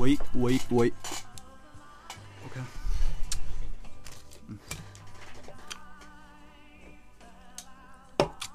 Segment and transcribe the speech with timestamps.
[0.00, 0.90] 喂喂喂
[2.46, 2.60] ，OK，
[4.48, 4.58] 嗯，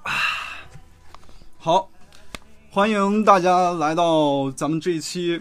[0.01, 0.11] 啊，
[1.59, 1.87] 好，
[2.71, 5.39] 欢迎大家来到咱们这一期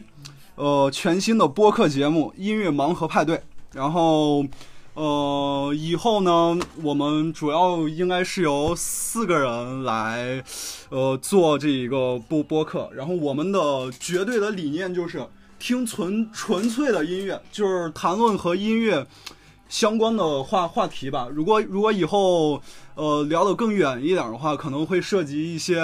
[0.56, 3.36] 呃全新的播客节目《音乐盲盒派对》，
[3.72, 4.44] 然后。
[4.96, 10.40] 呃，以后呢，我们主要应该是由四个人来，
[10.88, 12.88] 呃，做这一个播播客。
[12.94, 15.26] 然后我们的绝对的理念就是
[15.66, 19.06] 听纯纯粹的音乐，就是谈论和音乐
[19.66, 21.26] 相关的话话题吧。
[21.32, 22.60] 如果如果以后
[22.96, 25.80] 呃聊得更远一点的话，可能会涉及一些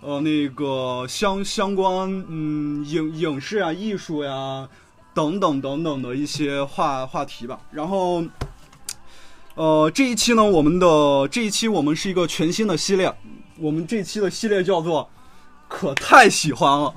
[0.00, 4.68] 呃那个相相关嗯影影视啊、艺术呀。
[5.14, 8.22] 等等等等的一些话话题吧，然后，
[9.54, 13.12] 呃，这一期呢，我们的这一期我们是一个全新的系列，
[13.58, 15.08] 我们这期的系列叫做
[15.66, 16.94] “可太喜欢了”。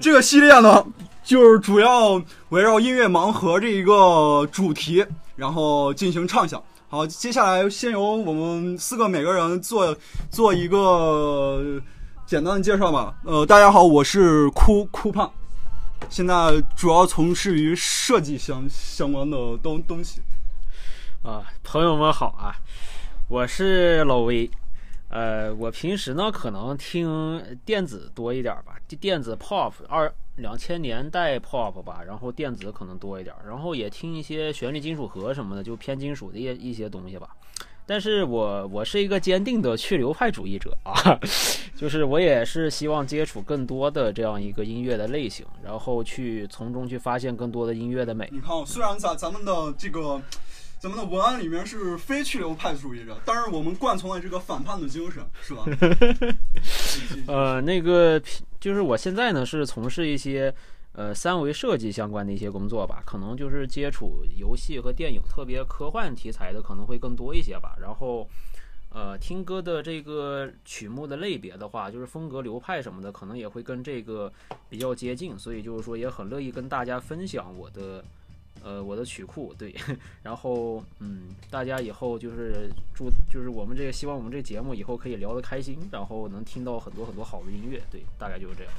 [0.00, 0.84] 这个系列呢，
[1.24, 5.04] 就是主要围绕音乐盲盒这一个主题，
[5.36, 6.62] 然后进行畅想。
[6.86, 9.96] 好，接下来先由我们四个每个人做
[10.30, 11.80] 做一个
[12.26, 13.16] 简单的介绍吧。
[13.24, 15.32] 呃，大家好，我是酷酷胖。
[16.10, 20.20] 现在主要从事于设计相相关的东东西，
[21.22, 22.54] 啊，朋友们好啊，
[23.28, 24.48] 我是老威，
[25.08, 37.28] 呃，我平时呢可能听电子多一点吧，电子 pop 二两千年代 pop 吧，然后电子可能多一点，然后也听一些旋律金属盒什么的，就偏金属的一一些东西吧。
[37.86, 40.94] 但是我我是一个坚定的去流派主义者啊，
[41.76, 48.26] 就是我也是希望接触更多的这样一个音乐的类型，然后去从中去发现更多的音乐的美。
[48.32, 50.18] 你看，虽然咱咱们的这个
[50.84, 55.64] 咱们的文案里面是非去流派主义者，但是我们贯从了这个反叛的精神，是吧？
[57.26, 58.22] 呃，那个
[58.60, 60.54] 就是我现在呢是从事一些。
[60.92, 67.76] 呃，三维设计相关的一些工作吧，可能就是接触游戏和电影，特别科幻题材的可能会更多一些吧。
[67.82, 68.28] 然后，
[68.90, 74.32] 呃，听歌的这个曲目的类别的话，就是风格流派什么的，可能也会跟这个
[74.68, 75.36] 比较接近。
[75.36, 78.04] 所以就是说，也很乐意跟大家分享我的，
[78.64, 79.54] 呃，我的曲库。
[79.58, 79.74] 对，
[80.24, 87.80] 然后，嗯，大家以后就是祝，就是我们这个希望我们这个节目以后可以聊得开心，然后能听到很多很多好的音乐。
[87.90, 88.72] 对，大概就是这样。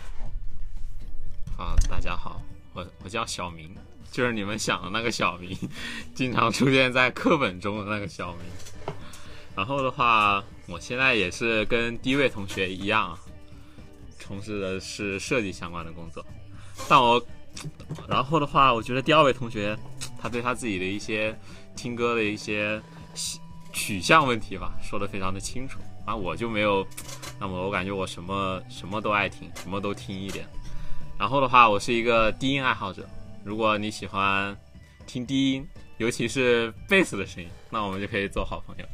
[1.55, 2.41] 好，大家好，
[2.73, 3.73] 我我叫小明，
[4.11, 5.55] 就是你们想的那个小明，
[6.15, 8.41] 经常出现在课本中的那个小明。
[9.55, 13.17] 然后的话，我现在也是跟第一位同学一样，
[14.19, 16.25] 从事的是设计相关的工作。
[16.89, 17.25] 但我，
[18.07, 19.77] 然后的话，我觉得第二位同学，
[20.19, 21.37] 他对他自己的一些
[21.75, 22.81] 听歌的一些
[23.73, 25.79] 取向问题吧，说的非常的清楚。
[26.05, 26.85] 啊，我就没有，
[27.39, 30.47] 那么我感觉我什么什么都爱听，什么都听一点。
[31.17, 33.07] 然后的话，我是一个低音爱好者。
[33.43, 34.55] 如果你喜欢
[35.07, 35.67] 听低音，
[35.97, 38.85] 尤其是贝斯的声音，那我们就可以做好朋友。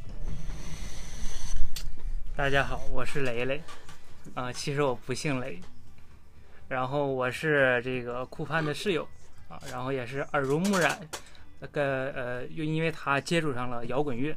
[2.36, 3.62] 大家好，我是雷雷。
[4.34, 5.60] 啊，其实我不姓雷。
[6.72, 9.06] 然后我是这个酷盼的室友
[9.50, 10.98] 啊，然后也是耳濡目染，
[11.60, 14.34] 那个呃，又因为他接触上了摇滚乐。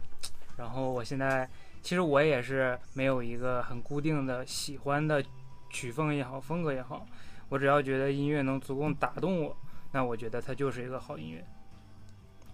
[0.57, 1.49] 然后我现在
[1.81, 5.23] 其实我也是没有一个很固定的喜欢的
[5.71, 7.07] 曲风也好，风格也好。
[7.49, 9.57] 我只要觉得音乐能足够打动我，
[9.93, 11.47] 那我觉得它就是一个好音乐。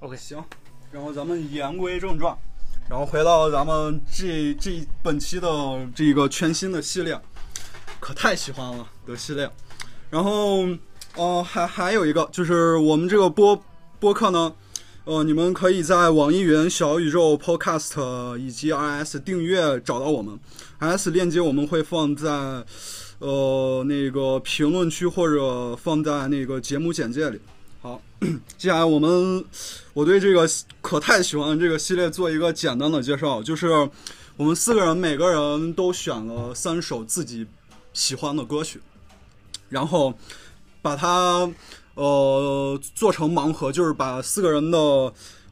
[0.01, 0.45] OK，行，
[0.93, 2.37] 然后咱们言归正传，
[2.87, 5.49] 然后回到咱们这这本期的
[5.95, 7.19] 这个全新的系列，
[7.99, 9.51] 可太喜欢了的系列。
[10.11, 10.67] 然后，
[11.17, 13.59] 哦，还还有一个就是我们这个播
[13.99, 14.53] 播客呢，
[15.05, 20.39] 呃，你们可以在网易云、小宇宙、Podcast 以及 RS 订阅找到我们
[20.81, 22.65] ，RS 链接我们会放在。
[23.21, 27.39] 呃，那个评论区或者放在那个节目简介里。
[27.83, 28.01] 好，
[28.57, 29.45] 接下来我们
[29.93, 30.49] 我对这个
[30.81, 33.69] 可太喜欢这个系列做一个简单的介绍，就是
[34.39, 37.47] 我们四个人每个人都选了三首自己
[37.93, 38.81] 喜欢的歌曲，
[39.71, 40.13] 然后
[40.83, 41.51] 把它
[41.95, 44.79] 呃做成盲盒，就是把四个人的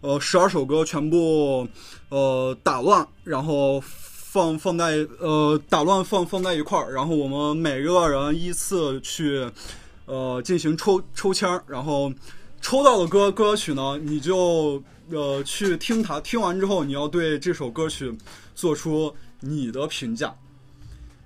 [0.03, 1.67] 呃十二首歌全部
[2.11, 3.82] 呃打乱，然后。
[4.31, 9.50] 放放在呃打乱放放在一块儿，然后我们每个人依次去
[10.05, 12.12] 呃进行抽抽签儿，然后
[12.61, 18.15] 抽到的歌歌曲呢，你就呃去听它，听完之后你要对这首歌曲
[18.55, 20.37] 做出你的评价，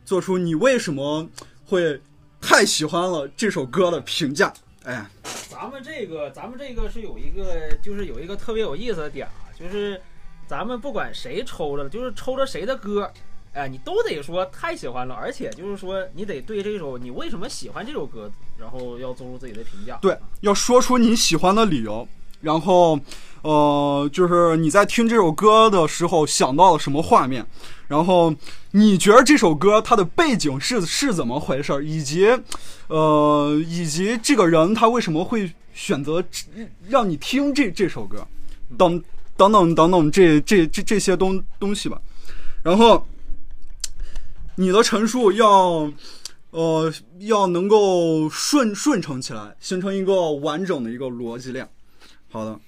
[0.05, 1.29] 做出你为什么
[1.67, 2.01] 会
[2.43, 4.53] 太喜欢了这首歌的评价。
[4.85, 5.07] 哎，
[5.49, 9.99] 咱们这个咱们这个是有一个就是有一个特别有意思的点啊，就是。
[10.45, 13.11] 咱们不管谁抽着，就是抽着谁的歌，
[13.55, 19.99] 哎，你都得说太喜欢了，而且就是说你得对这首你为什么喜欢这首歌，然后要做出自己的评价。
[20.03, 22.07] 对，要说出你喜欢的理由，
[22.43, 22.99] 然后，
[23.43, 27.47] 呃，就是你在听这首歌的时候想到了什么画面，
[27.89, 28.35] 然后
[28.71, 32.27] 你觉得这首歌它的背景是是怎么回事儿，以及，
[32.89, 36.25] 呃，以及这个人他为什么会选择
[36.89, 38.27] 让你听这这首歌，
[38.77, 39.03] 等
[39.37, 42.01] 等等等等这这这这些东东西吧，
[42.63, 43.07] 然后。
[44.55, 45.91] 你的陈述要，
[46.51, 51.67] 呃，要能够顺顺承起来，形成一个完整的一个逻辑链。
[52.31, 52.61] 好的，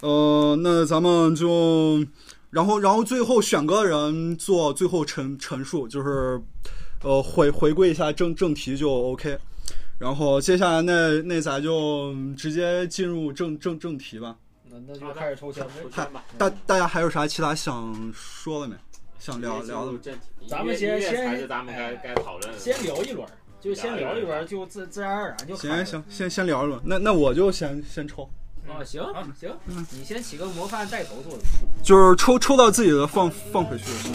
[0.00, 2.04] 呃，那咱们就，
[2.50, 6.40] 然后，然后最后选歌的人做最后陈陈述，就是，
[7.02, 9.38] 呃，回回归一下正正题就 OK。
[9.98, 14.36] 然后接下来那那咱就直接进入正正正题吧。
[14.64, 16.24] 那那就开始抽签抽签吧。
[16.38, 18.74] 大大家还有啥其他想说的没？
[19.18, 19.98] 想聊聊的，
[20.48, 23.28] 咱们先先，咱们该该讨论，先聊一轮，
[23.60, 25.54] 就先聊一轮，就自自然而然就。
[25.54, 28.26] 行行，先先聊一轮，那那我就先先抽。
[28.68, 29.02] 啊，行
[29.38, 29.50] 行，
[29.98, 31.40] 你先起个模范带头作用。
[31.82, 34.12] 就是抽抽到自己的放放回去就行。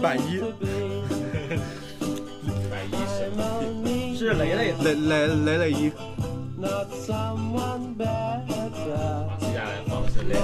[0.00, 0.40] 百一，
[2.70, 5.90] 百一是雷雷雷雷雷雷一。
[5.90, 5.96] 接
[9.52, 10.34] 下来放的是雷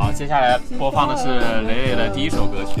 [0.00, 1.28] 好，接下来播放的是
[1.66, 2.80] 蕾蕾的第一首歌曲。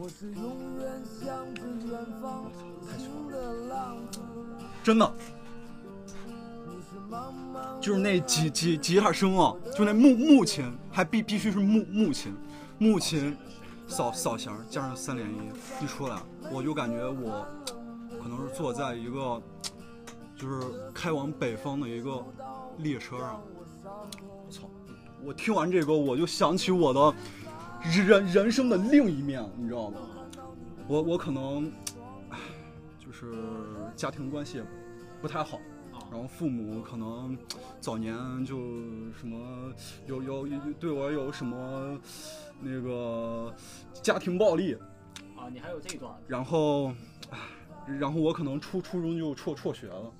[0.00, 2.86] 我是永远向着远方，我
[4.84, 5.12] 真的，
[7.80, 12.32] 就是那几几几下声啊，就那木木琴，还必必须是木木琴，
[12.78, 13.36] 木琴
[13.88, 15.50] 扫扫弦加上三连音
[15.82, 16.16] 一出来，
[16.52, 17.44] 我就感觉我
[18.22, 19.42] 可能是坐在一个
[20.36, 20.60] 就是
[20.94, 22.24] 开往北方的一个
[22.76, 23.42] 列车上。
[23.82, 24.70] 我操！
[25.24, 27.12] 我听完这歌，我就想起我的
[27.90, 29.98] 人人生的另一面，你知道吗？
[30.86, 31.72] 我我可能，
[32.30, 32.38] 唉，
[32.98, 33.32] 就是
[33.96, 34.62] 家庭关系。
[35.20, 35.58] 不太好，
[36.12, 37.36] 然后父母可能
[37.80, 38.14] 早年
[38.44, 38.56] 就
[39.18, 39.72] 什么
[40.06, 41.98] 有有对我有什么
[42.60, 43.52] 那个
[44.00, 44.76] 家庭暴力
[45.36, 46.14] 啊，你还有这段？
[46.28, 46.94] 然后，
[47.98, 50.12] 然后我可能初初中就辍辍学了，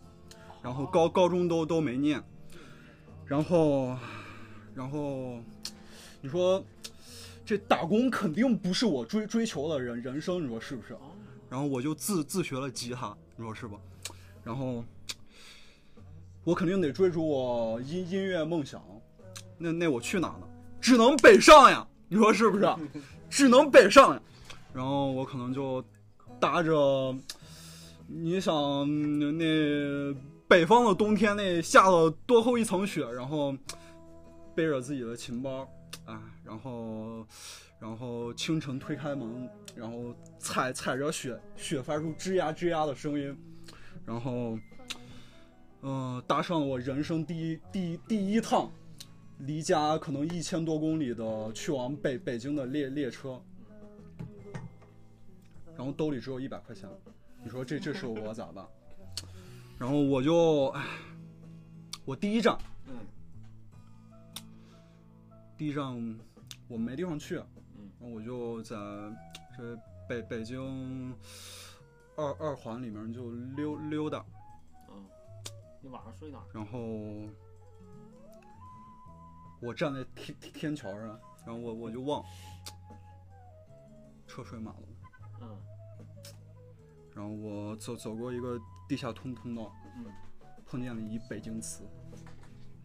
[0.60, 2.20] 然后高高中都都没念，
[3.24, 3.96] 然后，
[4.74, 5.38] 然后
[6.20, 6.60] 你说
[7.48, 10.94] 这打工肯定不是我追追求的人人生，你说是不是？
[11.48, 13.78] 然后我就自自学了吉他，你说是吧？
[14.44, 14.84] 然后，
[16.44, 18.84] 我肯定得追逐我音音乐梦想，
[19.56, 20.46] 那那我去哪呢？
[20.78, 21.88] 只能北上呀！
[22.10, 22.68] 你说是不是？
[23.30, 24.20] 只能北上呀！
[24.74, 25.82] 然后我可能就
[26.38, 27.16] 搭着，
[28.06, 28.52] 你想
[29.38, 30.14] 那
[30.46, 33.56] 北方的冬天那下了多厚一层雪，然后
[34.54, 35.66] 背着自己的琴包，啊，
[36.48, 37.26] 然后
[37.78, 43.36] 然后清晨推开门，然后踩踩着雪，雪发出吱呀吱呀的声音。
[44.06, 44.58] 然后，
[45.82, 48.72] 嗯，搭上了我人生第一第第一趟
[49.40, 53.38] 离家可能一千多公里的去往北北京的列列车，
[55.76, 56.88] 然后兜里只有一百块钱，
[57.44, 58.66] 你说这这是我咋办？
[59.78, 60.86] 然后我就，唉，
[62.06, 62.96] 我第一站，嗯，
[65.58, 66.18] 第一站
[66.68, 67.42] 我没地方去，
[67.76, 67.90] 嗯。
[67.98, 68.76] 我就在
[69.56, 69.76] 这
[70.08, 71.14] 北北京
[72.16, 74.24] 二二环里面就溜溜达，
[74.88, 75.04] 嗯，
[75.80, 76.44] 你晚上睡哪儿？
[76.52, 76.78] 然后
[79.60, 82.22] 我站在天天桥上，然后我我就望
[84.26, 84.84] 车水马龙，
[85.40, 85.58] 嗯。
[87.14, 88.56] 然后我走走过一个
[88.88, 90.06] 地下通通道，嗯，
[90.64, 91.82] 碰见了一北京词，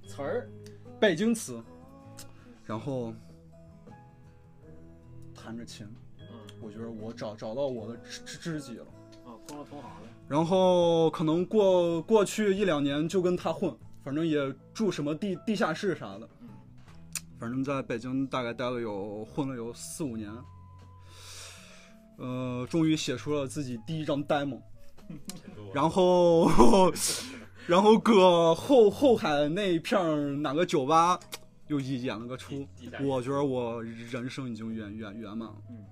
[0.08, 0.50] 词儿，
[1.00, 1.64] 北京词，
[2.66, 3.14] 然后
[5.44, 5.86] 弹着琴，
[6.20, 6.26] 嗯
[6.62, 8.86] 我觉得我找找到我的知知知己了。
[9.26, 10.08] 啊，碰到同行了。
[10.28, 14.40] 然后可能过过去一两年就跟他混，反正也
[14.74, 16.50] 住什么地地下室啥的，嗯
[17.40, 20.32] 反正在北京大概待了有混了有四五年，
[22.18, 24.62] 呃，终于写出了自己第一张 demo，
[25.74, 26.50] 然后
[27.68, 31.20] 然后搁后后海那一片儿哪个酒吧
[31.68, 32.68] 又演演了个出，
[33.02, 35.62] 我觉得我人生已经圆圆圆满了。
[35.70, 35.86] 嗯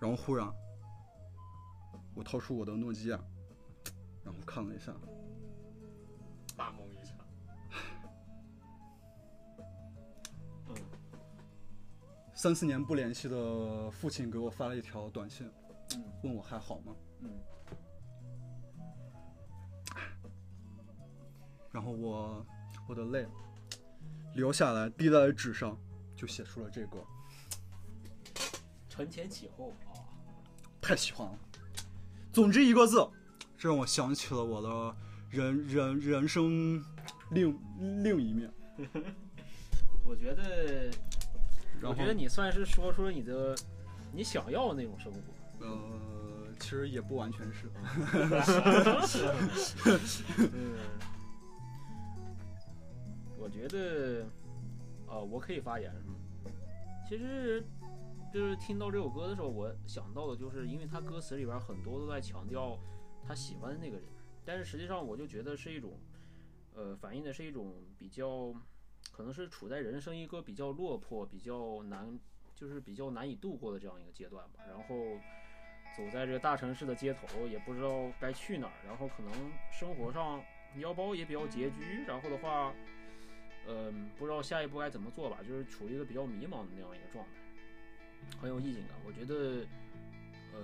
[0.00, 0.52] 然后忽然，
[2.12, 3.20] 我掏出我的诺基亚，
[4.24, 4.92] 然后看了一下，
[6.56, 7.16] 大梦一场。
[10.70, 10.74] 嗯
[12.34, 15.48] 三四年不联系的父亲给我发了一条短信，
[15.94, 16.96] 嗯问我还好吗？
[17.20, 17.30] 嗯
[21.70, 22.44] 然后我
[22.88, 23.24] 我的泪
[24.34, 25.76] 流下来，滴在纸上，
[26.16, 27.04] 就写出了这个，
[28.88, 29.92] 承前启后啊。
[30.80, 31.38] 太喜欢了。
[32.32, 33.06] 总之一个字，
[33.56, 34.96] 这让我想起了我的
[35.30, 36.82] 人人人生
[37.30, 37.56] 另
[38.02, 38.50] 另一面。
[40.04, 40.90] 我觉得，
[41.82, 43.54] 我觉得你算是说出了你的
[44.12, 45.20] 你想要的那种生活。
[45.60, 47.70] 呃，其实也不完全是。
[50.38, 50.74] 嗯，
[53.42, 54.24] 我觉得，
[55.08, 56.14] 啊，我可以发言是吗？
[57.08, 57.60] 其实，
[58.32, 62.78] 就是听到这首歌的时候，我想到的就是，因为他歌词里边很多都在强调
[63.26, 64.06] 他喜欢的那个人，
[64.44, 65.98] 但是实际上我就觉得是一种，
[66.72, 68.54] 呃，反映的是一种比较，
[69.10, 72.16] 可能是处在人生一个比较落魄、比较难，
[72.54, 74.60] 就是比较难以度过的这样一个阶段吧。
[74.68, 74.94] 然后
[75.96, 79.32] 走在这个大城市的街头，也不知道该去哪儿，然后可能
[79.72, 80.40] 生活上
[80.78, 82.72] 腰包也比较拮据，然后的话，
[83.68, 87.30] 嗯、不知道下一步该怎么做吧，就是处于一个比较迷茫的那样一个状态，
[88.40, 88.96] 很有意境感。
[89.06, 89.66] 我觉得，
[90.52, 90.60] 呃，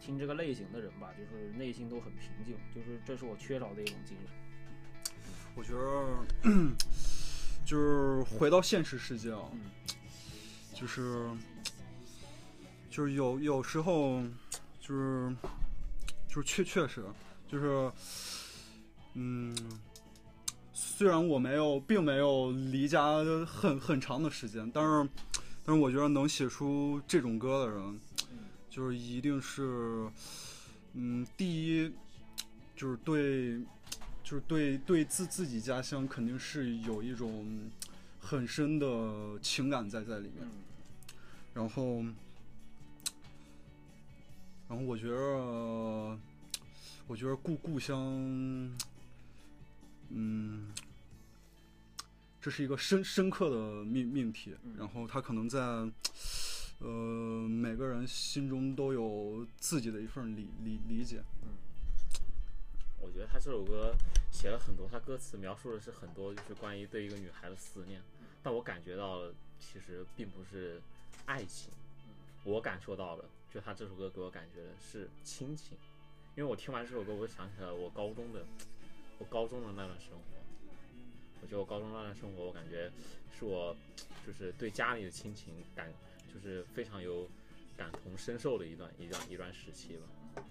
[0.00, 4.34] 听这个类型的人吧，就是内心都很平静，就是这是我缺少的一种精神。
[5.54, 6.76] 我觉得
[7.64, 9.70] 就是回到现实世界啊，嗯
[10.74, 11.28] 就是
[12.90, 14.22] 就是有有时候
[14.78, 15.34] 就是
[16.28, 17.02] 就是确确实
[17.48, 17.90] 就是
[19.14, 19.56] 嗯，
[20.96, 25.06] 虽然我没有并没有离家很很长的时间，但是
[25.62, 28.00] 但是我觉得能写出这种歌的人，
[28.70, 30.08] 就是一定是
[30.94, 31.92] 嗯，第一
[32.74, 33.60] 就是对。
[34.24, 37.70] 就是对对自自己家乡肯定是有一种
[38.18, 40.50] 很深的情感在在里面，嗯
[41.54, 42.02] 然后，
[44.68, 46.18] 然后我觉得，
[47.06, 47.96] 我觉得故故乡，
[50.08, 50.72] 嗯，
[52.46, 55.58] 这是一个深深刻的命命题嗯，然后它可能在，
[56.78, 56.88] 呃，
[57.48, 61.24] 每个人心中都有自己的一份理理理解，
[63.00, 63.92] 我觉得他这首歌
[64.30, 68.00] 写了很多，他歌词描述的是很多就是关于对一个女孩的思念，
[68.44, 70.80] 但我感觉到了其实并不是
[71.24, 71.72] 爱情，
[72.44, 75.76] 我感受到了，就他这首歌给我感觉的是亲情，
[76.36, 78.46] 因为我听完这首歌，我就想起了我高中的
[79.18, 80.35] 我高中的那段生活，
[81.46, 82.90] 我觉得我高中那段生活，我感觉
[83.38, 83.72] 是我
[84.26, 85.92] 就是对家里的亲情感
[86.34, 87.30] 就是非常有
[87.76, 90.42] 感同身受的一段一段一段时期吧。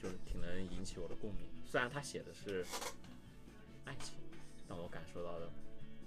[0.00, 1.48] 就是挺能引起我的共鸣。
[1.68, 2.64] 虽然他写的是
[3.86, 4.14] 爱情，
[4.68, 5.50] 但我感受到的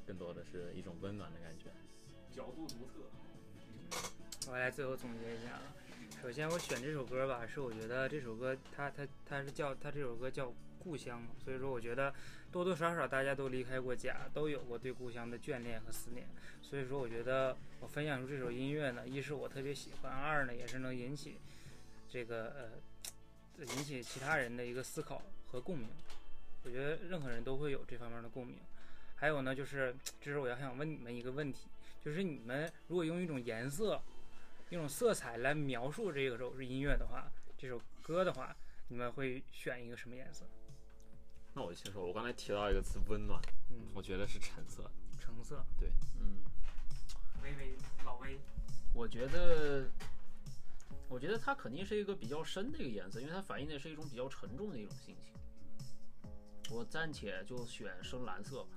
[0.07, 1.65] 更多的是一种温暖的感觉。
[2.33, 4.49] 角度独特。
[4.49, 5.61] 我来最后总结一下啊。
[6.21, 10.47] 首先，我选这首歌吧，是我觉得这首歌它它它是叫它这首歌叫
[10.83, 12.13] 《故乡》嘛，所以说我觉得
[12.51, 16.27] 多多少少大家都离开过家，都有过对故乡的眷恋和思念。
[16.61, 21.37] 所以说，我觉得我分享出这首音乐呢，一是我特别喜欢，二呢也是能引起
[22.09, 22.71] 这个
[23.57, 25.87] 呃引起其他人的一个思考和共鸣。
[26.63, 28.57] 我觉得任何人都会有这方面的共鸣。
[29.15, 31.67] 还有呢，就是这是我要想问你们一个问题，
[32.03, 34.01] 就是你们如果用一种颜色、
[34.69, 38.55] 一种色彩来描述这首音乐的话，这首歌的话，
[38.87, 40.45] 你们会选一个什么颜色？
[41.53, 44.89] 那我先说，我刚才提到一个词“温暖”，嗯，我觉得是橙色。
[45.19, 46.41] 橙色，对嗯，
[47.43, 48.39] 微微老微，
[48.93, 49.85] 我觉得，
[51.09, 55.33] 我觉得它肯定是一个比较深的一个颜色，因为它反映的是一种比较沉重的一种心情。
[56.73, 58.69] 我暂且就选深蓝色吧，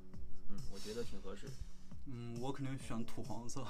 [0.50, 1.47] 嗯，我觉得挺合适。
[2.07, 3.64] 嗯，我肯定选土黄色。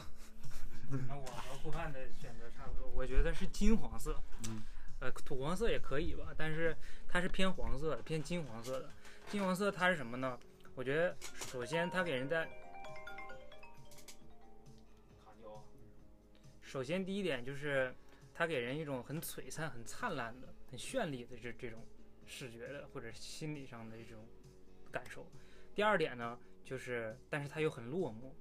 [1.09, 4.19] 那我和顾盼的选择差不多，我觉得是金黄色。
[4.49, 4.63] 嗯，
[5.01, 8.91] 呃，土黄色也可以吧，但是它是偏黄色的，偏金黄色的。
[9.29, 10.39] 金黄色它是什么呢？
[10.75, 12.49] 我觉得首先它给人在，
[16.63, 17.95] 首先第一点就是
[18.33, 21.87] 它给人一种很璀璨、很灿烂的、很绚丽的这这种
[22.27, 24.27] 视觉的或者心理上的这种
[24.91, 25.27] 感受。
[25.75, 28.33] 第二点呢，就是但是它又很落寞，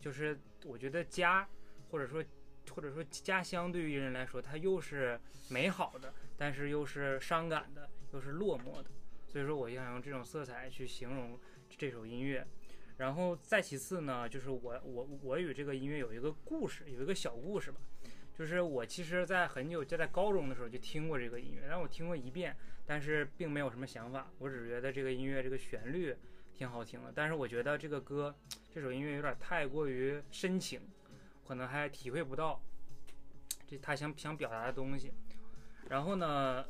[0.00, 1.48] 就是我觉得家
[1.90, 2.24] 或者说
[2.70, 8.90] 或者说家乡对于人来说，它又是美好的，但是又是伤感的，又是落寞的。
[9.26, 12.46] 所以说，我想用这种色彩去形容这首音乐。
[12.98, 17.78] 然后再其次呢，就是我我我与这个音乐有一个故事，有一个小故事吧。
[18.38, 22.54] 就是我其实，在很久就在高中的时候就听过这个音乐，但我听过一遍，
[22.84, 24.30] 但是并没有什么想法。
[24.38, 26.14] 我只是觉得这个音乐这个旋律
[26.52, 28.34] 挺好听的，但是我觉得这个歌
[28.70, 30.80] 这首音乐有点太过于深情，
[31.46, 32.60] 可能还体会不到
[33.66, 35.12] 这他想想表达的东西。
[35.88, 36.64] 然后呢，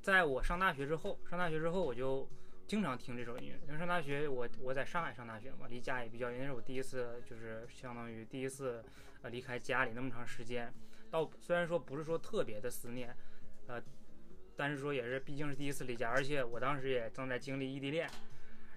[0.00, 2.28] 在我上大学之后，上大学之后我就
[2.66, 3.60] 经常听这首音乐。
[3.66, 8.82] 因为上大学我我在上海上大学嘛，离家也比较远，那是我第一次就是相当于第一次
[9.22, 10.72] 呃离开家里那么长时间。
[11.10, 13.14] 到虽然说不是说特别的思念，
[13.68, 13.82] 呃，
[14.56, 18.10] 但是说也是毕竟是第一次离家，而且我当时也正在经历异地恋。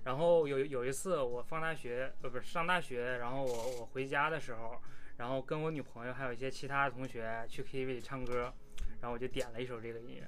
[0.03, 4.81] 然后有有一次我放大学呃不是上大学，然后我我回家的时候，
[5.17, 8.53] 然后跟我女朋友还有一些其他的同学去 KTV 里唱歌，
[9.01, 10.27] 然后我就点了一首这个音乐，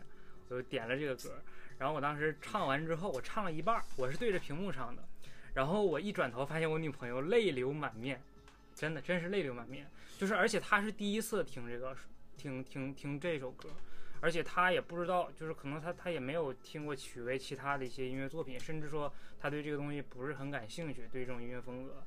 [0.50, 1.42] 我就点了这个歌。
[1.78, 5.04] 然后我当时唱完之后，我唱了一半，我是对着屏幕唱的，
[5.56, 8.22] 然后我一转头发现我女朋友泪流满面，
[8.76, 11.98] 真的真是泪流满面，就是而且她是第一次听这个
[12.38, 13.70] 听听听这首歌，
[14.22, 22.04] 而且他也不知道，就是可能他他也没有听过曲为其他的一些音乐作品，甚至说他对这个东西不是很感兴趣，对这种音乐风格。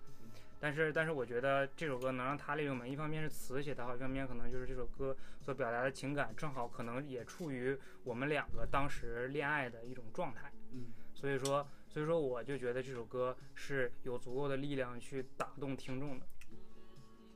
[0.61, 10.51] 但是，但是我觉得这首歌能让他泪流满，一方面是词写得好，一方面可能就是这首歌所表达的情感正好可能也处于我们两个当时恋爱的一种状态。
[10.73, 16.27] 嗯，所以说，所以说我就觉得这首歌是有足够的力量去打动听众的。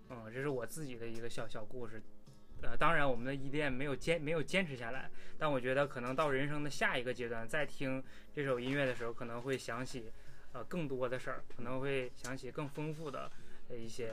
[0.08, 2.02] 嗯，这是我自己的一个小小故事。
[2.62, 10.10] 呃，当然我们的异地恋没有坚没有坚持下来，但我觉得可能到人生的下一个阶段，再听这首音乐的时候，可能会想起
[10.52, 13.30] 呃更多的事儿，可能会想起更丰富的
[13.68, 14.12] 呃一些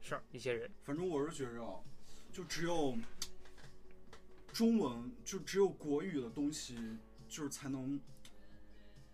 [0.00, 0.70] 事儿、一些人。
[0.82, 1.80] 反正我是觉着啊，
[2.32, 2.96] 就只有
[4.52, 6.76] 中文，就只有国语的东西，
[7.28, 8.00] 就是才能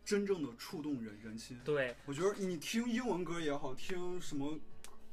[0.05, 1.61] 真正的触动人人心。
[1.65, 4.59] 对，我觉得你听英文歌也好，听什么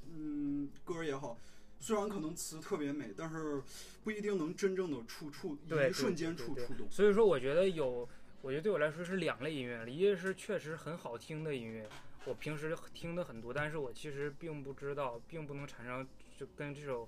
[0.09, 1.37] 嗯歌也好，
[1.79, 3.61] 虽然可能词特别美，但是
[4.03, 6.89] 不一定能真正的触触对一瞬间触触动。
[6.89, 8.07] 所以说，我觉得有，
[8.41, 11.87] 我觉得对我来说是两类音乐，一个是确实很好听的音乐，
[12.25, 17.07] 我平时听的很多，但是我其实并不知道，并不能产生就跟这首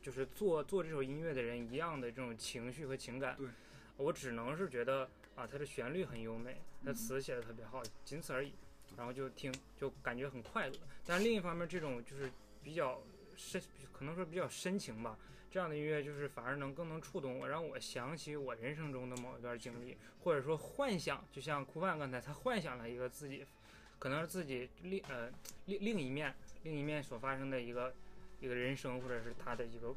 [0.00, 3.36] 就是做做这首音乐的人一样的这种情绪和情感。
[3.36, 3.48] 对，
[3.96, 8.52] 我只能是觉得啊，它的旋律很优美，它嗯词写的特别好，仅此而已。
[8.96, 10.74] 然后就听，就感觉很快乐。
[11.04, 12.30] 但另一方面，这种就是
[12.62, 13.02] 比较
[13.36, 15.18] 深，可能说比较深情吧。
[15.50, 23.46] 这样的音乐就是反而能更能触动我，让我想起我人生中的某一段经历，或者说幻想，就像酷范刚才他幻想了一个自己，
[24.00, 25.30] 可能是自己另呃
[25.66, 27.94] 另另一面另一面所发生的一个
[28.40, 29.94] 一个人生，或者是他的一个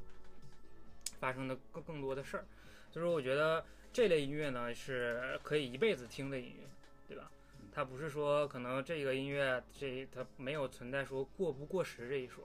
[1.19, 2.45] 发生的更更多的事儿。
[2.91, 6.67] 所以说，我觉得这类音乐呢是可以一辈子听的音乐，
[7.07, 7.31] 对吧？
[7.73, 12.43] 它不是说可能这个音乐这它没有存在说过不过时这一说，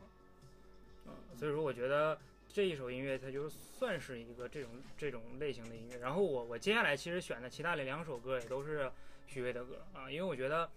[1.06, 5.98] 嗯，所以说我觉得这一首音乐它就算是一个这种这种类型的音乐。
[5.98, 8.90] 然后我我接下来其实选的其他的两首歌也都是
[9.26, 10.70] 许巍的歌啊，因为我觉得，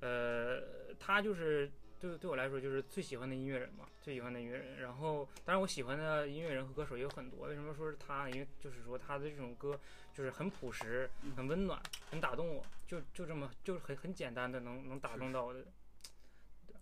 [0.00, 0.62] 呃，
[0.98, 4.80] 他就是对对我来说就是最喜欢的音乐人嘛，最喜欢的音乐人。
[4.80, 8.30] 然后当然我喜欢的音乐人和歌手也有很多，为什么说是他呢？
[8.30, 9.78] 因为就是说他的这种歌
[10.12, 15.64] 就是很朴实、很温暖、很打动我，就就这么就是很很简单的能能打动到我的。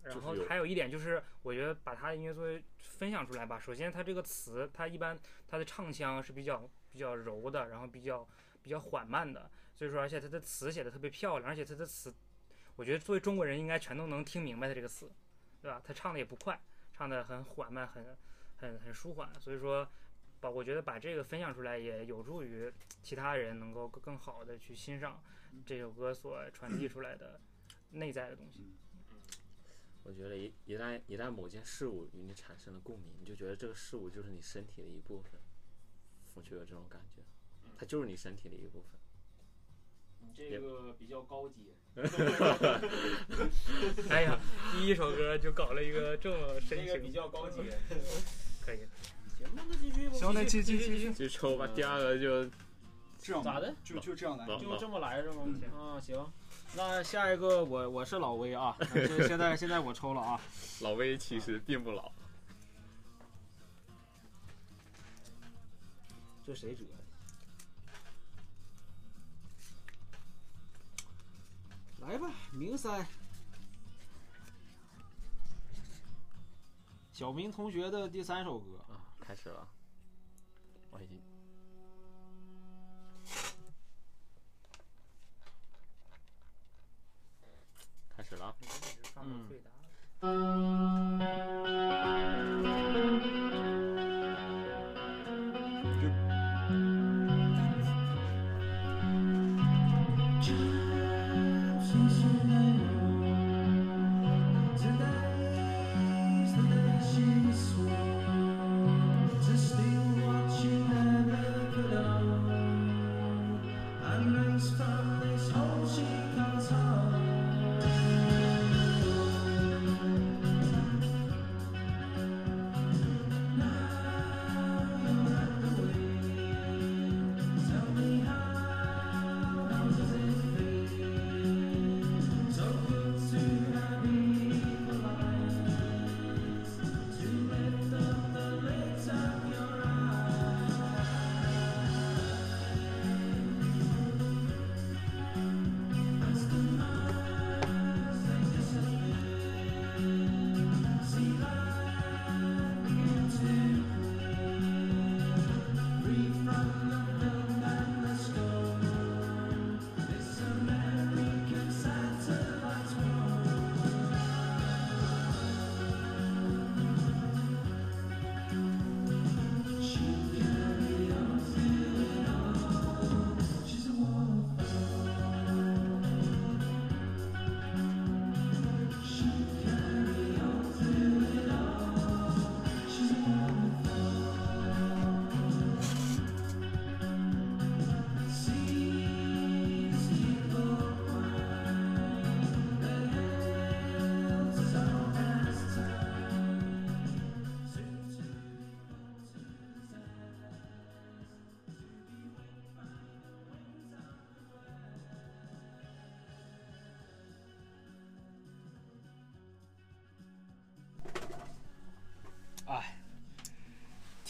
[0.02, 3.58] 然后还有一点就是，我觉得把他的音乐作为分享出来吧。
[3.58, 8.26] 首先，他这个词，他一般他的唱腔是比较比较柔的，然后比较
[8.62, 12.14] 比较缓慢的，所以说，而且他的词写的特别漂亮，而且他的词，
[12.76, 15.10] 我觉得作为中国人应该全都能听明白他这个词，
[15.60, 15.80] 对吧？
[15.84, 16.58] 他唱的也不快，
[16.92, 18.16] 唱的很缓慢，很
[18.56, 19.86] 很很舒缓，所以说，
[20.40, 25.22] 把我觉得把这个分享出来，也有助于其他人能够更更好的去欣赏
[25.66, 27.40] 这首歌所传递出来的
[27.90, 28.76] 内在的东西。
[30.08, 35.38] 我觉得一一旦一旦某件事物与你产生了共鸣，你就觉得这个事物就是你身体的一部分。
[36.34, 37.20] 我就有这种感觉，
[37.76, 38.88] 它就是你身体的一部分。
[40.20, 41.74] 你这个比较高级。
[44.08, 44.40] 哎呀，
[44.72, 47.58] 第一首歌就搞了一个这么深情，比较高级。
[48.64, 48.78] 可以。
[49.36, 50.14] 行，那就继续吧。
[50.14, 51.68] 行，那继继继续就抽吧。
[51.74, 52.50] 第二个就
[53.20, 53.76] 这样吧咋的？
[53.84, 54.46] 就就这样来。
[54.46, 55.44] 就这么来是吗？
[55.76, 56.32] 啊，行。
[56.78, 58.76] 那下一个我我是老威啊，
[59.26, 60.40] 现在现在我抽了啊。
[60.80, 62.12] 老威其实并不老。
[66.46, 66.90] 这谁折的？
[72.06, 73.04] 来吧，明三，
[77.12, 79.66] 小明同学的第三首歌啊，开始了。
[80.90, 81.20] 我已经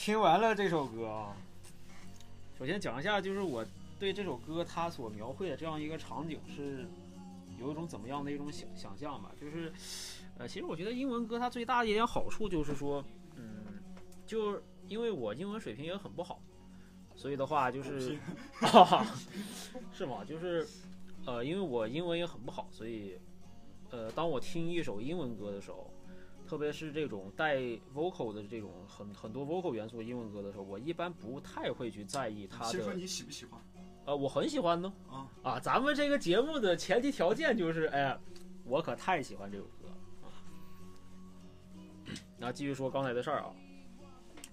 [0.09, 1.37] 听完了这首歌啊，
[2.59, 3.63] 首先讲一下，就是我
[4.01, 6.87] 对这首歌它所描绘的这样一个场景是
[7.61, 9.31] 有一种怎么样的一种想想象吧。
[9.39, 9.71] 就是，
[10.39, 13.05] 呃，其实我觉得英文歌它最大的一点好处就是说，
[13.37, 13.83] 嗯，
[14.27, 16.41] 就因为我英文水平也很不好，
[17.15, 18.19] 所以的话就是，
[19.93, 20.25] 是吗？
[20.27, 20.67] 就是，
[21.27, 23.19] 呃，因为我英文也很不好，所以，
[23.91, 25.88] 呃，当我听一首英文歌的时候。
[26.49, 27.59] 特别是这种带
[27.95, 32.71] vocal 的这种很很多 vocal 元素英文歌的时候，我一般不太会去在意它的。
[32.71, 33.61] 先说你喜不喜欢？
[34.07, 34.91] 呃，我很喜欢呢。
[35.11, 38.19] 啊啊，咱们这个节目的前提条件就是，哎，
[38.65, 39.89] 我可太喜欢这首歌
[40.23, 40.27] 啊。
[42.39, 43.51] 那继续说刚才的事儿啊，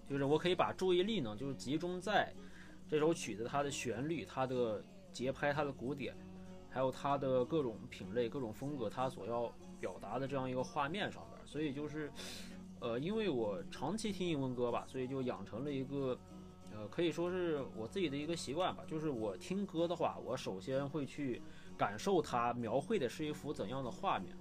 [0.10, 2.34] 就是我可以把注意力呢，就是集中在
[2.90, 6.14] 这首曲子它的旋律、它的节拍、它的鼓点，
[6.70, 11.35] 还有它的各种品类、各种风格，它所要表达的这样一个画面上面。
[11.46, 12.12] 所以就是，
[12.80, 16.18] 呃，因为我长期听英文歌吧，所以就养成了一个，
[16.74, 18.84] 呃，可以说是我自己的一个习惯吧。
[18.88, 21.42] 就是我听歌的话，我首先会去
[21.78, 24.36] 感受它描绘的是一幅怎样的画面，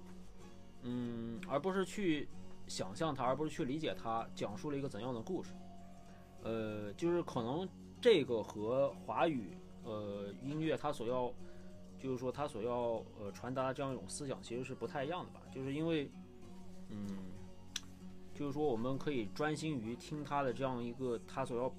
[0.81, 2.27] 嗯，而不是去
[2.67, 5.53] 想象它，而不是去理解它讲述了一个怎样的故事。
[6.41, 7.69] 呃，就是可能
[8.01, 11.31] 这个和华语呃音乐它所要，
[11.99, 15.41] 就是说它所要呃传达的这样一种思想其实是不太一样的吧。
[15.53, 16.09] 就是因为。
[16.89, 17.07] 嗯，
[18.33, 21.73] 就是说，我们可以专心于听他的这样一个他所要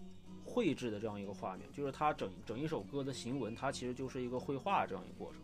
[0.44, 5.40] 绘制的这样一个画面，就是他整整一首歌的行文，它其实就是一个绘画这样一个过程。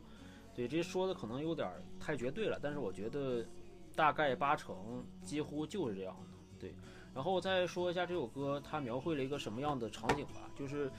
[0.55, 3.45] 对，这说的可能有点太绝对了，但是我觉得
[3.97, 6.59] 大概八成几乎就是这样的。
[6.61, 6.75] 对，
[7.15, 10.91] 然后再说一下这首歌它描绘了一个什么样的场景吧，就是，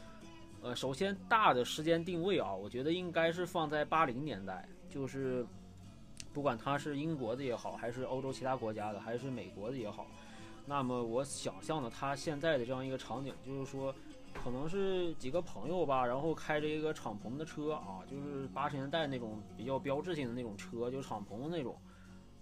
[0.61, 5.45] 呃，首先大的时间定位啊，我觉得应该是放在八零年代，就是
[6.33, 10.07] 不管它是英国的也好，还是欧洲其他国家的，还是美国的也好，
[10.65, 13.93] 那么我想象的它现在的这样一个场景，就是说。
[14.43, 21.77] 可能是几个朋友吧，然后开着一个敞篷的车啊，就是八十年代那种比较标志性的那种车，就敞篷的那种，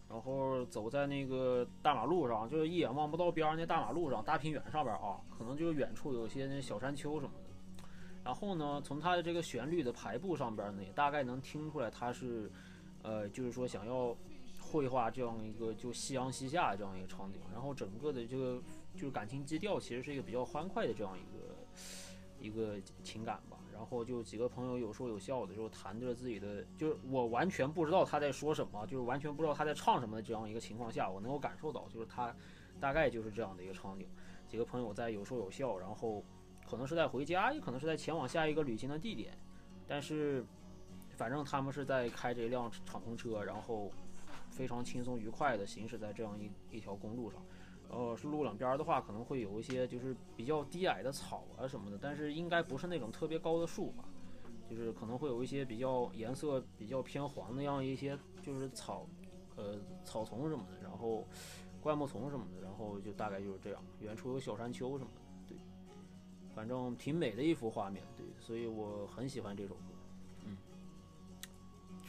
[0.09, 7.83] 然后走在那个大马路上，就是一眼望不到边儿那大马路上大平原上边啊，可能就是远处有些那小山丘什么的。
[8.23, 12.49] 然后呢，从它的这个旋律的排布上边呢，也大概能听出来它是，
[13.03, 14.15] 呃，就是说想要
[14.59, 17.39] 绘画这样一个就夕阳西下这样一个场景。
[17.51, 18.61] 然后整个的这个
[18.95, 21.55] 就是感情基调其实是一个比较欢快的这样一个。
[22.39, 32.35] 一个情感吧，然后就几个朋友有说有笑的，就谈着自己的，就是我完全不知道他在说什么，就是完全不知道他在唱什么的这样一个情况下，我能够感受到，就是他
[32.79, 34.07] 大概就是这样的一个场景，
[34.47, 36.25] 几个朋友在有说有笑，然后
[36.67, 39.37] 可能是在回家，也可能是在前往下一个旅行的地点，
[39.87, 40.43] 但是
[41.21, 43.91] 反正他们是在开着一辆敞篷车，然后
[44.49, 47.39] 非常轻松愉快的行驶在这样一一条公路上。
[47.89, 54.03] 呃，是路两边的话，可能会有一些就是比较低矮的草啊什么的，但是应该不是那种特别高的树吧，
[54.67, 59.05] 就是可能会有一些比较颜色比较偏黄那样一些就是草，
[59.57, 61.23] 呃，草丛什么的，然后
[61.79, 63.83] 灌木丛什么的，然后就大概就是这样。
[63.99, 65.57] 远处有小山丘什么的，对，
[66.55, 69.90] 反正挺美的一幅画面，对，所以我很喜欢这首歌。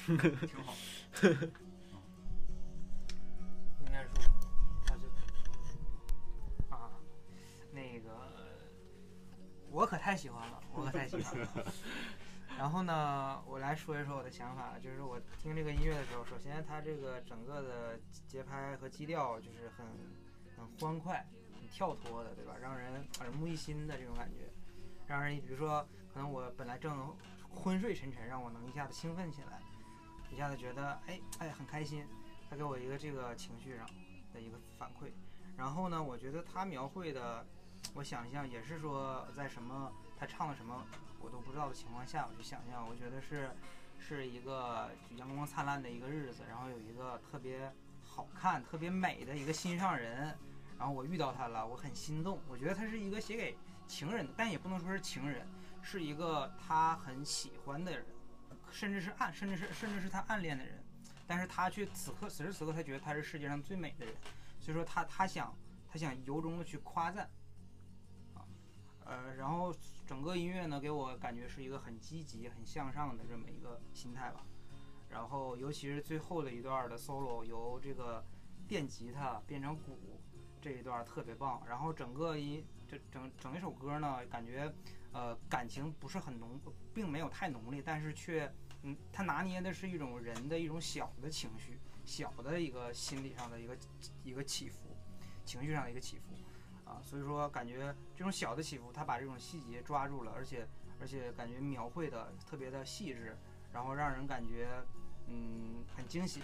[0.47, 0.75] 挺好。
[3.81, 4.12] 应该说，
[4.87, 5.07] 他就
[6.71, 6.91] 啊，
[7.73, 8.11] 那个
[9.71, 11.73] 我可太喜欢了，我可太喜欢了。
[12.59, 19.87] 然后呢，我来说一说我的想法，就是我听这个音乐的时候，首先它这个整个的节拍和基调就是很
[20.57, 22.55] 很欢快、很跳脱的，对吧？
[22.61, 24.53] 让人耳目一新的这种感觉，
[25.07, 27.17] 让人比如说，可能我本来正
[27.49, 29.59] 昏睡沉沉，让我能一下子兴奋起来，
[30.33, 32.07] 一下子觉得哎哎很开心。
[32.51, 33.87] 他给我一个这个情绪上
[34.35, 35.11] 的一个反馈，
[35.57, 37.47] 然后呢，我觉得他描绘的，
[37.95, 40.85] 我想象也是说在什么他唱的什么
[41.18, 43.51] 我都不知道的情况下，我就想象，我觉得是
[43.99, 50.37] 是一个阳光灿烂的一个日子，然后有一个特别好看、特别美的一个心上人，
[50.79, 52.38] 然后我遇到他了，我很心动。
[52.51, 53.57] 我觉得他是一个写给
[53.88, 55.49] 情人的，但也不能说是情人，
[55.81, 58.05] 是一个他很喜欢的人，
[58.73, 60.83] 甚至是暗，甚至是甚至是他暗恋的人。
[61.27, 64.15] 但是他却此刻此时此刻，他觉得他是世界上最美的人，
[64.59, 65.55] 所以说他他想
[65.89, 67.31] 他想由衷的去夸赞，
[68.35, 68.45] 啊，
[69.05, 69.75] 呃，然后
[70.07, 74.45] 整个音乐呢给我感觉是一个很积极、很向上的这么一个心态吧。
[75.09, 78.25] 然后尤其是最后的一段的 solo，由这个
[78.67, 80.21] 电吉他变成鼓
[80.61, 81.63] 这一段特别棒。
[81.67, 84.71] 然后整个一这整整一首歌呢，感觉
[85.12, 86.61] 呃感情不是很浓，
[86.92, 88.53] 并没有太浓烈，但是却。
[88.85, 93.79] 嗯，他拿捏的是一种人的一种小的情绪，小的一个心理上的一个
[94.25, 94.81] 一个起伏，
[95.44, 96.35] 情绪上的一个起伏，
[96.90, 100.66] 啊，所以说感觉这种小的起伏，他把这种细节抓住了，而且
[101.01, 103.37] 而且感觉描绘的特别的细致，
[103.72, 104.68] 然后让人感觉
[105.29, 106.42] 嗯很惊喜，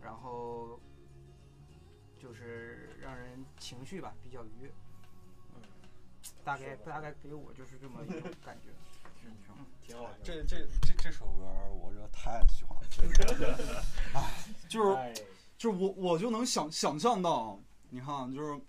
[0.00, 0.78] 然后
[2.16, 4.72] 就是让人情绪吧比较愉悦，
[6.44, 8.70] 大概大概给我就是这么一种感觉。
[9.86, 10.10] 挺好。
[10.22, 11.44] 这这这这首歌，
[11.80, 13.82] 我觉得太喜欢了。
[14.14, 14.30] 哎，
[14.68, 15.24] 就是
[15.56, 17.60] 就是我我就能想想象到，
[17.90, 18.60] 你看，就是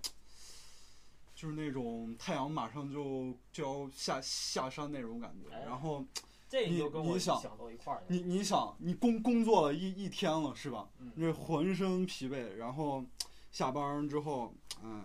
[1.34, 5.50] 就是那种太阳马上就就要下下山那种感觉。
[5.65, 6.06] 然后
[6.48, 10.88] 这你你想到一块儿，你你想你工工作了一一天了是吧？
[11.00, 11.12] 嗯。
[11.15, 13.04] 你浑身疲惫，然后
[13.52, 15.04] 下班之后，嗯，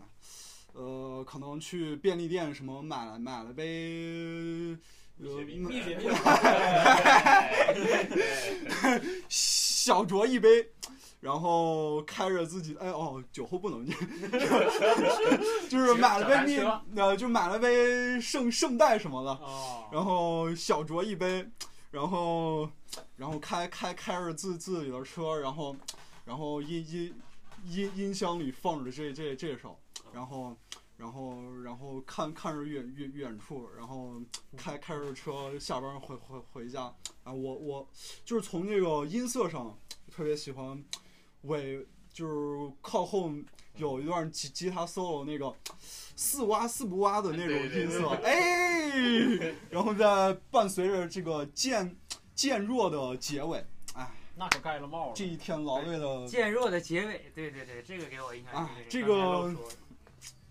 [0.72, 4.76] 呃，可能去便利店什么买了买了杯。
[5.18, 5.68] 蜜雪冰，
[9.28, 10.68] 小酌一杯，
[11.20, 13.94] 然后开着自己，哎哦，酒后不能进，
[15.68, 16.58] 就是买了杯蜜，
[16.98, 19.38] 呃，就买了杯圣圣代什么的，
[19.92, 21.48] 然后小酌一杯，
[21.92, 22.68] 然后
[23.16, 25.76] 然后开开开着自自己的车，然后
[26.24, 27.14] 然后音音
[27.66, 29.78] 音音箱里放着这这这首，
[30.12, 30.56] 然后。
[30.94, 34.22] 然后，然后看看着远远远处，然后
[34.56, 36.82] 开开着车下班回回回家。
[37.24, 37.88] 啊，我我
[38.24, 39.76] 就是从这个音色上
[40.12, 40.80] 特别喜欢
[41.40, 43.32] 尾，就是靠后
[43.74, 45.52] 有一段吉吉他 solo 那个
[46.14, 51.96] 似挖似不挖的那种音色，哎，然后再伴随着这个渐
[52.32, 53.66] 渐弱的结尾，哎，
[54.34, 55.12] 那可盖了帽了。
[55.14, 59.54] 这一天劳累的渐弱的结尾，对对对，这个给我印象啊，这个。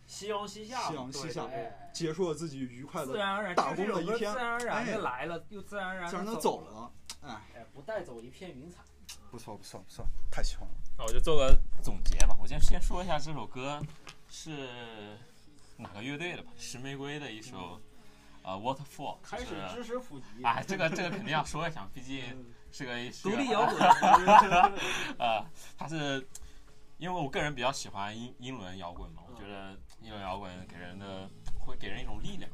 [0.06, 6.92] 夕阳西下，夕阳西下哎，结束了自己愉快的自然而然，打工的一天，自然而然哎的来了，又自然而然自然的的走了，
[7.22, 8.84] 哎，哎，不带走一片云彩。
[9.32, 10.76] 不错不错不错，太喜欢了。
[10.98, 12.38] 那我就做个总结吧。
[12.42, 13.82] 我先先说一下这首歌
[14.28, 15.18] 是
[15.78, 16.52] 哪个乐队的吧？
[16.58, 17.80] 石玫瑰的一首
[18.44, 22.22] 呃 Waterfall，开始就是知识普及，哎，这个这个肯定要说一下，毕竟
[22.72, 23.80] 是个独立摇滚，
[25.20, 25.46] 呃，
[25.78, 26.26] 他是
[26.98, 31.30] 因为我个人比较喜欢英英伦摇滚嘛，我觉得英伦摇滚给人的
[31.60, 32.50] 会给人一种力量。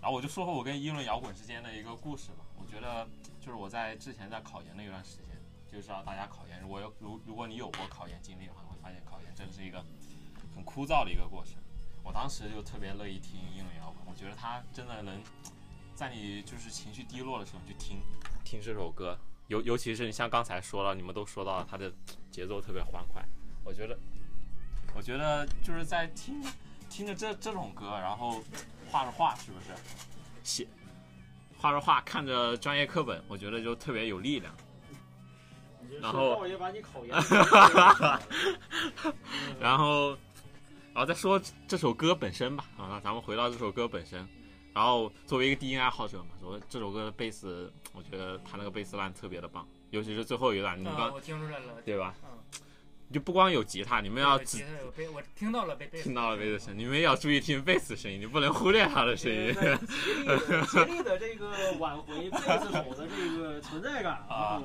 [0.00, 2.44] 然后我就说说我跟英伦摇滚之间的一个故事吧。
[2.56, 3.06] 我觉得
[3.40, 5.26] 就是我在之前在考研那一段时间，
[5.70, 9.84] 就知道大家考研，如果有如如果你有过考研经历的话，会发现考研真的是一个
[10.54, 11.54] 很枯燥的一个过程。
[12.02, 15.22] 我当时就特别乐意听英伦摇滚，我觉得它真的能
[15.94, 18.02] 在你就是情绪低落的时候你去听
[18.44, 21.92] 听这首歌，尤尤其是你像刚才说了，你们都说到了它的
[22.30, 23.22] 节奏特别欢快，
[23.64, 23.98] 我觉得
[24.94, 26.42] 我觉得就是在听
[26.88, 28.42] 听着这这种歌，然后
[28.90, 29.66] 画着画，是不是
[30.42, 30.66] 写
[31.56, 34.54] 画着画，看着专业课本，我觉得就特别有力量。
[36.00, 37.14] 然后少爷把你考研，
[39.60, 40.10] 然后，
[40.94, 42.64] 然后再说这首歌本身吧。
[42.78, 44.26] 啊，咱们回到这首歌本身。
[44.74, 52.14] 然后作为一个低音爱好者嘛，说这首歌的贝斯，我觉得他那个贝斯烂特别的棒，尤其是最后一段，你刚我听出来了，对吧？
[52.24, 52.60] 嗯，
[53.12, 59.52] 就不光有吉他，你们要只吉他有贝，我听到了贝贝斯听到了贝斯声，你们也要注意听贝斯声音，你不能忽略他的声音。
[59.52, 64.62] 在极力的极力的这个挽回贝斯手的这个存在感啊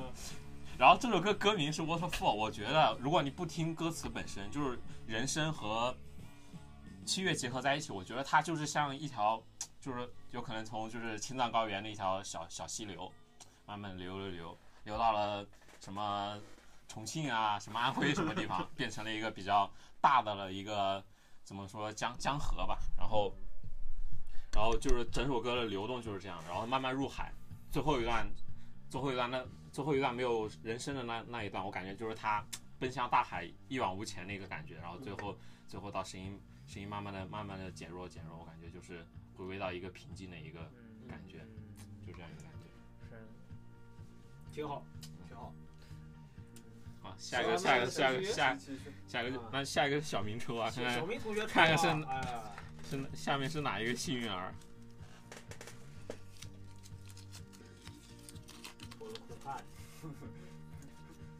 [0.78, 5.94] 然后这首歌歌名是 Waterfall，我觉得如果你不听歌词本身，就是人声和
[7.08, 9.42] 七月结合在一起，我觉得它就是像一条，
[9.80, 13.10] 就是有可能从就是青藏高原的一条小小溪流，
[13.64, 15.44] 慢慢流流流流到了
[15.80, 16.38] 什么
[16.86, 19.70] 重庆啊，什么安徽什么地方，变成了一个比较
[20.02, 21.02] 大的了一个
[21.44, 23.34] 怎么说江江河吧，然后
[24.52, 27.32] 然后就是整首歌的流动就是这样，然后慢慢入海，
[27.70, 28.30] 最后一段
[28.90, 29.42] 最后一段那
[29.72, 32.44] 最后一段没有人声的那那一段，我感觉就是他
[32.78, 35.34] 奔向大海一往无前的一个感觉，然后最后
[35.66, 36.38] 最后到声音
[36.68, 39.04] 声音慢慢的慢慢的减弱减弱，我感觉就是
[39.34, 40.60] 回归到一个平静的一个
[41.02, 41.38] 嗯感觉，
[42.06, 42.58] 就这样一个感觉。
[43.08, 43.16] 是
[44.52, 44.84] 挺好，
[45.26, 45.54] 挺好。
[47.00, 48.54] 好，下一个下一个下一个下
[49.06, 54.54] 下一个啊那下一个是小明抽啊，看小看明同学出看看是是下面是哪一个幸运儿？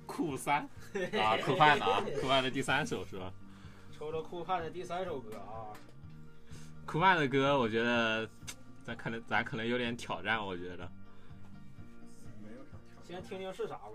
[0.06, 0.62] 酷三
[1.20, 3.30] 啊，酷派的啊，酷派的第三首是吧？
[3.98, 5.74] 抽了酷派的第三首歌啊，
[6.86, 8.30] 酷派的歌，我觉得
[8.84, 10.88] 咱可能咱可能有点挑战，我觉得。
[12.40, 13.20] 没有啥挑战。
[13.20, 13.90] 先听听是啥吧。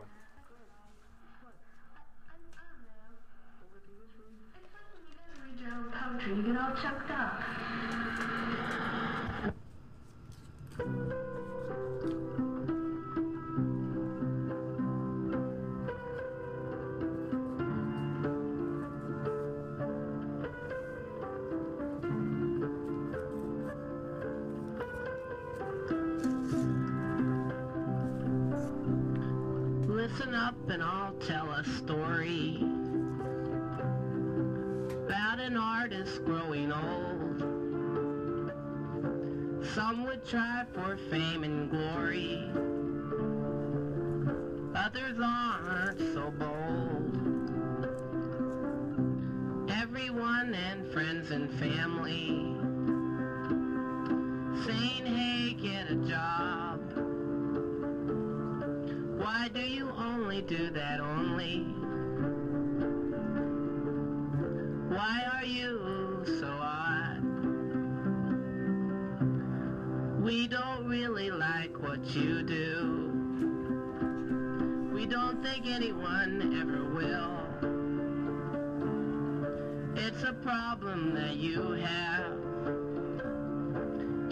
[30.53, 30.69] Up.
[30.69, 32.57] And I'll tell a story
[35.05, 37.39] about an artist growing old.
[39.73, 42.43] Some would try for fame and glory,
[44.75, 45.52] others aren't
[80.43, 82.33] problem that you have.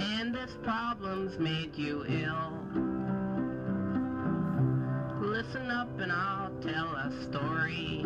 [0.02, 2.52] And this problem's made you ill.
[5.22, 8.02] Listen up and I'll tell a story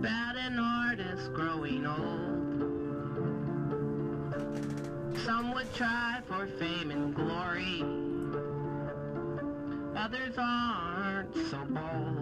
[0.00, 2.42] about an artist growing old.
[5.24, 7.82] Some would try for fame and glory,
[9.96, 12.21] others aren't so bold.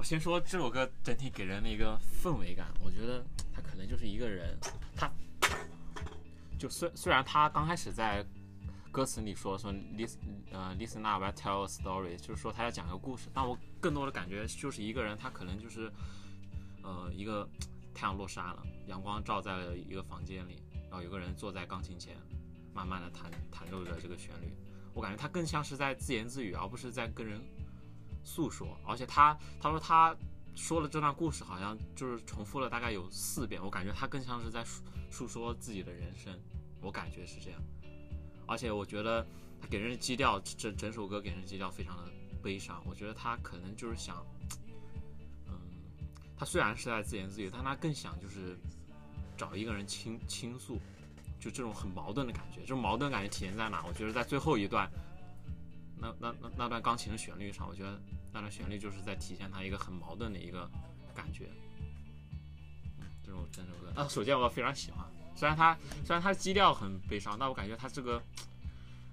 [0.00, 3.22] 我先说这首歌整体给人的一个氛围感，我觉得
[3.52, 4.58] 他可能就是一个人，
[4.96, 5.12] 他
[6.58, 8.24] 就虽虽然他刚开始在
[8.90, 10.16] 歌词里说说 listen
[10.52, 15.92] 呃 listen up I tell a story，就是说他要讲个故事，但我更多的感觉就是一个人，他可能就是
[16.82, 17.46] 呃一个
[17.92, 22.16] 太阳落山了，阳光照在了一个房间里，然后有个人坐在钢琴前，
[22.72, 24.50] 慢慢的弹弹奏着这个旋律，
[24.94, 27.38] 我感觉他更像是在自言自语，而不是在跟人
[28.30, 30.14] 诉说，而且他他说他
[30.54, 36.32] 说了这段故事，好像就是重复了大概有四遍，我感觉他更像是在述述说自己的人生，
[36.80, 37.60] 我感觉是这样。
[38.46, 39.26] 而且我觉得
[39.60, 42.04] 他给人的基调，整整首歌给人的基调非常的
[42.40, 42.80] 悲伤。
[42.86, 44.24] 我觉得他可能就是想，
[45.48, 45.52] 嗯，
[46.36, 48.56] 他虽然是在自言自语，但他更想就是
[49.36, 50.80] 找一个人倾倾诉，
[51.40, 52.60] 就这种很矛盾的感觉。
[52.60, 53.84] 这种矛盾感觉体现在哪？
[53.88, 54.90] 我觉得在最后一段，
[55.96, 58.00] 那那那那段钢琴的旋律上，我觉得
[58.32, 60.70] 那段旋律就是在体现他一个很矛盾的一个
[61.14, 61.48] 感觉。
[62.98, 65.04] 嗯，这种整首歌啊，首先我非常喜欢。
[65.36, 68.22] 虽然它虽然它基调很悲伤，但我感觉它这个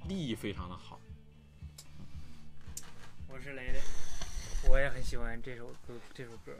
[0.07, 0.99] 立意非常的好。
[3.29, 3.79] 我是雷雷，
[4.69, 6.51] 我也很喜欢这首歌，这首歌。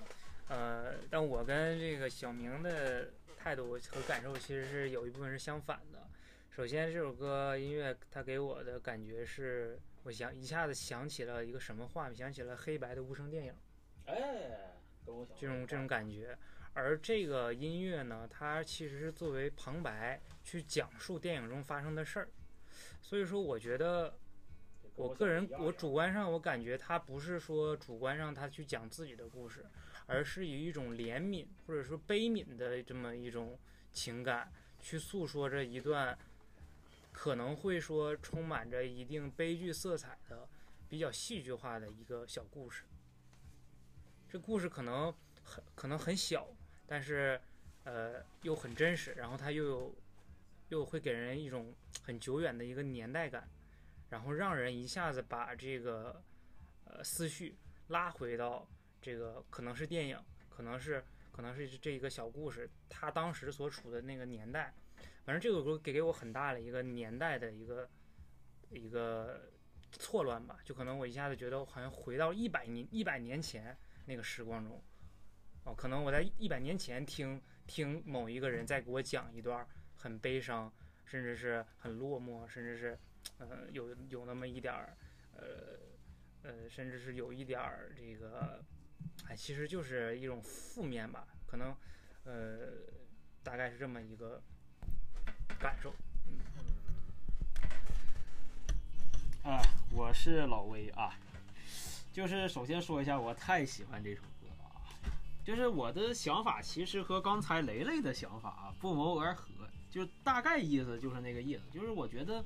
[0.47, 6.07] 呃，但我跟这个小明的态度和感受其实是有一部分是相反的。
[6.49, 9.77] 首先，这首歌音乐它给我的感觉是，
[10.07, 13.53] 我想一下子想起了一个什么画面，想起了黑白的无声电影，
[14.05, 14.71] 哎，
[15.35, 16.37] 这种这种感觉。
[16.71, 22.29] 而这个音乐呢，它其实是作为旁白去讲述电影中发生的事儿，
[23.01, 24.17] 所以说我觉得。
[24.95, 29.63] 我个人，我主观上我感觉他不是说主观上他去讲自己的故事，
[30.07, 33.59] 而是以一种怜悯或者说悲悯的这么一种
[33.93, 36.17] 情感去诉说着一段
[37.17, 40.47] 可能会说充满着一定悲剧色彩的
[40.87, 42.83] 比较戏剧化的一个小故事。
[44.29, 45.11] 这故事可能
[45.43, 46.47] 很可能很小，
[46.85, 47.41] 但是
[47.85, 49.95] 呃又很真实，然后它又有
[50.69, 53.49] 又会给人一种很久远的一个年代感。
[54.11, 56.21] 然后让人一下子把这个
[56.85, 57.57] 呃思绪
[57.87, 58.67] 拉回到
[59.01, 64.71] 这个可能是电影，可能是可能是这一个小故事，它当时所处的那个年代。
[65.27, 67.89] 反正这个歌给给我很大的一个年代的一个
[68.69, 69.51] 一个
[69.91, 74.81] 错乱吧，就可能我一下子觉得我好像回到一百年一百年前那个时光中。
[75.65, 80.73] 哦，可能我在一百年前听听某一个人在给我讲一段很悲伤，
[81.03, 82.97] 甚至是很落寞，甚至是。
[83.39, 84.73] 呃，有有那么一点，
[85.35, 85.77] 呃，
[86.43, 88.63] 呃，甚至是有一点儿这个，
[89.27, 91.75] 哎，其实就是一种负面吧，可能，
[92.23, 92.83] 呃，
[93.43, 94.41] 大概是这么一个
[95.59, 95.93] 感受。
[99.43, 101.13] 嗯，啊，我是老威啊，
[102.13, 104.85] 就是首先说一下，我太喜欢这首歌了啊，
[105.43, 109.47] 就是我的想法其实和刚才雷雷的想法啊不谋而合，
[109.89, 112.43] 就大概意思就是那个意思，就是我觉得。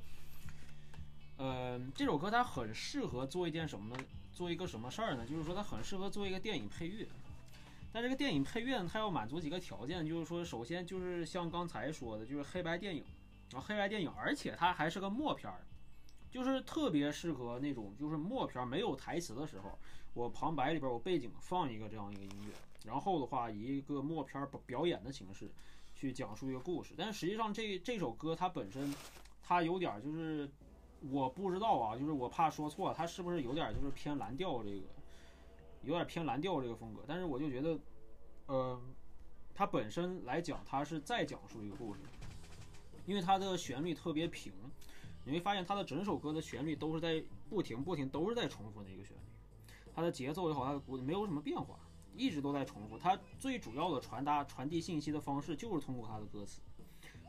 [1.37, 4.03] 呃，这首歌它很适合做一件什么呢？
[4.31, 5.25] 做一个什么事儿呢？
[5.25, 7.07] 就是说它很适合做一个电影配乐。
[7.91, 13.03] 但这个电影配乐，它要满足几个条件，就是说，首先就是像刚才说的，就是黑白电影，
[13.51, 15.65] 然后黑白电影，而且它还是个默片儿，
[16.29, 19.77] 就是特别适合那种就是默片没有台词的时候，
[20.13, 22.53] 我旁白里边我背景放一个这样一个音乐，
[22.85, 25.51] 然后的话以一个默片表演的形式
[25.93, 26.93] 去讲述一个故事。
[26.97, 28.93] 但实际上这这首歌它本身
[29.41, 30.49] 它有点就是。
[31.09, 34.85] 我不知道啊，就是我怕说错，它是不是有点就是偏蓝调这个，
[35.83, 37.03] 有点偏蓝调这个风格。
[37.07, 37.79] 但是我就觉得，
[38.47, 38.81] 呃，
[39.53, 41.99] 它本身来讲，它是在讲述一个故事，
[43.05, 44.51] 因为它的旋律特别平，
[45.25, 51.79] 你会发现它的整首歌的旋律都是在不停不停都是在重复的一个旋律，它的节奏也好，它的鼓没有什么变化，
[52.15, 52.97] 一直都在重复。
[52.97, 56.61] 它最主要的传达传递信息的方式就是通过它的歌词，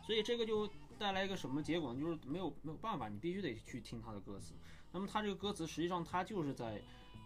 [0.07, 0.69] 所以这个就。
[0.99, 2.01] 带来一个什么结果呢？
[2.01, 4.53] 就是没有没有办法，你必须得去听它的歌词。
[4.93, 6.81] 那么它这个歌词实际上它就是在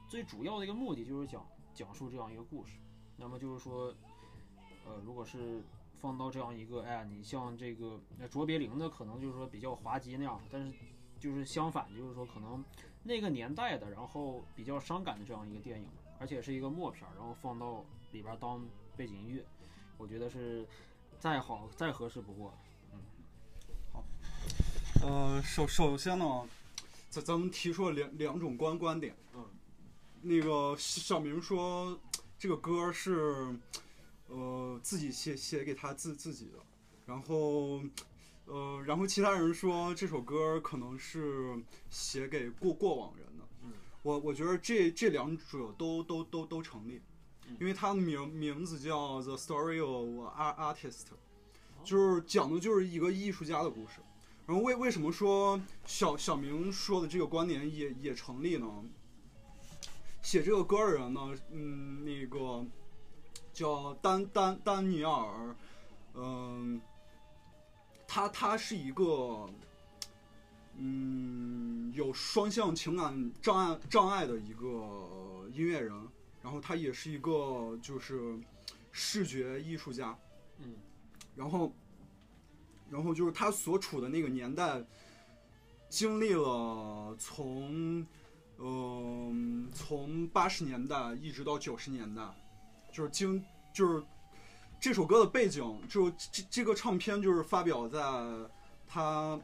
[0.09, 2.72] 最主要的一个目的就是讲讲述这样一个故事。
[3.16, 3.94] 那么就是说，
[4.84, 5.62] 呃，如果是
[5.94, 7.98] 放到这样一个，哎，你像这个
[8.30, 10.72] 卓别林的，可能就是说比较滑稽那样，但是
[11.18, 12.62] 就是相反，就是说可能
[13.02, 15.88] 那个年代的，然后比较伤感的这样一个电影，
[16.18, 17.82] 而且是一个默片，然后放到
[18.12, 18.62] 里边当
[18.96, 19.44] 背景音乐，
[19.96, 20.66] 我觉得是
[21.18, 22.52] 再好再合适不过。
[22.92, 23.00] 嗯，
[23.92, 24.04] 好
[25.02, 26.46] 呃，首首先呢，
[27.09, 29.16] 咱咱们提出了两两种观观点。
[30.27, 31.99] 嗯，那个小明说
[32.39, 33.57] 这个歌是
[34.29, 36.59] 呃自己写写给他自自己的，
[37.07, 37.81] 然后
[38.47, 41.57] 呃，然后其他人说这首歌可能是
[41.89, 43.45] 写给过过往人的。
[43.64, 43.72] 嗯，
[44.03, 47.01] 我我觉得这这两者都都都都成立，
[47.61, 51.05] 因为他的名名字叫《The Story of Art Artist》，
[51.85, 54.01] 就是讲的就是一个艺术家的故事。
[54.47, 58.85] 然后为为什么说小小明说的这个观点也也成立呢？
[60.27, 62.66] 写这个歌的人呢，嗯，那个
[63.53, 65.55] 叫丹丹丹尼尔，
[66.14, 66.81] 嗯，
[68.09, 69.49] 他他是一个，
[70.79, 75.93] 嗯，有双向情感障碍障碍的一个音乐人，
[76.43, 78.37] 然后他也是一个就是
[78.91, 80.18] 视觉艺术家，
[80.59, 80.74] 嗯，
[81.37, 81.72] 然后，
[82.91, 84.85] 然后就是他所处的那个年代，
[85.89, 88.05] 经历了从。
[88.59, 92.22] 嗯，从八十年代一直到九十年代，
[92.90, 93.44] 就是经
[93.74, 94.02] 就是
[94.80, 98.00] 这首歌的背景，就这这个唱片就是发表在
[98.86, 99.38] 他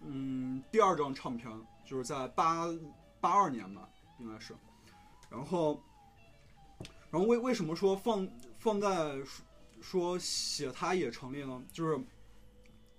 [0.00, 1.50] 嗯第二张唱片，
[1.84, 2.66] 就是在八
[3.20, 3.86] 八二年吧，
[4.18, 4.54] 应该是。
[5.28, 5.78] 然后，
[7.10, 8.26] 然后为为什么说放
[8.58, 9.16] 放在
[9.82, 11.62] 说写他也成立呢？
[11.70, 12.00] 就是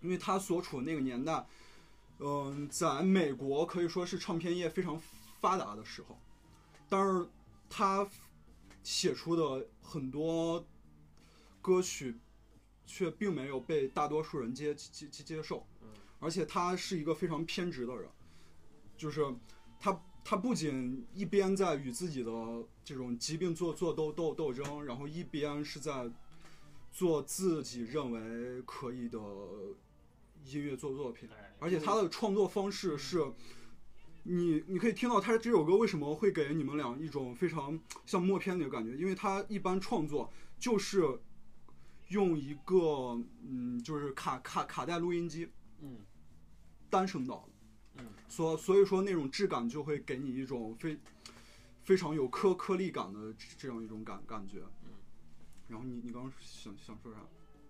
[0.01, 1.43] 因为他所处的那个年代。
[2.21, 5.01] 嗯，在美国可以说是唱片业非常
[5.39, 6.19] 发达的时候，
[6.89, 7.25] 但是
[7.69, 8.05] 他
[8.83, 10.65] 写出的很多
[11.61, 12.19] 歌曲
[12.85, 15.65] 却并没有被大多数人接接接接受，
[16.19, 18.09] 而且他是一个非常偏执的人，
[18.97, 19.25] 就是
[19.79, 22.31] 他他不仅一边在与自己的
[22.83, 26.11] 这种疾病做做斗斗斗争，然后一边是在
[26.91, 29.17] 做自己认为可以的。
[30.45, 31.29] 音乐做作品，
[31.59, 33.31] 而且他的创作方式是，
[34.23, 41.19] 你你可以听到他这首歌为什么会给你们俩一种非常像默片的感觉，因为他一般创作就是
[42.07, 45.49] 用一个嗯，就是卡卡卡带录音机，
[45.81, 45.97] 嗯，
[46.89, 47.47] 单声道。
[47.47, 50.97] 的，嗯，所所以说那种质感就会给你一种非
[51.83, 54.91] 非常有颗颗粒感的这样一种感感觉，嗯，
[55.67, 57.19] 然后你你刚刚想想说啥？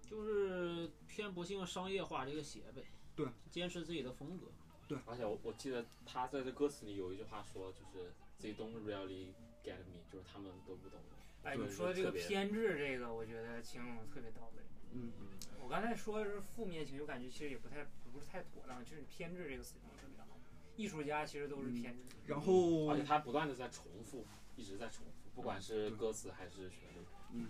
[0.10, 2.84] 就是偏不幸商业化这个邪呗，
[3.16, 4.47] 对，坚持自己的风格，
[4.88, 4.97] 对。
[5.05, 9.34] 而且我我记得他在这歌词里有一句话说，就是 They don't really
[9.64, 11.47] get me，就是他们都不懂我。
[11.47, 14.64] 哎，你说这个偏执，这个我觉得形容的特别到位。
[14.93, 15.28] 嗯嗯。
[15.62, 20.39] 我刚才说的是负面情绪，感觉其实也不太不是太妥当，就是偏执这个词用的特别好。
[20.76, 22.16] 艺术家其实都是偏执。
[22.26, 27.05] 然后，而且他不断的在重复，一直在重复，不管是歌词还是旋律。
[27.34, 27.47] 嗯。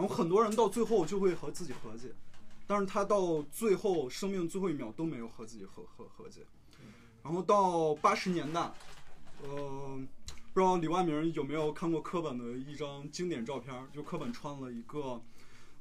[0.00, 2.10] 然后很多人到最后就会和自己和解，
[2.66, 6.40] 但是他到最后生命最后一秒都没有和自己和和和解。
[7.22, 8.72] 然后到八十年代，
[9.42, 10.00] 呃，
[10.54, 15.20] 不知道李万明有没有看过柯本的一张经典照片，就柯本穿了一个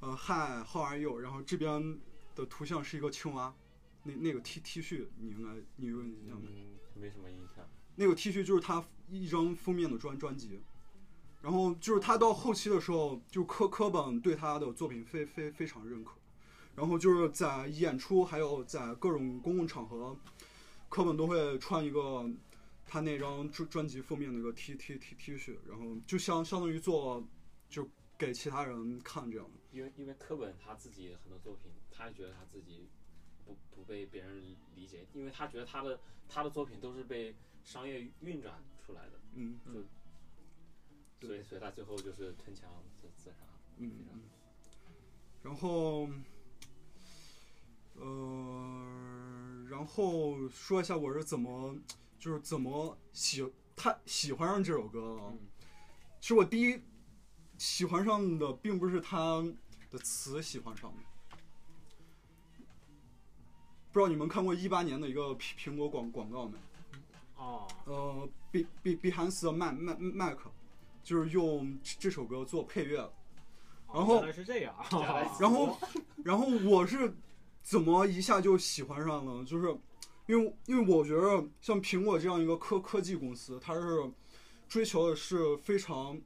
[0.02, 1.18] 呃 Hi How are you？
[1.18, 1.98] 然后这边
[2.36, 3.56] 的图像是一个青蛙，
[4.04, 6.68] 那那个 T T 恤你应该你有印象没？
[6.94, 7.66] 没什么印象。
[7.96, 10.60] 那个 T 恤就是他一张封面的专专辑。
[11.42, 16.16] 然后就是他到后期的时候，就科科本对他的作品非非非常认可，
[16.76, 20.18] 然后就是在演出还有在各种公共场合，
[20.90, 22.30] 科本都会穿一个
[22.86, 27.26] 他那张专专辑封面的一个 T T T T 恤，然后就相相当于做
[27.70, 29.50] 就给其他人看这样。
[29.72, 32.90] 因为因为科本他自己很多作品，他觉得他自己
[33.46, 34.44] 不不被别人
[34.76, 37.34] 理解，因为他觉得他的他的作品都是被
[37.64, 39.82] 商业运转出来的，嗯，就。
[41.22, 42.70] 所以，所以他最后就是吞枪
[43.02, 43.36] 自自杀。
[43.78, 44.22] 嗯嗯。
[45.44, 46.10] 然后，
[47.96, 51.76] 呃，然后说一下我是怎么，
[52.20, 55.34] 就是怎么喜他喜欢上这首歌啊。
[56.20, 56.82] 其实我第一
[57.58, 59.42] 喜欢上的并不是他
[59.90, 61.04] 的词，喜欢上的。
[63.92, 66.58] 不知道你们看过一八年的一个苹苹果广广告没？
[67.38, 67.68] 哦。
[67.86, 70.52] 呃，Be Be Behind 麦麦麦克。
[71.10, 73.12] 就是用这首歌做配乐，
[73.92, 74.76] 然后是这样，
[75.42, 75.76] 然后，
[76.24, 77.12] 然后我是
[77.64, 79.44] 怎么一下就喜欢上了？
[79.44, 79.76] 就是
[80.28, 84.08] 因为因为我觉得像苹果这样一个科科技公司，它是
[84.68, 86.22] 追求的是非常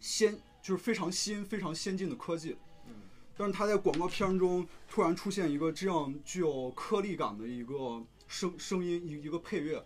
[0.00, 2.58] 先，就是非常新、非常先进的科技。
[2.88, 2.92] 嗯，
[3.38, 9.82] 但是它在广告片中突然出现一个这样具有颗粒感的一个声声音，一一个配乐，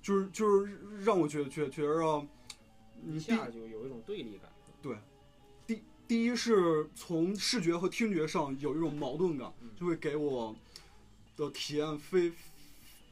[0.00, 2.26] 就是就是让我觉觉觉得。
[3.04, 4.50] 一下就有一种对立感。
[4.82, 4.96] 对，
[5.66, 10.54] 第第一是从视觉和听觉上有一种矛盾感，就会给我
[11.36, 12.32] 的体验非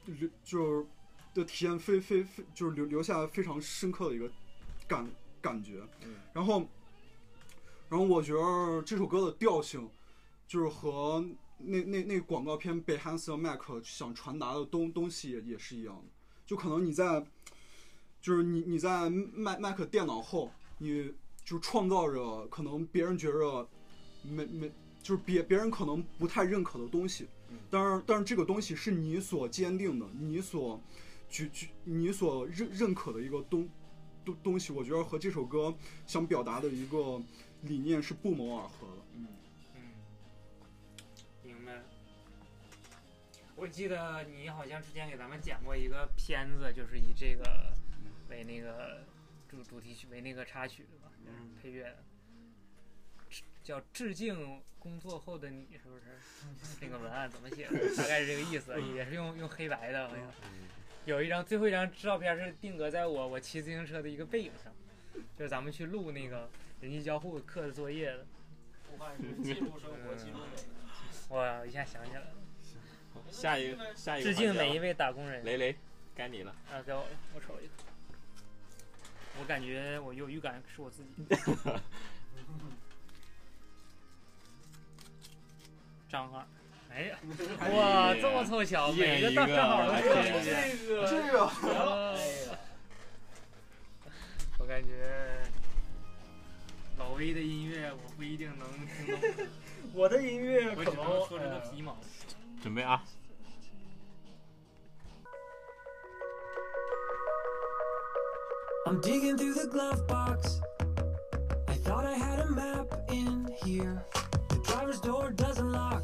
[0.06, 0.86] 留就是
[1.34, 4.30] 的体验非非非就是留留下非常深刻的一个
[4.86, 5.08] 感
[5.40, 5.82] 感觉。
[6.32, 6.68] 然后，
[7.88, 9.90] 然后我觉得这首歌的调性
[10.46, 11.24] 就是和
[11.58, 16.12] 那那那广告片 b e h a n d the Mac 想传达的东东西也也是一样的，
[16.46, 17.26] 就可能你在，
[18.24, 21.12] 就是你你在 Mac Mac 电脑后，你
[21.44, 23.68] 就创造着可能别人觉着
[24.22, 24.72] 没没，
[25.02, 27.28] 就是别别人可能不太认可的东西，
[27.68, 30.80] 但是但是这个东西是你所坚定的，你所
[31.28, 33.68] 举举你所认认可的一个东
[34.24, 35.74] 东东西，我觉得和这首歌
[36.06, 37.20] 想表达的一个
[37.60, 39.02] 理念是不谋而合的。
[39.16, 39.28] 嗯，
[41.42, 41.82] 明白了。
[43.54, 47.70] 我记得你好像之前给咱们讲过一个片子，就是以这个
[48.28, 49.04] 为那个
[49.48, 51.96] 主主题曲为那个插曲的吧，嗯配乐
[53.62, 56.02] 叫《致敬工作后的你》，是不是？
[56.80, 57.96] 那个文案怎么写的？
[57.96, 60.24] 大概是这个意思，也是用用黑白的，好像。
[61.06, 64.72] 有一张最后一张照片是定格在我我骑自行车的一个背影上，
[65.36, 66.48] 就是咱们去录那个
[66.80, 68.26] 人机交互课的作业的。
[68.92, 70.62] 武汉是记录生活，记录美。
[71.28, 72.26] 我一下想起来了，
[73.30, 75.44] 下一个下一个致敬每一位打工人。
[75.44, 75.76] 雷雷，
[76.14, 76.54] 该你了。
[76.70, 77.72] 啊，给我，我瞅一个。
[79.40, 81.10] 我感觉我有预感是我自己。
[86.08, 86.44] 张二，
[86.92, 87.18] 哎呀，
[87.72, 91.08] 哇，这么凑巧，每个正一个正好都是哎这个。
[91.08, 92.16] 这个这个哦
[94.60, 94.88] 我感觉
[96.96, 98.66] 老威的音乐我不一定能
[99.04, 99.46] 听懂，
[99.92, 101.98] 我的音乐我可能只能说出个皮毛。
[102.62, 103.04] 准备啊！
[108.86, 110.60] I'm digging through the glove box.
[111.68, 114.04] I thought I had a map in here.
[114.50, 116.02] The driver's door doesn't lock.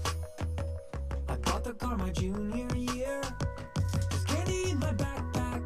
[1.28, 3.20] I bought the car my junior year.
[4.10, 5.62] There's candy in my backpack.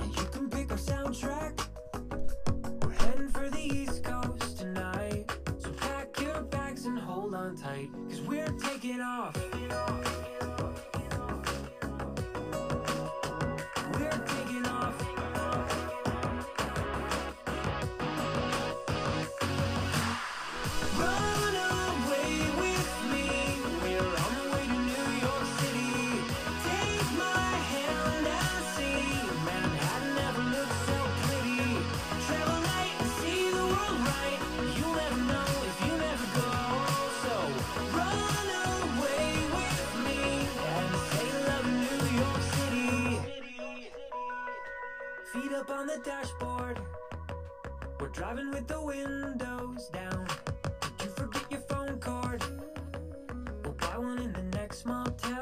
[0.00, 1.65] And you can pick our soundtrack.
[45.68, 46.78] Up on the dashboard.
[48.00, 50.26] We're driving with the windows down.
[50.80, 52.42] Did you forget your phone cord?
[53.64, 55.35] We'll buy one in the next small town.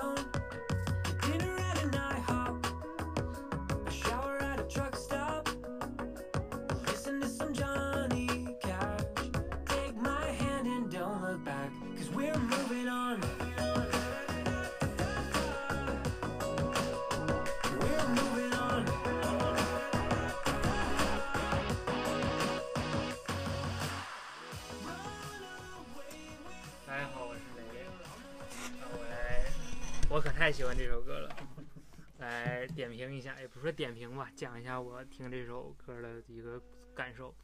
[30.45, 31.35] 太喜欢这首歌了。
[32.21, 36.61] 来点评一下，也不是说点评吧，讲一下我听这首歌的一个
[36.95, 37.35] 感受。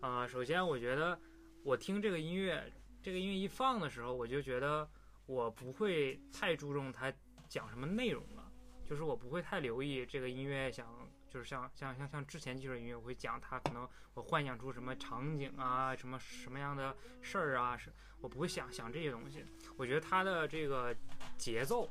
[0.00, 1.18] 啊、首先我觉得
[1.64, 2.70] 我听这个音乐，
[3.02, 4.86] 这个音乐一放的时候，我就觉得
[5.24, 7.10] 我不会太注重它
[7.48, 8.52] 讲什么内容了，
[8.84, 10.86] 就是我不会太留意这个音乐想，
[11.30, 17.90] 就是像像像像之前几首音乐，我会讲它可能我幻想出什么场景啊，什么什么样的事儿啊，是
[18.20, 19.42] 我不会想想这些东西。
[19.78, 20.94] 我觉得它的这个
[21.38, 21.88] 节奏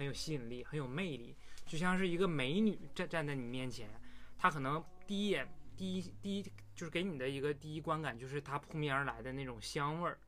[0.00, 1.36] 很有吸引力，很有魅力，
[1.66, 3.90] 就像是一个美女站站在你面前，
[4.38, 5.46] 她可能第一眼
[5.76, 6.42] 第一第一
[6.74, 10.18] 就是给你的一个第一观感就是她扑面而来的那种香味儿，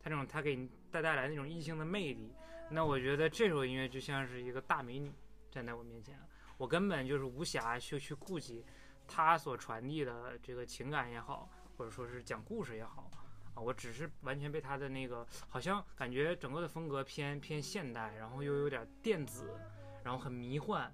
[0.00, 2.34] 她这种她给你带带来那种异性的魅力。
[2.68, 5.12] 那我觉得这首音乐就像是一个大美女
[5.52, 6.18] 站在我面前，
[6.56, 8.64] 我根本就是无暇去去顾及
[9.06, 13.08] 她所传递的这个情感也好，或者说是讲故事也好。
[13.54, 19.54] 啊，我只是完全被他的那个，好像感觉整个的风格偏偏现代，然后又有点电子，
[20.02, 20.92] 然后很迷幻，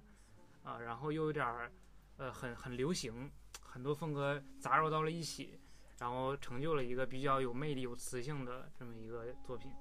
[0.63, 1.71] 啊，然后又有点，
[2.17, 3.31] 呃，很很流行，
[3.61, 5.59] 很多风格杂糅到了一起，
[5.99, 9.71] 然后成就了一个比较有魅力、有磁性的这么一个作品，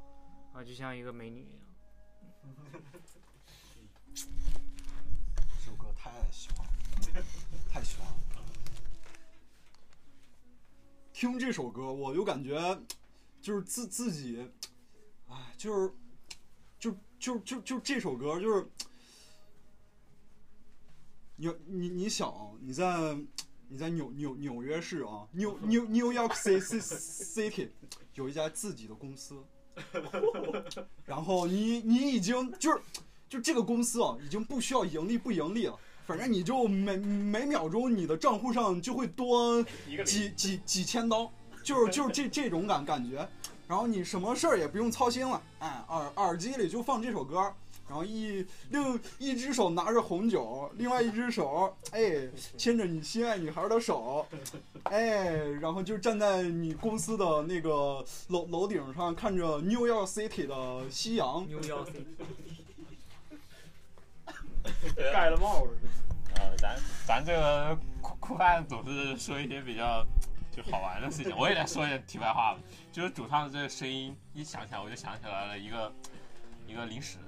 [0.53, 1.65] 啊，就像一个美女一样。
[4.15, 6.73] 这首歌太喜欢了，
[7.69, 8.38] 太喜欢了。
[11.19, 12.81] 听这首歌，我就感觉
[13.41, 14.49] 就是自自己，
[15.27, 15.93] 哎，就是
[16.79, 18.65] 就就就就这首歌，就是
[21.35, 23.19] 你你你想你在
[23.69, 27.71] 你在纽纽纽约市啊，New New New York City City
[28.15, 29.43] 有一家自己的公司，
[31.05, 32.81] 然后你你已经就是
[33.29, 35.77] 就这个公司啊，已经不需要盈利不盈利了，
[36.09, 39.63] 反正你就每每秒钟你的账户上就会多
[40.07, 41.31] 几几几千刀，
[41.63, 43.29] 就是就是这这种感感觉。
[43.67, 47.53] 然后你什么事儿也不用操心了，哎，耳耳机里就放这首歌，
[47.87, 54.27] 然后一另一只手拿着红酒，另外一只手哎牵着你心爱女孩的手，
[54.85, 61.93] 哎，然后就站在你公司的那个楼楼顶上，看着 New York City 的夕阳，牛腰 C，
[65.13, 65.77] 盖了帽子。
[66.37, 70.07] 呃，咱咱这个酷酷饭总是说一些比较
[70.51, 72.61] 就好玩的事情，我也来说一点题外话吧。
[72.93, 75.93] 就是主唱的这个声音一响起来，我就想起来了一个
[76.67, 77.19] 一个零食。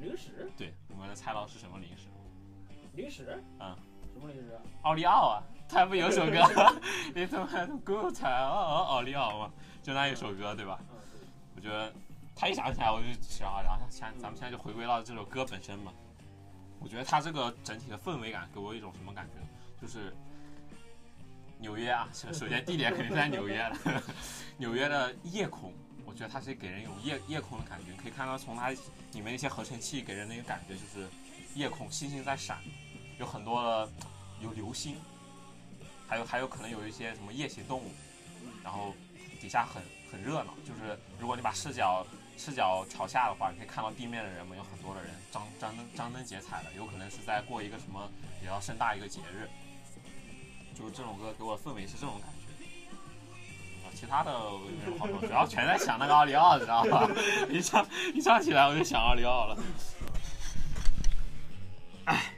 [0.00, 0.50] 零食？
[0.56, 2.08] 对，你们能猜到是什么零食？
[2.94, 3.42] 零食？
[3.58, 3.76] 嗯，
[4.14, 4.58] 什么零食？
[4.82, 6.40] 奥利奥啊，他不有首歌
[7.14, 9.50] 你怎么还不够猜哦奥利奥嘛，
[9.82, 10.78] 就那一首歌对吧？
[11.54, 11.92] 我觉得
[12.34, 15.92] 他一想起来我就想，然后现咱们现在就回归到这首歌本身嘛。
[16.80, 19.34] 我觉得它这个整体的氛围感给我一种什么感觉？
[19.80, 20.12] 就是
[21.58, 24.02] 纽约啊，首先地点肯定是在纽约的，
[24.56, 25.72] 纽约的夜空，
[26.04, 27.92] 我觉得它是给人一种夜夜空的感觉。
[28.02, 28.70] 可以看到从它
[29.12, 31.08] 里面一些合成器给人的一个感觉就是
[31.54, 32.58] 夜空，星星在闪，
[33.18, 33.92] 有很多的
[34.40, 34.96] 有流星，
[36.08, 37.90] 还有还有可能有一些什么夜行动物，
[38.64, 38.94] 然后
[39.40, 40.54] 底下很很热闹。
[40.66, 42.06] 就是如果你把视角
[42.40, 48.10] 视角朝下的话，你可以看到地面的人们有很多的人张张灯张灯结彩的，有可能是在过一个什么
[48.40, 49.46] 比较盛大一个节日。
[50.74, 52.36] 就这种歌给我氛围是这种感觉。
[53.94, 54.32] 其他的
[54.86, 57.06] 没有好说，主要全在想那个奥利奥，你知道吧？
[57.50, 59.58] 一唱一唱起来我就想奥利奥了。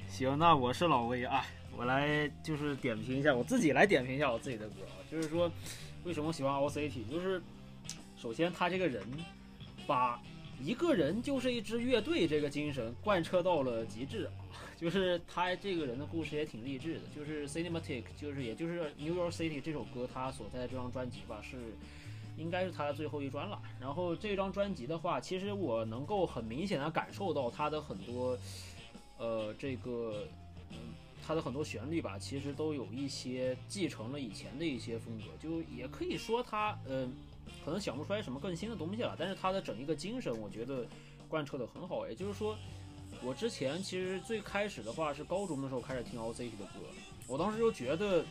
[0.08, 1.46] 行，那我是老威啊，
[1.76, 5.48] 我来就是点评一下，我自己来点评一下我自己的歌啊，就是说
[6.02, 7.40] 为什么喜欢 OCT，就是
[8.16, 9.06] 首先他这个人
[9.86, 10.22] 把
[10.60, 21.56] 一个人就是一支乐队这个精神贯彻到了极致啊， 就是他这个人的故事也挺励志的，就是 Cinematic，就是也就是 New York City 这首歌他所在的这张专辑吧是。
[22.38, 23.60] 应该是他的最后一专了。
[23.78, 28.36] 然后这张专辑的话，其实我能够很明显的感受到他的很多，
[29.18, 30.26] 呃，这个，
[30.70, 30.78] 嗯，
[31.24, 37.12] 他的很多旋律吧，其实都有一些继承了以前的一些风格，就也可以说他，嗯、
[37.64, 40.86] 可能想不出来什么更新的东西了，但是他的整一个精神，我觉得
[41.28, 42.08] 贯彻的很好。
[42.08, 42.56] 也就是说，
[43.22, 46.80] 我之前其实最开始的话是高中的时候开始听 OCT 的歌，
[47.26, 48.24] 我当时就觉得。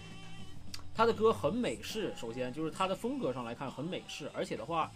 [0.94, 4.92] 他的歌很美式，首先就是他的风格上来看很美式，而且的话，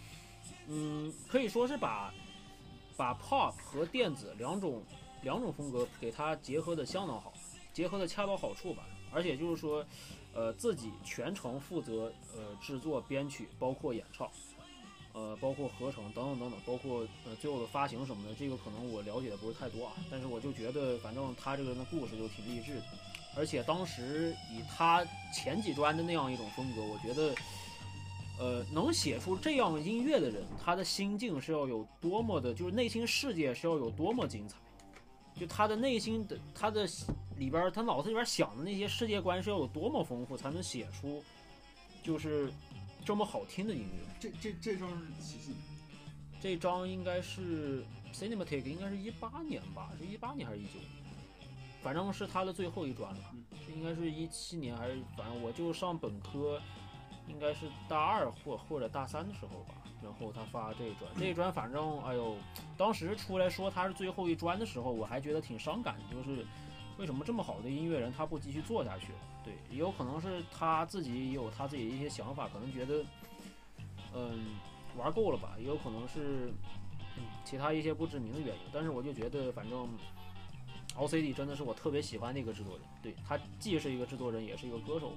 [0.68, 2.12] 嗯，可以说是把
[2.98, 4.84] 把 pop 和电子两种
[5.22, 7.32] 两种风格给它结合的相当好，
[7.72, 8.86] 结合的恰到好处吧。
[9.10, 9.82] 而且就是说，
[10.36, 14.30] 呃，自己全程负责呃制作、编曲，包括演唱，
[15.14, 19.94] 呃，包括合成等等等等，包括呃最后的发行什么的，这个可能我了解的不是太多啊。
[20.10, 22.82] 但是我就觉得，反正他这个人的故事就挺励志的。
[23.34, 27.34] 而且当时以他前几专的那样一种风格，我觉得，
[28.38, 34.56] 呃，能写出这样音乐的人，他的心境是要有多么的，就是内心世界是要有多么精彩，
[35.38, 36.88] 就他的内心的他的
[37.36, 41.22] 里边，他脑子里边想的那些世界观是要有多么丰富，才能写出
[42.02, 42.50] 就是
[43.04, 44.14] 这么好听的音乐。
[44.18, 45.60] 这这这张是几几年？
[46.40, 50.90] 这张应该是 Cinematic，应该是一八年吧，是一八年还是一九年？
[51.82, 53.20] 反正是他的最后一专了，
[53.66, 56.60] 这应该是一七年还是反正我就上本科，
[57.28, 59.74] 应该是大二或或者大三的时候吧。
[60.06, 62.36] 然后他发这一专，这一专反正哎呦，
[62.76, 66.46] 当时出来说他是最后一专的时候，我还觉得挺伤感，就是
[66.96, 69.08] 为什么这么好的音乐人他不继续做下去？
[69.44, 73.04] 对，也有可能是他自己也有他自己的一些想法，可能觉得
[74.14, 74.56] 嗯
[74.96, 76.52] 玩够了吧，也有可能是
[77.16, 78.62] 嗯其他一些不知名的原因。
[78.72, 79.88] 但是我就觉得反正。
[80.96, 85.12] OCD 真的是我特别喜欢的一个制作人，对他既是一个制作人，也是一个歌手，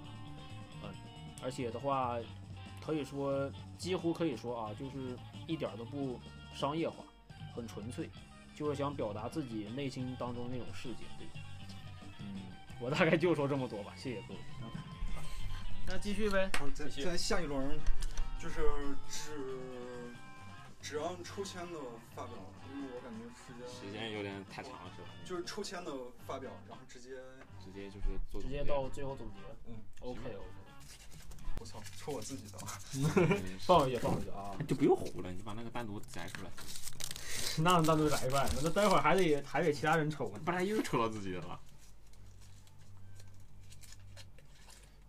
[0.83, 0.89] 嗯，
[1.41, 2.17] 而且的话，
[2.89, 5.15] 可以说几乎可以说啊，就是
[5.45, 6.19] 一点都不
[6.55, 7.03] 商业化，
[7.55, 8.09] 很纯粹，
[8.55, 11.27] 就是想表达自己内心当中那种世界，对，
[12.19, 12.41] 嗯，
[12.81, 14.39] 我大概就说这么多吧，谢谢各位。
[15.85, 17.77] 那继续呗，好，咱咱下一轮
[18.39, 18.61] 就是
[19.07, 19.31] 只
[20.81, 21.79] 只让抽签的
[22.15, 22.33] 发表，
[22.73, 25.09] 因为我感觉时间时间有点太长了，是吧？
[25.23, 25.91] 就是抽签的
[26.25, 27.09] 发表，然后直接
[27.63, 29.35] 直接就是做直接到最后总结。
[29.67, 30.47] 嗯，OK OK，
[31.59, 32.57] 我操，抽我自己的。
[33.59, 36.49] 放回去放回去啊，就不用糊了，你把那个单独摘出来，
[37.61, 40.39] 那能单独来一半，那待会儿还得还得其他人抽呢。
[40.45, 41.59] 不然又抽到自己的了。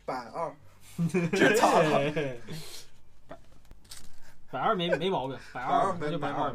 [0.04, 0.54] 百二，
[1.32, 2.12] 这操了？
[4.50, 6.52] 百二没没毛病，百百二二那就百二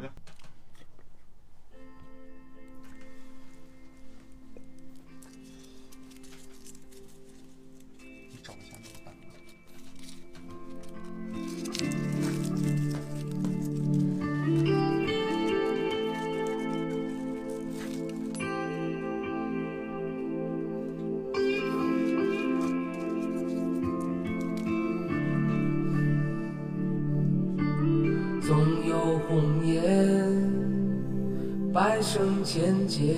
[32.46, 33.16] 千劫，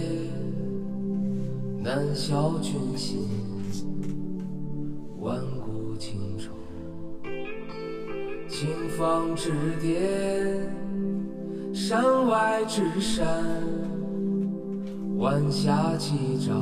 [1.82, 3.28] 难消君心，
[5.20, 6.50] 万古情仇。
[8.48, 9.52] 青芳之
[9.82, 10.72] 巅，
[11.74, 13.44] 山外之山，
[15.18, 16.54] 晚霞起照，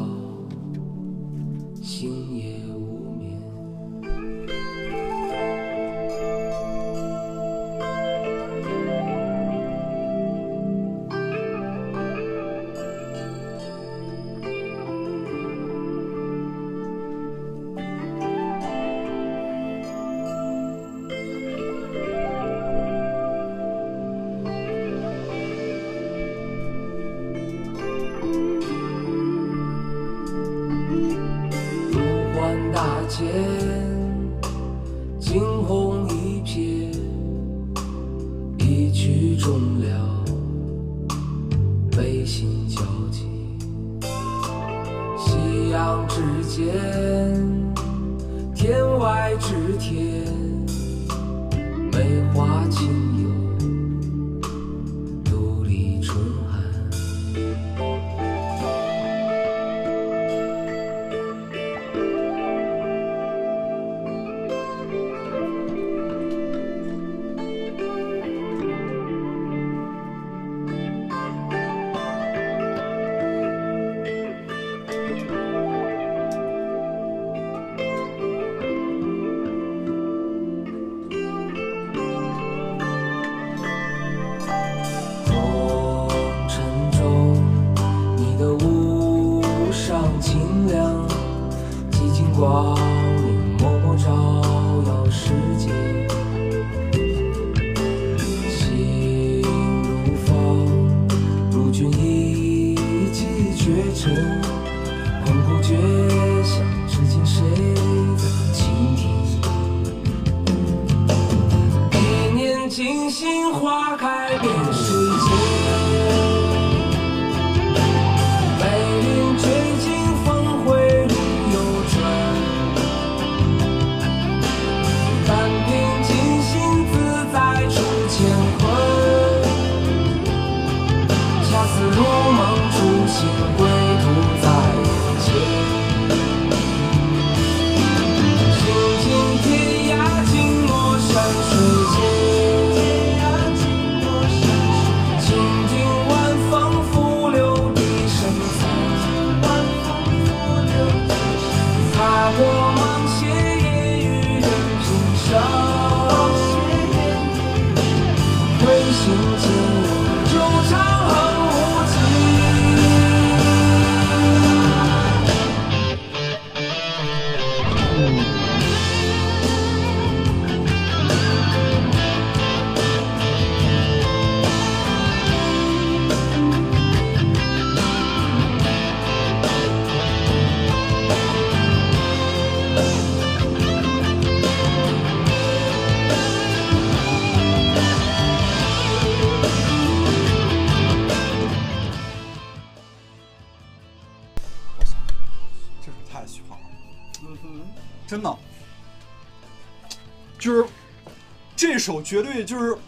[202.07, 202.79] 绝对就是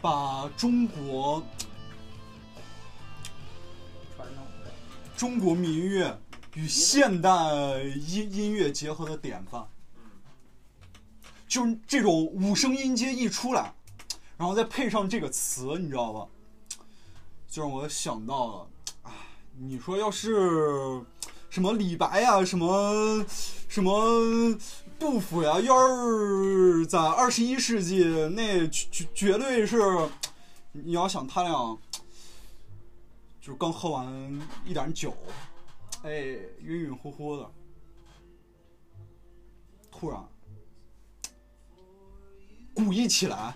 [0.00, 1.42] 把中国
[4.16, 4.46] 传统
[5.16, 6.16] 中国民乐
[6.54, 7.28] 与现代
[7.82, 9.66] 音音乐结合的典范，
[11.48, 13.74] 就是这种五声音阶一出来，
[14.36, 16.28] 然后再配上这个词，你知道吧？
[17.48, 18.68] 就让我想到了，
[19.02, 19.10] 啊，
[19.58, 21.02] 你说要是
[21.50, 23.26] 什么李白呀，什么
[23.66, 24.56] 什么
[24.98, 29.78] 杜甫呀，要是在二十一世纪，那绝绝绝对是，
[30.72, 31.78] 你要想他俩，
[33.40, 35.14] 就刚喝完一点酒，
[36.02, 36.10] 哎，
[36.62, 37.50] 晕晕乎乎的，
[39.90, 40.26] 突然
[42.74, 43.54] 鼓一起来，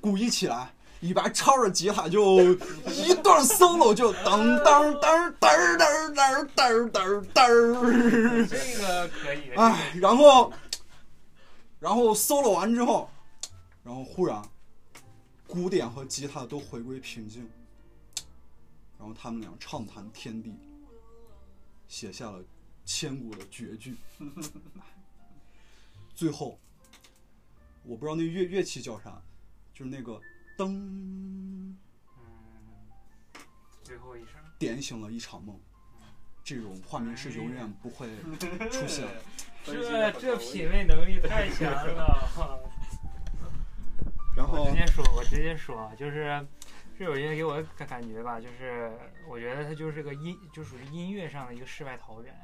[0.00, 2.40] 鼓一起来，一边唱着吉他就
[2.86, 9.50] 一段 solo 就噔噔噔噔噔噔噔噔噔，这个可以。
[9.56, 10.52] 哎，然后
[11.78, 13.10] 然后 solo 完之后，
[13.82, 14.42] 然后忽然
[15.46, 17.48] 鼓点和吉他都回归平静，
[18.98, 20.54] 然后他们俩畅谈天地，
[21.88, 22.44] 写下了
[22.84, 23.96] 千古的绝句。
[26.14, 26.60] 最后，
[27.84, 29.22] 我不知道那乐乐器叫啥，
[29.72, 30.20] 就是那个
[30.60, 31.78] 噔，嗯，
[33.82, 34.34] 最后一声。
[34.58, 35.58] 点醒了一场梦。
[36.44, 38.08] 这种画面是永远不会
[38.70, 39.08] 出现。
[39.64, 42.30] 这这品味能力太强了。
[44.36, 46.46] 然后我直接说，我直接说，就是
[46.98, 48.92] 这首音乐给我感感觉吧，就是
[49.26, 52.34] 我觉得它就是个音，就属于音乐上的一个世外桃源，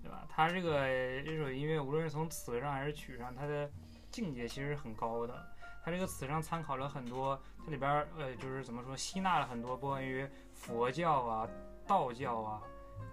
[0.00, 0.24] 对吧？
[0.28, 0.86] 它这个
[1.22, 3.68] 这首音乐，无论是从词上还是曲上，它的
[4.12, 5.52] 境界其实是很高的。
[5.88, 11.48] 它这个词上参考了很多，它里边呃就是怎么说，吸纳了很多关于佛教啊、
[11.86, 12.62] 道教啊，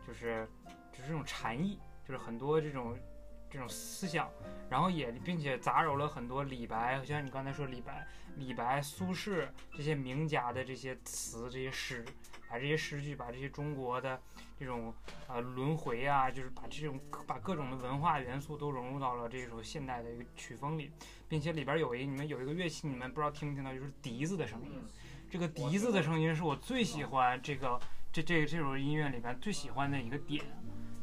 [0.05, 0.45] 就是
[0.91, 2.93] 就是这种禅意，就是很多这种
[3.49, 4.29] 这种思想，
[4.69, 8.05] 然后也并且杂糅了很多李白，就像你刚才说李白、
[8.35, 12.03] 李白、苏轼这些名家的这些词、这些诗，
[12.49, 14.21] 把这些诗句，把这些中国的
[14.59, 14.93] 这种
[15.29, 20.91] 呃轮回啊，就是把这种把各种的文化元素都融入到了这首现代的一个曲风里，
[21.27, 24.71] 并且里边有一你们有一个乐器，你们不知道听没听到，就是笛子的声音。
[25.29, 27.79] 这个笛子的声音是我最喜欢这个
[28.11, 30.43] 这这这首音乐里面最喜欢的一个点。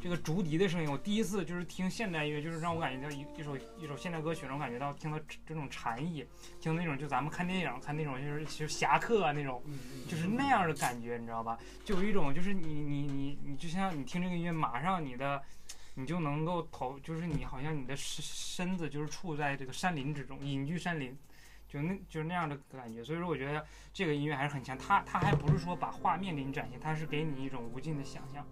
[0.01, 6.27] 这个竹笛的声音，我第一次就是听现代音乐，就是让我感觉到一一首一首现代歌曲，让我感觉到听到这这种禅意，
[6.61, 9.63] 听那种就咱们看电影看那种就是其实侠客啊那种，
[10.09, 11.57] 就是那样的感觉，你知道吧？
[11.85, 15.41] 就有一种就是你你你你就像你听这个音乐，马上你的
[15.95, 21.17] 你就能够投，就是你好像你的身身子就是处在这个山林之中，隐居山林。
[21.69, 23.65] 就那就是那样的感觉，所以说我觉得
[23.95, 24.77] 这个音乐还是很强。
[24.77, 28.47] 它它还不是说把画面给你展现，它是给你一种无尽的想象，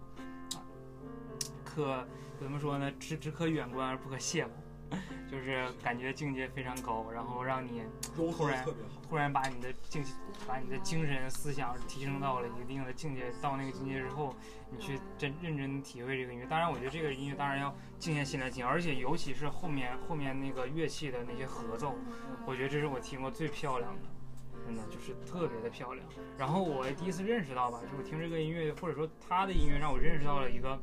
[0.55, 0.65] 啊，
[1.63, 2.07] 可
[2.39, 2.91] 怎么说呢？
[2.93, 4.51] 只只可远观而不可亵玩，
[5.29, 7.83] 就是感觉境界非常高，然后让你
[8.15, 8.65] 突然。
[9.11, 10.01] 突然把你的境，
[10.47, 14.33] 把你的精神思想提升到了一定的境界，到那个境界之后，
[14.71, 16.45] 你去真认真体会这个音乐。
[16.45, 21.93] 当然，我觉得这个音乐当然要静下心来听，而且尤其是后面后面那个乐器的那些合奏，
[22.45, 24.07] 我觉得这是我听过最漂亮的，
[24.65, 26.07] 真的就是特别的漂亮。
[26.37, 30.81] 然后我第一次认识到吧，就是我听这个音乐，或者说他的音乐，让我认识到了一个，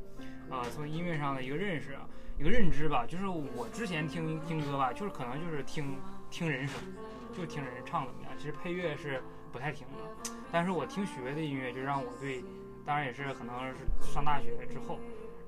[0.51, 2.07] 呃，从音乐上的一个认识啊，
[2.39, 3.05] 一个认知吧。
[3.05, 5.97] 就是我之前听听歌吧，就是可能就是听
[6.31, 6.81] 听人声。
[7.31, 9.21] 就听人唱怎么样，其实配乐是
[9.51, 10.31] 不太听的。
[10.51, 12.43] 但是我听许巍的音乐，就让我对，
[12.83, 14.99] 当然也是可能是上大学之后，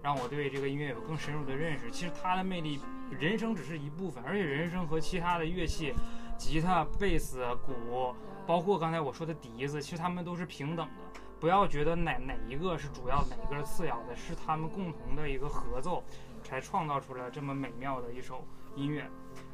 [0.02, 1.90] 让我对这个音乐有更深入的认识。
[1.90, 2.80] 其实它的魅力，
[3.20, 5.94] 人声只是一部分，而且人声和其他的乐器，
[6.38, 8.16] 吉他、贝斯、鼓，
[8.46, 11.20] 包括刚才我说的笛子，其实它们都是平等的。
[11.42, 16.04] 不要觉得哪哪一个是主要，哪一个是次要的，是他们共同的一个合奏，
[16.52, 18.46] 才创造出来这么美妙的一首
[18.76, 19.10] 音乐。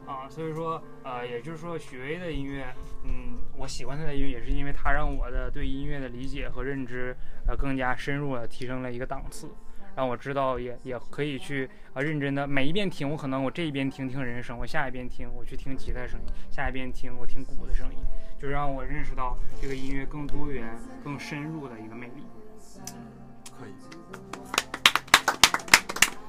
[0.08, 2.74] 啊，所以说，呃，也就是说，许巍的音乐，
[3.04, 7.16] 嗯，我喜欢他的音乐，也是因为他让我的对音乐的理解和认知，
[7.48, 9.48] 呃，更加深入的提升了一个档次，
[9.96, 18.00] 让我知道也也可以去啊认真的每一遍听，我可能我这一边听听人声，我下一遍听我去听吉他声音，下一遍听我听鼓的声音，
[18.40, 22.24] 就让我认识到这个音乐更多元、更深入的一个魅力。
[23.60, 23.74] 可以，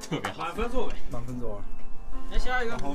[0.09, 0.44] 特别好。
[0.44, 0.94] 满分作为。
[1.11, 1.61] 满分走。
[2.30, 2.88] 来下一个到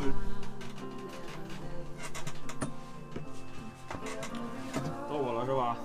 [5.16, 5.78] 我了是吧？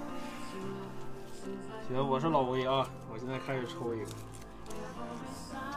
[1.87, 4.07] 行，我是老威啊，我现在开始抽一个。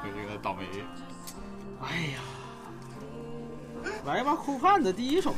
[0.03, 0.65] 这个这个倒霉，
[1.81, 2.19] 哎呀，
[4.05, 5.33] 来吧，酷盼的第一首。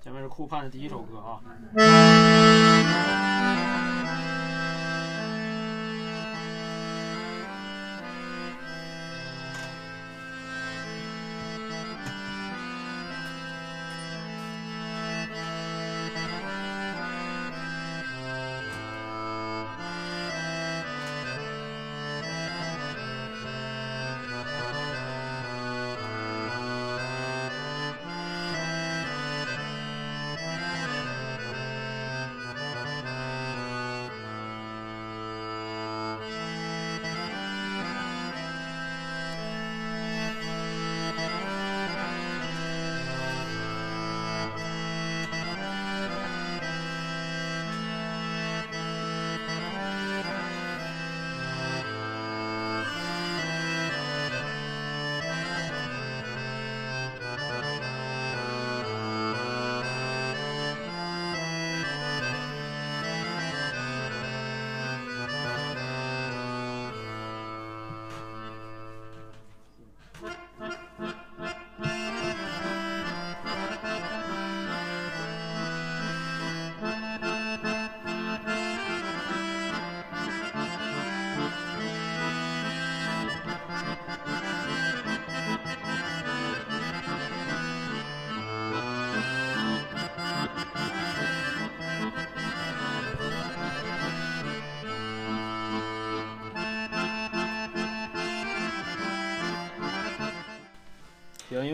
[0.00, 1.40] 下面是酷派的第一首歌啊。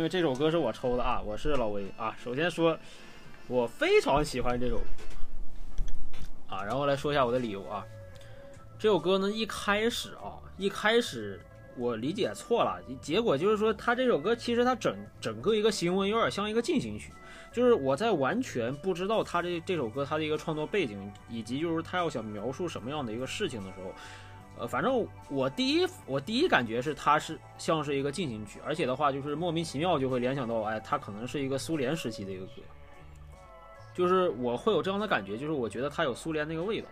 [0.04, 2.14] 为这首歌是我抽的啊，我是老威啊。
[2.22, 2.78] 首先说，
[3.48, 4.78] 我非常喜欢这首
[6.46, 7.82] 啊，然后来说一下我的理由啊。
[8.78, 11.40] 这首歌呢，一开始啊，一开始
[11.78, 17.10] 我理解错了，结果就是说，它这首歌其实它整整个一个行文有点像一个进行曲，
[17.50, 23.90] 就是我在完全不知道他这这首歌它的一个创作背景，以及就是他要想描述什么样的一个事情的时候。
[24.58, 32.62] 呃，反正我第一我第一感觉是它是像是一个进行曲，而且的话就是莫名其妙就会联想到，哎，它可能是一个苏联时期的一个歌，
[33.94, 36.88] 就是我会有这样的感觉，就是我觉得它有苏联那个味道。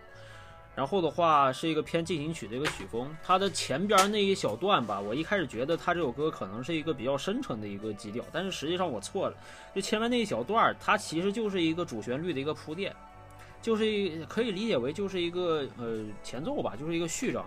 [0.75, 9.35] 然后的话是一个偏进行曲的一个曲风，它的前边那一小段吧，我一开始觉得它这首歌可能是一个比较深沉的一个基调，但是实际上我错了，
[9.75, 12.91] 就前面那一小段，它其实就是一个主旋律的一个铺垫。
[13.63, 17.45] 就是一可以理解为就是一个呃前奏吧，就是一个序章，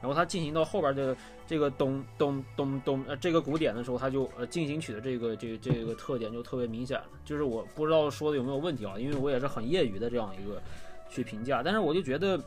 [0.00, 1.14] 然后它进行到后边的
[1.46, 7.04] 这个咚咚咚咚呃这个鼓点的时候，它就呃进行曲的这个这个、这个特点就特别明显了。
[7.26, 10.62] 就是我不知道说的有没有问题啊，因为我也是很业余的这样一个
[11.10, 12.40] 去评价，但是我就觉得，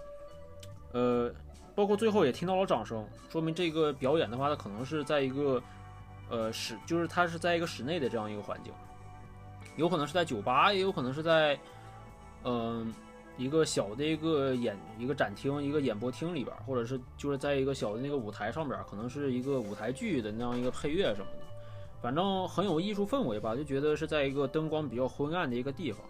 [0.92, 1.32] 呃，
[1.76, 5.62] 包括最后也听到了掌声，说明这个表演的话，它可能是在一个
[6.32, 8.74] 呃室，就是它是在一个室内的这样一个环境，
[9.76, 11.56] 有可能是在酒吧，也有可能是在。
[12.50, 12.94] 嗯，
[13.38, 21.46] 一个小的一个演一个展厅，一个演播厅里边，或者是就是在一个小的那个舞台上边，可能是一个舞台剧的那样一个配乐什么的，
[22.02, 26.02] 反正很有艺术氛围吧，就觉得是在一个灯光比较昏暗的一个地方。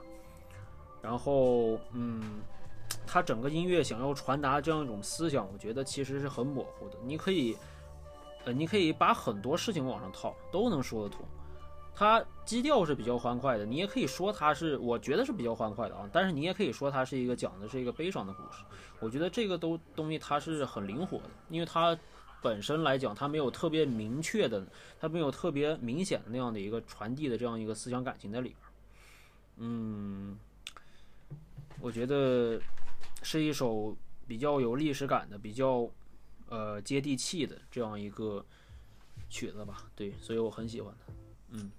[1.02, 2.40] 然后，嗯，
[3.08, 6.98] 他整个音乐想要传达这样一种思想，我觉得其实是很模糊的。
[7.04, 7.58] 你可以，
[8.46, 11.26] 呃，你可以把很多事情往上套，都能说得通。
[12.00, 16.08] 它基调是比较欢快的，你也可以说它是，我觉得是比较欢快的啊。
[16.14, 18.62] 但是你也可以说它是一个讲的是一个悲伤的故事。
[19.00, 21.98] 我觉得这个都东西它是很灵活的，因为它
[22.40, 24.64] 本身来讲，它没有特别明确的，
[25.00, 28.60] 它没有特别明显的那样的一个传递的这样一个思想感情在里边。
[29.56, 30.38] 嗯，
[31.82, 32.62] 我觉得
[33.24, 35.90] 是一首比较有历史感的、比较
[36.48, 38.46] 呃接地气的这样一个
[39.32, 39.90] 曲子吧。
[39.96, 41.12] 对，所以我很喜欢它。
[41.50, 41.72] 嗯。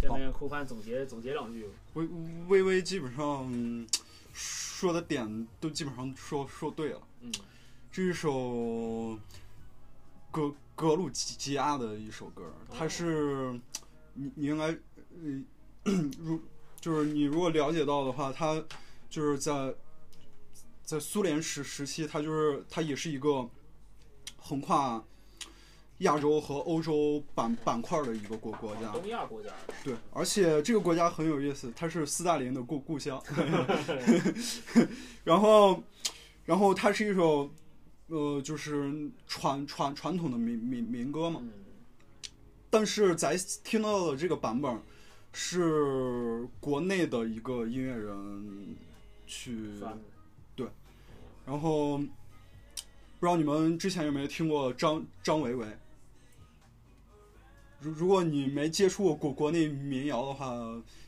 [0.00, 1.68] 下面酷范总结总结两句。
[1.94, 2.06] 微
[2.48, 3.86] 微微基本上
[4.32, 7.02] 说的点都基本上说说对了。
[7.20, 7.32] 嗯，
[7.90, 9.18] 这一首
[10.30, 13.58] 格格鲁吉亚的一首歌，它是
[14.14, 16.40] 你你应该呃如
[16.80, 18.62] 就是你如果了解到的话，它
[19.10, 19.74] 就是在
[20.84, 23.48] 在苏联时时期，它就是它也是一个
[24.36, 25.04] 横跨。
[25.98, 29.50] 亚洲和欧洲板板块的一个国国家，东亚国家。
[29.82, 33.20] 对，而且这个国家很有意思，它是斯大林的故故乡。
[35.24, 35.82] 然后，
[36.44, 37.50] 然后它是一首，
[38.06, 41.42] 呃，就是传传传统的民民民歌嘛。
[42.70, 44.80] 但是咱听到的这个版本，
[45.32, 48.76] 是国内的一个音乐人
[49.26, 49.56] 去，
[50.54, 50.68] 对。
[51.44, 52.04] 然后，不
[53.20, 55.66] 知道你们之前有没有听过张张维维？
[57.80, 60.52] 如如果你没接触过国国内民谣的话，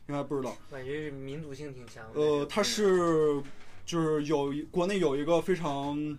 [0.08, 0.56] 应该不知道。
[0.70, 2.04] 感觉民族性挺强。
[2.14, 3.42] 呃，他是
[3.84, 6.16] 就是有国内有一个非常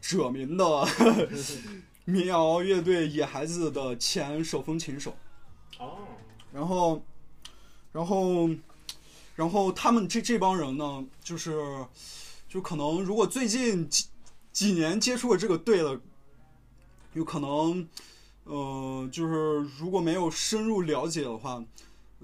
[0.00, 0.64] 著名的
[2.06, 5.14] 民谣乐队野孩子的前手风琴手。
[5.78, 5.98] 哦。
[6.52, 7.02] 然后，
[7.92, 8.48] 然后，
[9.34, 11.84] 然后他们这这帮人呢，就是
[12.48, 14.06] 就可能如果最近几
[14.50, 16.00] 几年接触过这个队的，
[17.12, 17.86] 有可能。
[18.44, 21.64] 呃，就是如果没有深入了解的话，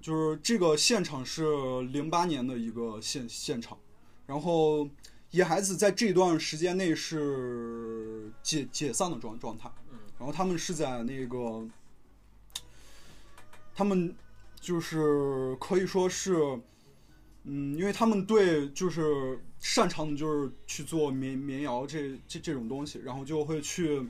[0.02, 3.78] 就是这个现场是零八年的一个现现场，
[4.26, 4.88] 然后
[5.30, 9.70] 野孩子在这段时间内是解解散的状状态，
[10.18, 11.66] 然后他们是在那个，
[13.74, 14.14] 他们
[14.60, 16.34] 就是可以说是，
[17.44, 24.06] 嗯，因为他们对就是擅长的就是去做民民谣这这这种东西，然后就会去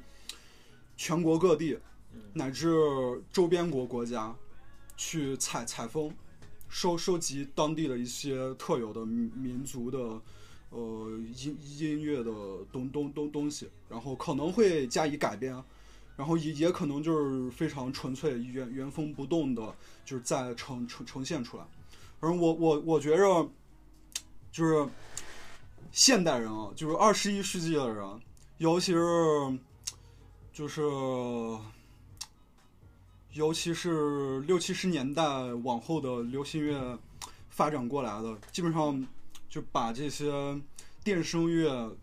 [0.97, 1.79] 全国各地。
[2.33, 2.71] 乃至
[3.33, 4.35] 周边国国家，
[4.97, 6.13] 去采采风，
[6.69, 9.99] 收收集当地的一些特有的民族的，
[10.71, 12.33] 呃音音乐的
[12.71, 15.53] 东东东东西，然后可能会加以改编，
[16.17, 19.75] 然后也也可能就是非常纯粹原原封不动的，
[20.05, 21.65] 就是再呈呈呈现出来。
[22.21, 23.51] 而我我我觉着，
[24.53, 24.89] 就是
[25.91, 28.21] 现代人啊，就是二十一世纪的人，
[28.59, 29.01] 尤其是
[30.53, 30.81] 就是。
[33.33, 35.23] 尤其是六七十年代
[35.63, 36.99] 往后的流行乐
[37.49, 39.07] 发展过来的，基本上
[39.49, 40.61] 就把这些
[41.05, 41.97] 电声乐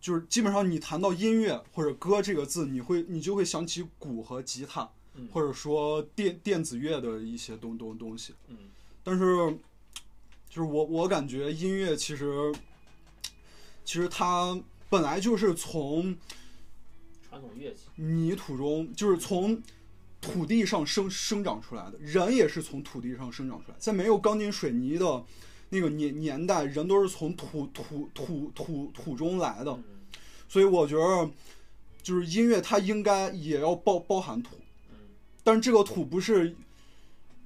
[0.00, 8.34] 就是基本上你谈到音乐或者歌这个字，你会你就会想起鼓和吉他，嗯或者说电电子乐的一些东东东西。
[8.48, 8.56] 嗯
[9.02, 9.24] 但是，
[10.50, 12.52] 就是我我感觉音乐其实，
[13.84, 14.60] 其实它
[14.90, 16.16] 本来就是从
[17.36, 19.62] 传统乐器，泥土中，就是从
[20.20, 21.98] 土地上生生长出来的。
[22.00, 25.22] 人也是从土地上生长出来，在没有钢筋水泥的
[25.68, 29.72] 那个年年代，人都是从土土土土土中来的。
[29.72, 29.84] 嗯
[30.48, 31.28] 所以我觉得，
[32.00, 34.54] 就是音乐它应该也要包包含土，
[34.92, 34.96] 嗯，
[35.42, 36.54] 但是这个土不是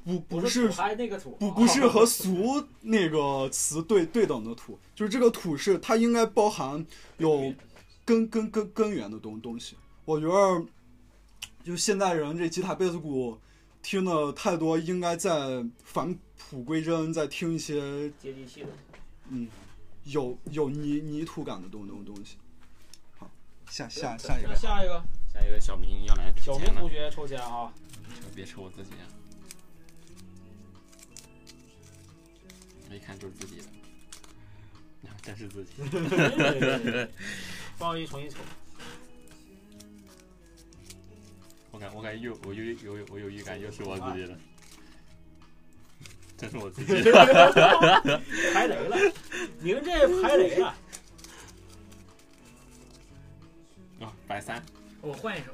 [0.05, 6.85] 不不是土还那个土，不不是和俗那个词对对等的土，就是这个土是它应该包含
[7.17, 7.55] 有
[8.11, 9.77] 根根根根源的东东西。
[10.05, 10.67] 我觉得，
[11.63, 13.39] 就现代人这吉他贝斯鼓
[13.83, 18.69] 听的太多，应该在返璞归真，在听一些接地气的。
[19.29, 19.49] 嗯
[20.03, 22.37] 有有泥泥土感的东东东西。
[23.17, 23.31] 好，
[23.69, 25.01] 下下下一个，下一个，
[25.33, 27.73] 下一个小明要来小抽签了，明同学抽签啊！
[28.21, 29.07] 就别抽我自己啊！
[32.91, 35.71] 我一看就是自己的，啊真是自己。
[37.81, 38.37] 不好意思，重新抽。
[41.71, 44.39] 我感我感觉又我又有有我有预感又是我自己的，
[46.37, 47.11] 真是我自己的。
[48.53, 48.99] 排雷了，
[49.61, 50.69] 您这排雷了。
[54.01, 54.63] 啊，白三
[55.01, 55.51] 我换一首，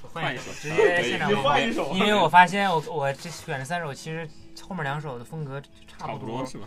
[0.00, 4.26] 我换一首，一首，直接现场你换一首因为我发现我我这选了三首，其实
[4.66, 6.66] 后面两首的风格差差不多，不多是吧？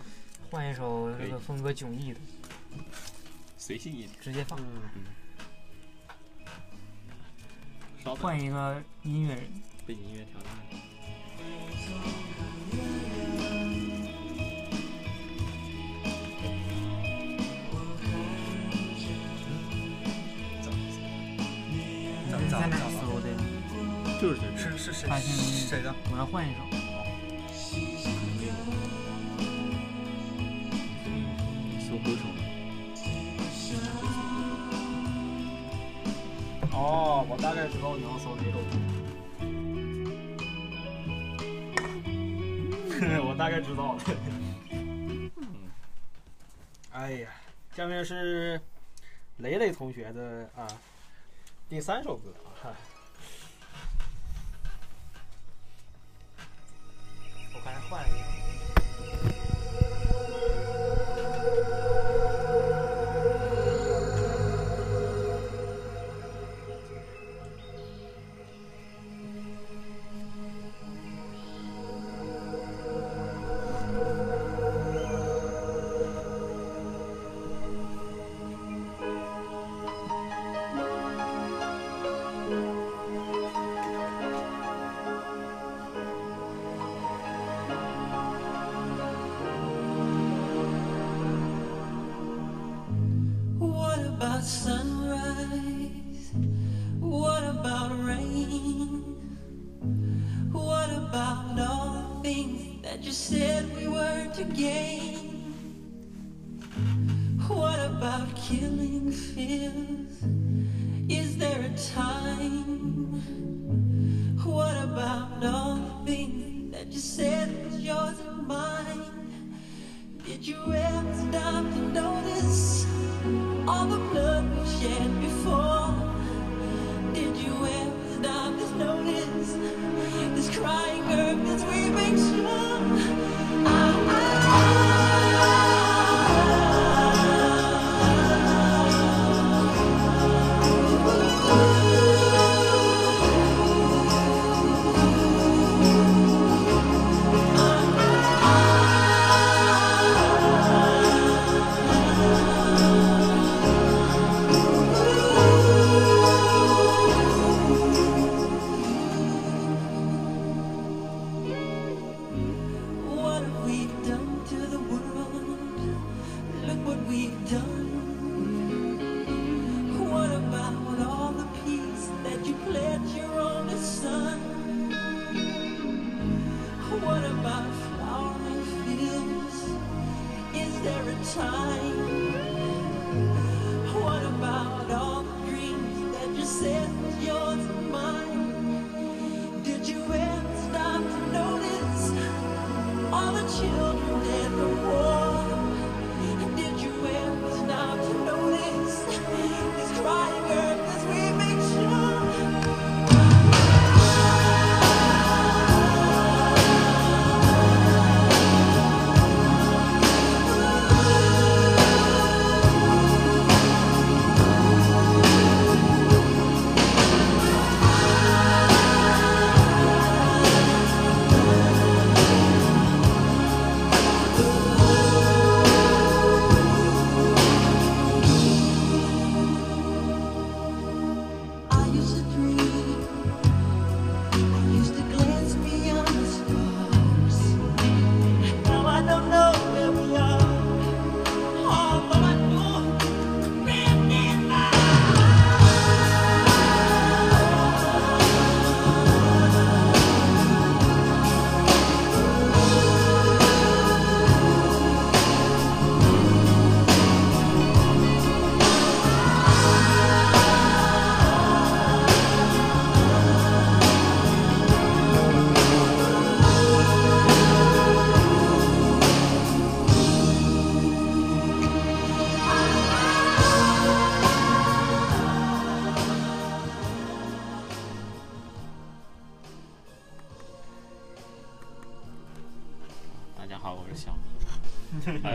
[0.52, 2.20] 换一首这个风格迥异的，
[3.60, 4.58] 随性一点，直接放。
[4.58, 4.64] 嗯，
[8.16, 9.52] 换一个音乐人，
[9.86, 10.80] 背景音乐调大一点。
[22.32, 23.28] 你在哪搜的？
[24.22, 25.94] 就是这是是谁发现谁的？
[26.10, 26.60] 我要换一首。
[31.86, 32.24] 搜歌手，
[36.72, 38.60] 哦，我大概知道你要搜哪种。
[43.26, 44.02] 我大概知道了。
[46.92, 47.30] 哎呀，
[47.74, 48.60] 下面是
[49.38, 50.66] 雷雷同学的啊
[51.68, 52.76] 第三首歌啊。
[57.54, 58.39] 我刚才换了一首。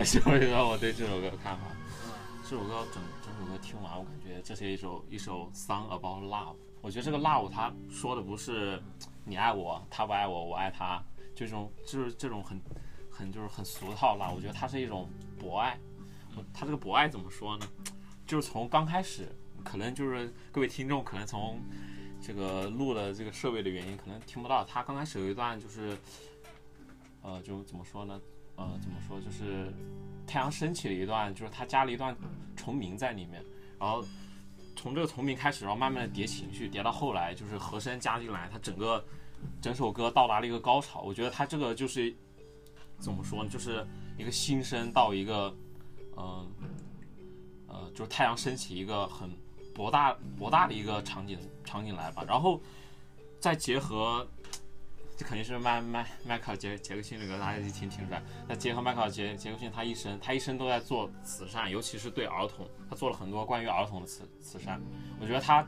[0.06, 1.64] 说一说我对这首歌的看法。
[2.44, 6.54] 这首歌整整首歌听完，我感觉这是一首一首 song about love。
[6.80, 8.80] 我觉得这个 love 它说的不是
[9.24, 11.02] 你爱我，他不爱我，我爱他，
[11.34, 12.60] 就这种就是这种很
[13.10, 14.32] 很就是很俗套的 love。
[14.32, 15.10] 我觉得它是一种
[15.40, 15.76] 博爱。
[16.54, 17.66] 他这个博爱怎么说呢？
[18.24, 19.26] 就是从刚开始，
[19.64, 21.58] 可能就是各位听众可能从
[22.22, 24.64] 这个录的这个设备的原因，可能听不到。
[24.64, 25.98] 他刚开始有一段就是，
[27.22, 28.20] 呃，就怎么说呢？
[28.56, 29.20] 呃，怎么说？
[29.20, 29.72] 就是
[30.26, 32.16] 太阳升起了一段，就是他加了一段
[32.56, 33.44] 重鸣在里面，
[33.78, 34.04] 然后
[34.74, 39.04] 从这个重鸣开始，然后慢慢的叠情绪，叠到后来就是和声加进来，他整个
[39.60, 41.02] 整首歌到达了一个高潮。
[41.02, 42.14] 我觉得他这个就是
[42.98, 43.50] 怎么说呢？
[43.50, 45.54] 就是一个新生到一个，
[46.16, 46.46] 嗯、
[47.68, 49.30] 呃，就是太阳升起一个很
[49.74, 52.60] 博大博大的一个场景场景来吧，然后
[53.38, 54.26] 再结合，
[55.16, 64.80] 这肯定是麦麦迈克尔杰杰克逊这个大家一听听出来，那结合迈克尔杰杰克逊他一生他一生都在做慈善，尤其是对儿童，他做了很多关于儿童的慈慈善，
[65.20, 65.66] 我觉得他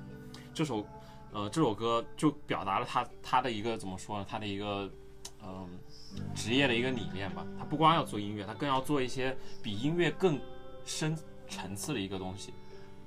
[0.53, 0.87] 这首
[1.33, 4.91] 呃这首歌就表达了他他的一个怎么说呢，他的一个
[5.41, 5.79] 嗯、
[6.35, 10.39] 职业的一个理念吧，他不光要做音乐，他更要做一些比音乐更
[10.85, 11.16] 深
[11.49, 12.53] 层次的一个东西。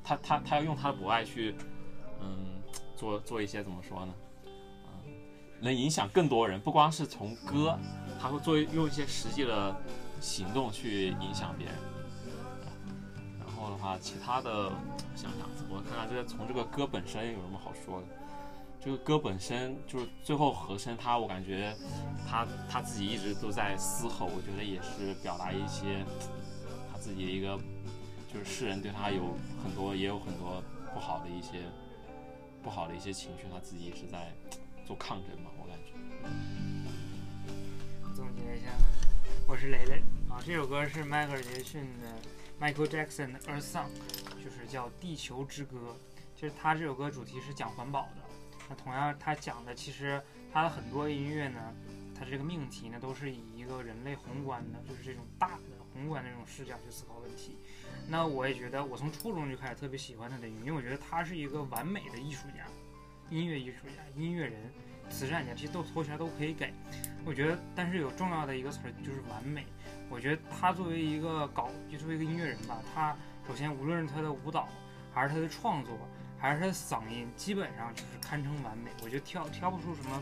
[0.04, 1.54] 他他他要用他的博爱去，
[2.22, 2.62] 嗯，
[2.96, 4.14] 做做一些怎么说呢？
[5.62, 7.78] 能影响更多人，不光是从歌，
[8.20, 9.76] 他会做用一些实际的
[10.20, 11.76] 行动去影响别人。
[13.40, 14.70] 然后的话，其他的
[15.16, 18.08] 想想，我看看这个从这个歌本身有什么好说的。
[18.84, 21.76] 这个歌本身就是最后和声，他我感觉
[22.28, 26.04] 他他自己一直都在嘶吼，我觉得也是表达一些
[26.92, 27.56] 他自己的一个，
[28.34, 31.62] 就是世人对他有很多也有很多不好的一些
[32.64, 34.34] 不好的一些情绪，他自己也是在
[34.86, 35.94] 做抗争嘛，我感觉。
[38.14, 38.68] 总结一下，
[39.48, 40.42] 我是雷雷啊。
[40.46, 42.20] 这首歌是迈克尔·杰克逊的
[42.60, 43.88] Michael Jackson 的《Earth Song》，
[44.44, 45.78] 就是叫《地球之歌》。
[46.36, 48.18] 其实他这首歌主题是讲环保的。
[48.70, 50.22] 那同样，他讲的其实
[50.52, 51.74] 他的很多音乐呢，
[52.18, 55.64] 它这个命题呢都是以一个人类宏观的，就是这种大的
[55.94, 57.58] 宏观的这种视角去思考问题。
[58.08, 62.66] 那我也觉得，我从初中就开始特别喜欢他的音乐，因为我觉得他是一个完美的艺术家、
[63.32, 64.54] 音乐艺术家、音乐人、
[65.10, 66.72] 慈善家，这些都头衔都可以给。
[67.26, 69.66] 我觉得，但是有重要的一个词儿就是完美。
[70.10, 73.16] 我觉得他作为一个搞，就作为一个音乐人吧，他
[73.48, 74.68] 首先无论是他的舞蹈，
[75.14, 75.98] 还是他的创作，
[76.38, 78.92] 还是他的嗓音，基本上就是堪称完美。
[79.02, 80.22] 我觉得挑挑不出什么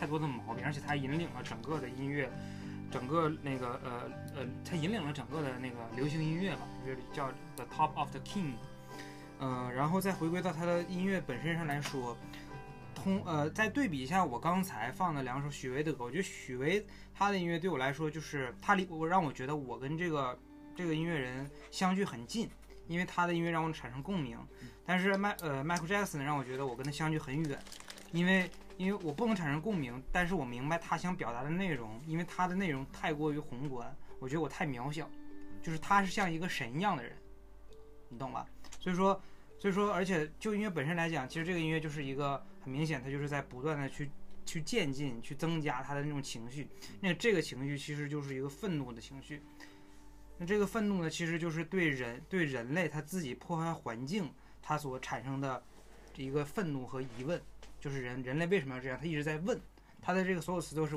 [0.00, 2.30] 太多的毛病，而且他引领了整个的音乐，
[2.90, 8.54] 整个那个呃呃，他引领了整个的那个流行音乐吧，就是叫 The Top of the King。
[9.38, 12.16] 呃，然后再回归到他的音乐本身上来说，
[13.06, 16.84] 通呃，再对比一下我刚才放的两首许巍的歌，我觉得许巍
[17.14, 20.36] 他的音乐对我来说，就是他离我让我觉得我跟这个
[20.74, 22.50] 这个音乐人相距很近，
[22.88, 24.36] 因为他的音乐让我产生共鸣。
[24.84, 27.56] 但是迈呃 Michael Jackson 让我觉得我跟他相距很远，
[28.10, 35.08] 因为因为我不能产生共鸣，但是我明白他想表达的内容，因为他的内容太过于宏观，我觉得我太渺小，
[35.62, 37.12] 就是他是像一个神一样的人，
[38.08, 38.44] 你懂吧？
[38.80, 39.20] 所以说
[39.60, 44.10] 所以说，而且就音乐本身来讲，其实这个音乐就是一个很明显，它就是在不断的去
[44.44, 46.68] 去渐进、去增加他的那种情绪。
[47.00, 49.40] 那这个情绪其实就是一个愤怒的情绪。
[50.36, 54.28] 那这个愤怒呢，其实就是对人、对人类他自己破坏环境，
[54.60, 55.62] 他所产生的
[56.16, 57.40] 一个愤怒和疑问，
[57.78, 58.98] 就是人人类为什么要这样？
[58.98, 59.60] 他一直在问，
[60.02, 60.96] 他的这个所有词都是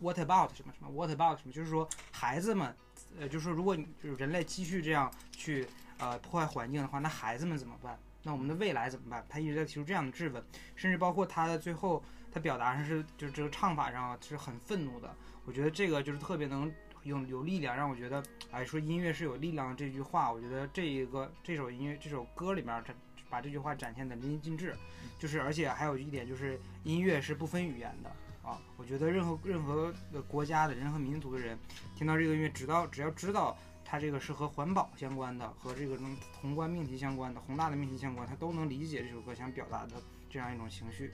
[0.00, 2.76] what about 什么什么 what about 什么，就是说孩子们，
[3.18, 5.66] 呃，就是说如果你就是人类继续这样去
[5.96, 7.98] 呃破坏环境的话，那孩子们怎么办？
[8.26, 9.24] 那我们的未来怎么办？
[9.28, 10.44] 他一直在提出这样的质问，
[10.74, 15.14] 甚至包括他的最后，他表达上是就是这个唱法上啊是很愤怒的。
[15.44, 16.68] 我觉得这个就是特别能
[17.04, 18.20] 有有力量，让我觉得，
[18.50, 22.96] 哎，说音乐是有力量的这句话，我觉得这一个这首音乐这首歌里面，展
[23.30, 24.74] 把这句话展现的淋漓尽致。
[25.20, 28.10] 就是而且还有一点就是音乐是不分语言的
[28.42, 31.56] 啊，我觉得任何任何的国家的任何民族的人
[31.94, 33.56] 听到这个音乐，只要只要知道。
[33.88, 39.92] 它这个是和环保相关的，和这个种宏观命题相关的、宏大的命题相关，他都能理解这首歌想表达的
[40.28, 41.12] 这样一种情绪。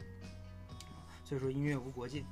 [1.22, 2.22] 所以说音乐无国界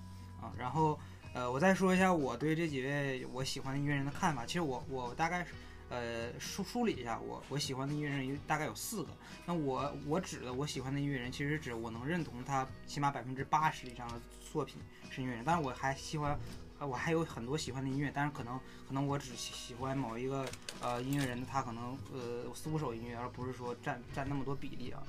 [0.41, 0.51] 啊。
[0.59, 0.99] 然后
[1.35, 4.47] 呃，我再说一下我对这几位我喜欢的音乐人的看法。
[4.47, 5.47] 其实我我大概
[5.91, 9.11] 呃梳梳理一下，我我喜欢的音乐人有大概有四个。
[9.45, 14.19] 那我我指的我喜欢的音乐人，其实指我能认同他起码百分之八十以上的
[14.51, 14.81] 作品
[15.11, 16.41] 是音乐人，当然我还喜欢。
[16.87, 18.59] 我还有很多喜欢的音乐，但是可能
[18.89, 20.47] 可能我只喜喜欢某一个
[20.81, 25.03] 呃音乐人，他可能呃四五首音乐，而不是说占占那么多比例啊。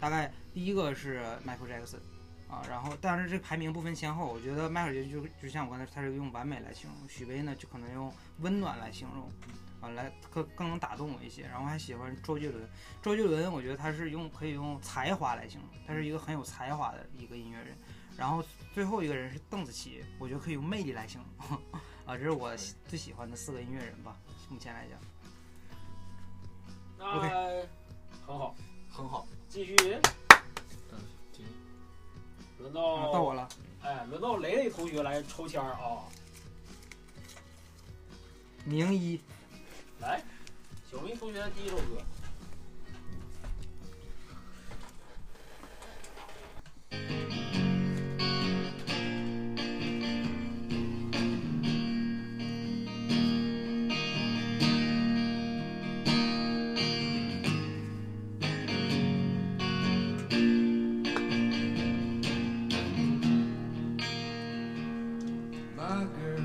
[0.00, 1.98] 大概第一个是 Michael Jackson，
[2.50, 9.30] 啊，然后但是这排名不分先后，我觉得迈克尔杰就就像我刚才，他是用完美来形容，许巍呢就可能用温暖来形容，
[9.80, 11.42] 啊，来更更能打动我一些。
[11.42, 12.66] 然后还喜欢周杰伦，
[13.02, 17.76] 周杰伦我觉得他是用可以用才华来形容，他是一个很有才华的一个音乐人。
[18.16, 18.42] 然后
[18.72, 21.58] 最后一个人是邓紫棋，我觉得可以用魅力来形容，
[22.06, 22.54] 啊，这是我
[22.86, 24.16] 最喜欢的四个音乐人吧，
[24.48, 25.00] 目前来讲。
[26.96, 27.68] 那 OK
[28.26, 28.54] 很好，
[28.90, 29.26] 很好。
[29.48, 29.76] 继续。
[30.92, 30.98] 嗯，
[31.32, 31.48] 继续
[32.58, 33.48] 轮啊，到到我了，
[33.82, 36.04] 哎，轮到雷雷同学来抽签儿啊！
[38.64, 39.20] 名医，
[40.00, 40.22] 来，
[40.90, 42.02] 小明同学的第一首歌。
[65.88, 66.37] My girl,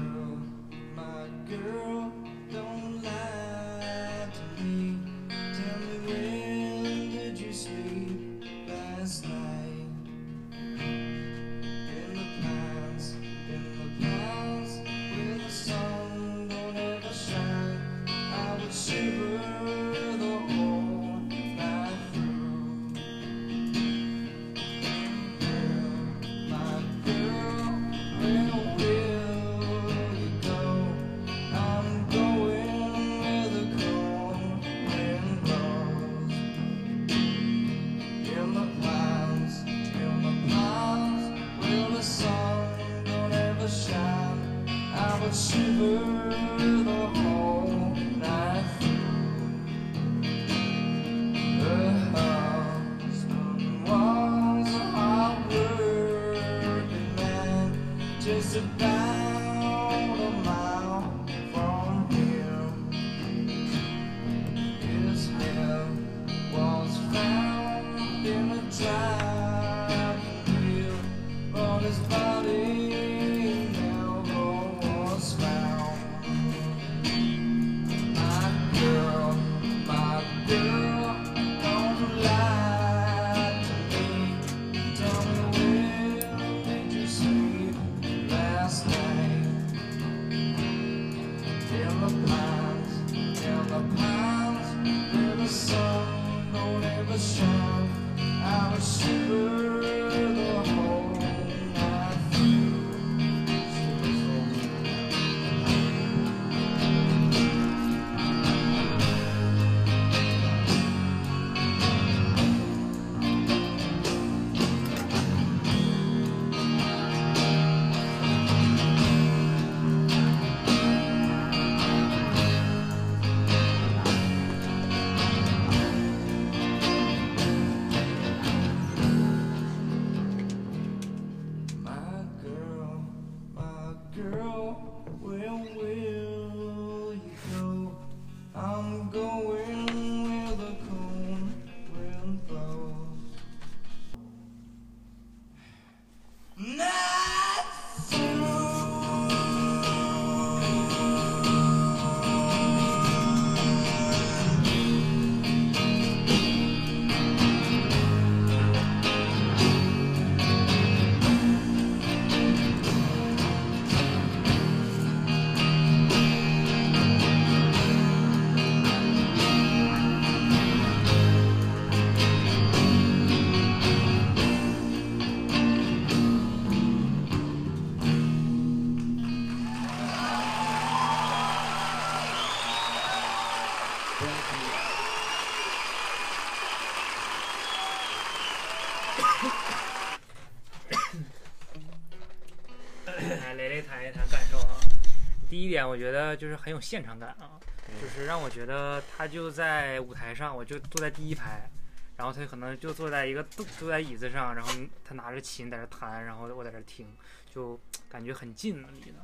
[195.73, 197.59] 点，我觉得就是很有现场感啊，
[197.99, 201.67] 就是让我觉得他就在舞台上，我就坐在第一排，
[202.15, 204.71] 然后他可能就坐在一个坐坐在椅子上，然后
[205.03, 207.07] 他拿着琴在这弹，然后我在这听，
[207.49, 209.17] 就感觉很近离的。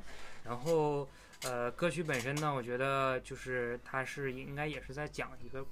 [0.44, 1.08] 然后
[1.44, 5.64] 呃，歌曲本身呢，我觉得就是他是应该也是在讲一个，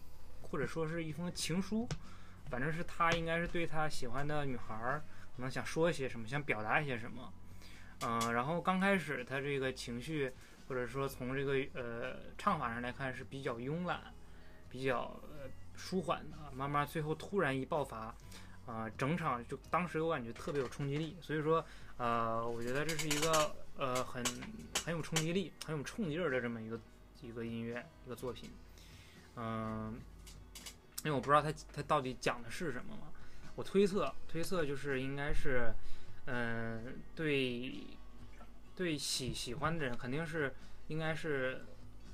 [0.43, 1.89] 或者说是一封情书，
[2.51, 5.01] 反正是他应该是对他喜欢的女孩儿，
[5.35, 7.33] 可能想说一些什么，想表达一些什么。
[8.01, 10.31] 嗯、然后刚开始他这个情绪，
[10.67, 14.13] 或者说从这个呃唱法上来看是比较慵懒，
[14.69, 15.19] 比较
[15.75, 18.13] 舒缓的，慢慢最后突然一爆发，
[18.65, 21.63] 啊、整场就当时我感觉特别有冲击力，所以说
[21.97, 24.23] 呃，我觉得这是一个呃很
[24.83, 26.79] 很有冲击力、很有冲劲儿的这么一个
[27.21, 28.49] 一个音乐一个作品，
[29.35, 29.99] 嗯、
[31.03, 33.07] 因为我不知道它它到底讲的是什么嘛，
[33.55, 35.71] 我推测推测就是应该是
[36.25, 37.73] 嗯、对
[38.77, 40.53] 对喜喜欢的人肯定是
[40.87, 41.65] 应该是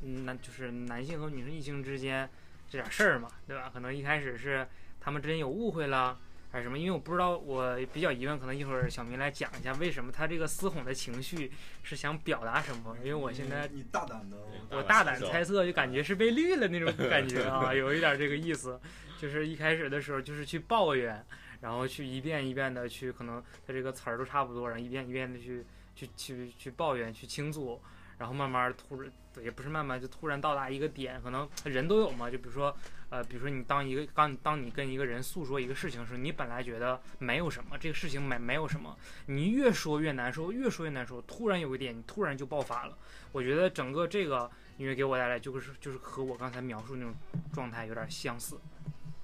[0.01, 2.27] 嗯男就是男性和女性异性之间
[2.69, 3.69] 这点事儿嘛，对吧？
[3.71, 4.65] 可能一开始是
[4.99, 6.17] 他们之间有误会了。
[6.51, 6.77] 还是什么？
[6.77, 12.95] 因为我不知道，我比较疑问，可能一会儿小明来讲一下，为什么他这个嘶吼的情绪是想表达什么？
[12.99, 14.37] 因为我现在你大胆的，
[14.69, 18.79] 我大胆猜测，就感觉是被绿了那种 感觉啊，有一点这个意思。
[19.19, 21.25] 就是一开始的时候，就是去抱怨，
[21.61, 27.81] 然后去一遍一遍的去，可能他这个词儿都差不多，然后一遍一遍的去去去去抱怨、去倾诉，
[28.17, 29.11] 然后慢慢突然
[29.41, 32.75] 也不是慢慢，就突然到达一个点，可能人都有嘛，就比如说
[33.09, 38.95] 呃，比如说你当一个刚当你跟一个人诉说一个事情的时候，你本来觉得没有什么，这个事情没没有什么，
[39.25, 42.97] 你越说越难受，越说越难受，突然有一点，你突然就爆发了。
[43.31, 47.13] 我觉得整个这个音乐给我带来就是就是和我刚才描述那种
[47.51, 48.59] 状态有点相似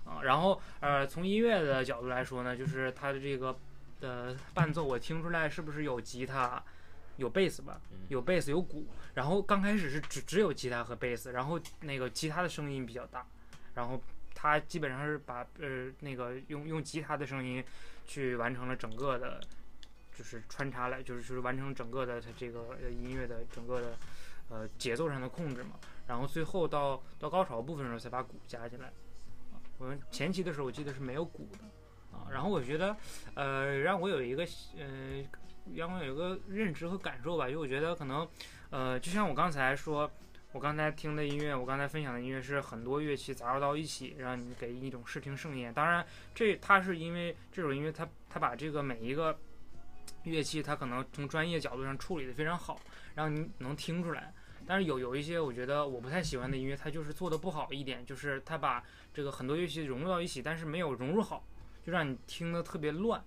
[0.04, 0.22] 啊。
[0.24, 3.56] 然后呃，从音乐的角度来说呢，就是它的这个
[4.02, 6.64] 呃伴奏，我听出来是不是有吉他，
[7.18, 8.88] 有贝斯吧，有贝斯有鼓。
[9.14, 13.26] 然后刚开始是只只有吉他和贝斯，然后那个吉他的声音比较大，
[13.76, 14.02] 然后
[14.34, 17.64] 他基本上是把呃那个用用吉他的声音
[18.06, 19.42] 去完成了整个的。
[20.12, 23.98] 就是穿插来，就是就是完成整个的它这个呃音乐的整个的
[24.50, 28.88] 呃节奏上的控制嘛，然后最后到到高潮部分的时候才把鼓加进来。
[28.88, 31.72] 啊我们前期的时候我记得是没有鼓的啊，
[32.32, 32.96] 然后我觉得
[33.36, 34.46] 呃让我有一个
[34.78, 35.24] 呃
[35.76, 38.28] 让我有一个认知和感受吧，因为我觉得可能
[38.70, 40.10] 呃就像我刚才说。
[40.52, 45.72] 我刚才听的音乐，我刚才分享的音乐是很多乐器杂糅到一起，让你给一种视听盛宴。
[45.72, 46.04] 当然，
[46.34, 49.38] 这它是因为这首音乐它它把这个每一个
[50.24, 52.82] 乐器它可能从专业角度上处理的非常好，
[53.14, 54.34] 让你能听出来。
[54.66, 58.84] 但是有有一些我觉得我不太喜欢的音乐，它就是做的不好一点，就是它把
[59.14, 61.44] 这个很多乐器融入到一起，但是没有融入好，
[61.90, 63.20] 就让你听得特别乱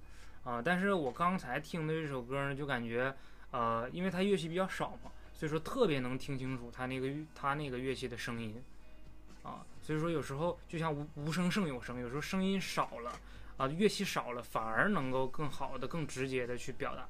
[0.44, 3.14] 啊、但是我刚才听的这首歌呢，就感觉
[3.50, 8.62] 呃，因为它乐器比较少嘛，所以说特别能听清楚它那个它那个乐器的声音
[9.42, 13.12] 啊，所以说有时候就像无无声胜有声，有时候声音少了。
[13.58, 17.06] 啊，乐器少了，反而能够更好的、更直接的去表达。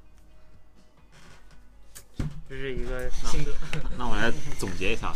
[2.49, 3.53] 这是一个心得。
[3.97, 5.15] 那我来总结一下，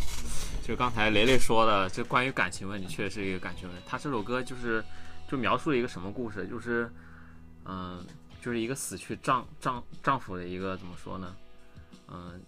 [0.62, 3.82] 就刚才雷雷说的，就关于感情问题，确实是一个感情问题。
[3.86, 4.82] 他这首歌就是
[5.28, 6.46] 就描述了一个什么故事？
[6.46, 6.90] 就是
[7.64, 8.04] 嗯、
[8.40, 11.34] 就是一个死去丈丈丈夫的一个怎么说呢？
[12.08, 12.40] 嗯、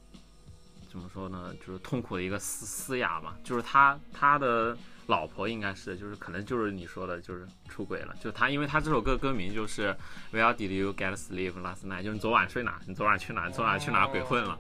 [0.91, 1.53] 怎么说呢？
[1.65, 3.35] 就是痛苦的一个嘶嘶哑嘛。
[3.43, 4.77] 就是他他的
[5.07, 8.15] 老婆应该是就是可能就是你说的，就是出轨了。
[8.21, 9.97] 就他，因为他这首歌歌名就是
[10.33, 12.03] Where did you get sleep last night？
[12.05, 12.81] 就是你昨晚睡哪？
[12.87, 13.51] 你昨晚去哪？
[13.51, 14.59] 昨晚去哪鬼混了？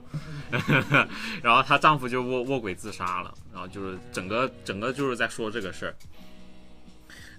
[1.40, 5.94] 然后她丈夫就卧卧轨自杀了，然后就是整个整个就是在说这个事儿。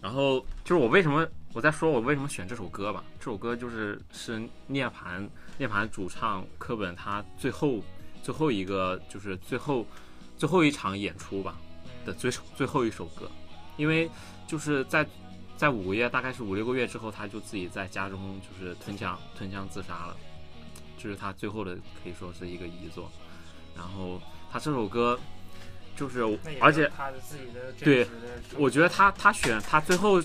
[0.02, 3.04] 然后就是我为什么我在说我为什么选这首歌吧？
[3.20, 5.28] 这首歌就是是涅槃
[5.58, 7.84] 涅槃主唱柯本他最后
[8.24, 9.86] 最后一个就是最后
[10.38, 11.58] 最后一场演出吧
[12.06, 13.30] 的最最后一首歌，
[13.78, 14.10] 因为
[14.48, 15.06] 就是在
[15.58, 20.16] 在五个月大概是五六个月之后，他就自己在家中就是吞枪吞枪自杀了，
[20.98, 23.12] 这是他最后的可以说是一个遗作。
[23.76, 24.22] 然后
[24.52, 25.20] 他这首歌
[26.00, 26.22] 就是
[26.62, 28.08] 而且他的自己的对
[28.58, 30.24] 我觉得他他选他最后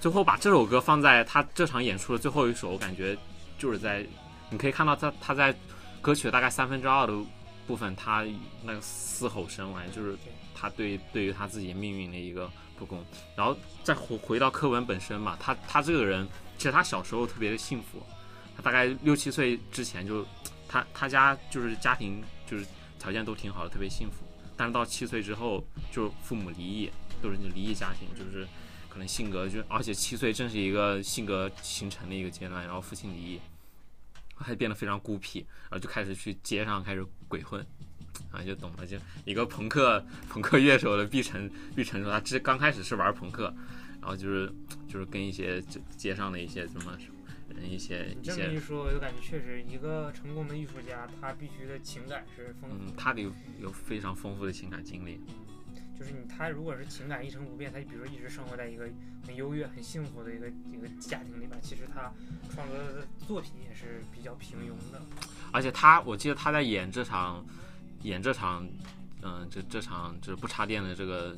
[0.00, 3.18] 最后把这首歌放在他这场演出的最后一首，我感觉
[3.58, 4.06] 就是在
[4.50, 5.52] 你可以看到他他在
[6.00, 7.12] 歌曲大概三分之二的
[7.66, 8.24] 部分，他
[8.62, 10.16] 那个嘶吼声来，就是
[10.54, 12.48] 他对对于他自己命运的一个
[12.78, 13.04] 不公。
[13.34, 18.00] 然后再回回到柯文本身嘛，他他这个人其实他小时候特别的幸福，
[18.56, 20.24] 他大概六七岁之前就
[20.68, 22.64] 他他家就是家庭就是
[23.00, 24.24] 条件都挺好的，特别幸福。
[24.56, 25.62] 但是到七岁之后，
[25.92, 28.46] 就父母离异，都是那离异家庭，就是
[28.88, 33.40] 可能性格就，而且七岁正是一个性格形成的一个阶段，然后父亲离异，
[34.36, 37.60] 还变得非常孤僻，然后就开始去街上开始鬼混，
[38.30, 43.54] 啊，就懂了，就一个朋克朋克乐手的毕晨毕晨说他之刚开始是玩朋克，
[44.00, 44.52] 然后就是
[44.88, 46.96] 就是跟一些就街上的一些什么
[47.62, 55.20] 一些你一些这么一说，我就感觉确实一个成功的艺术家，他必须的情感是丰富嗯，他得有有非常丰富的情感经历，
[55.98, 58.88] 就是你他如果是情感一成不变，他比如说一直生活在一个
[59.26, 62.12] 很优越、很幸福的一个一个家庭里边，其实他
[62.54, 65.00] 创作的作品也是比较平庸的。
[65.52, 67.44] 而且他，我记得他在演这场，
[68.02, 68.68] 演这场，
[69.22, 71.36] 嗯、这这场就是不插电的这个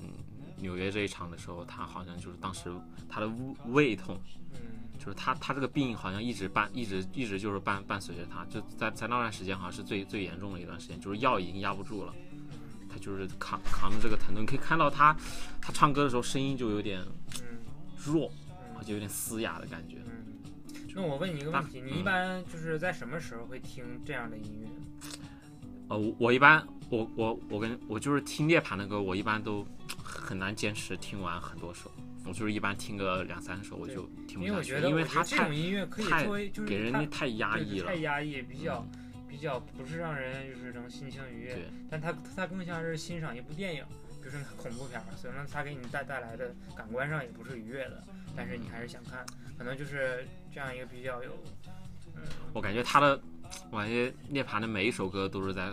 [0.56, 2.72] 纽约这一场的时候，他好像就是当时
[3.08, 3.30] 他的
[3.66, 4.18] 胃痛，
[4.54, 4.58] 嗯，
[4.98, 12.12] 就是他他这个病好像一直伴一直一直就是伴伴随着他，就在在那段时间好像是最最严重的一段时间，就是药已经压不住了，
[12.88, 15.16] 他就是扛扛着这个疼痛，你可以看到他
[15.60, 17.00] 他唱歌的时候声音就有点
[17.40, 17.58] 嗯
[17.96, 18.30] 弱，
[18.76, 19.96] 嗯就有点嘶哑的感觉。
[20.06, 20.24] 嗯。
[20.94, 24.68] 那我问你一个问题，你一般就是在什么时候会听这样的音乐？
[25.88, 29.64] 呃，我我一般我我我跟我就是听涅槃的歌，我一般都
[30.02, 31.88] 很难坚持听完很多首，
[32.28, 39.04] 我就是一般听个两三首我就听不下去，因为它这种音乐可以作为就是给人它太压抑了太，压抑，比较嗯。
[39.28, 43.84] 比较不是让人就是能心情愉悦对，但它它更像是欣赏一部电影，
[44.22, 48.02] 比如说恐怖片儿，虽然它给你带带来的感官上也不是愉悦的，
[48.34, 49.24] 但是你还是想看，
[49.58, 51.30] 可能就是这样一个比较有，
[52.16, 52.22] 嗯。
[52.54, 53.20] 我感觉他的，
[53.70, 55.70] 我感觉涅槃的每一首歌都是在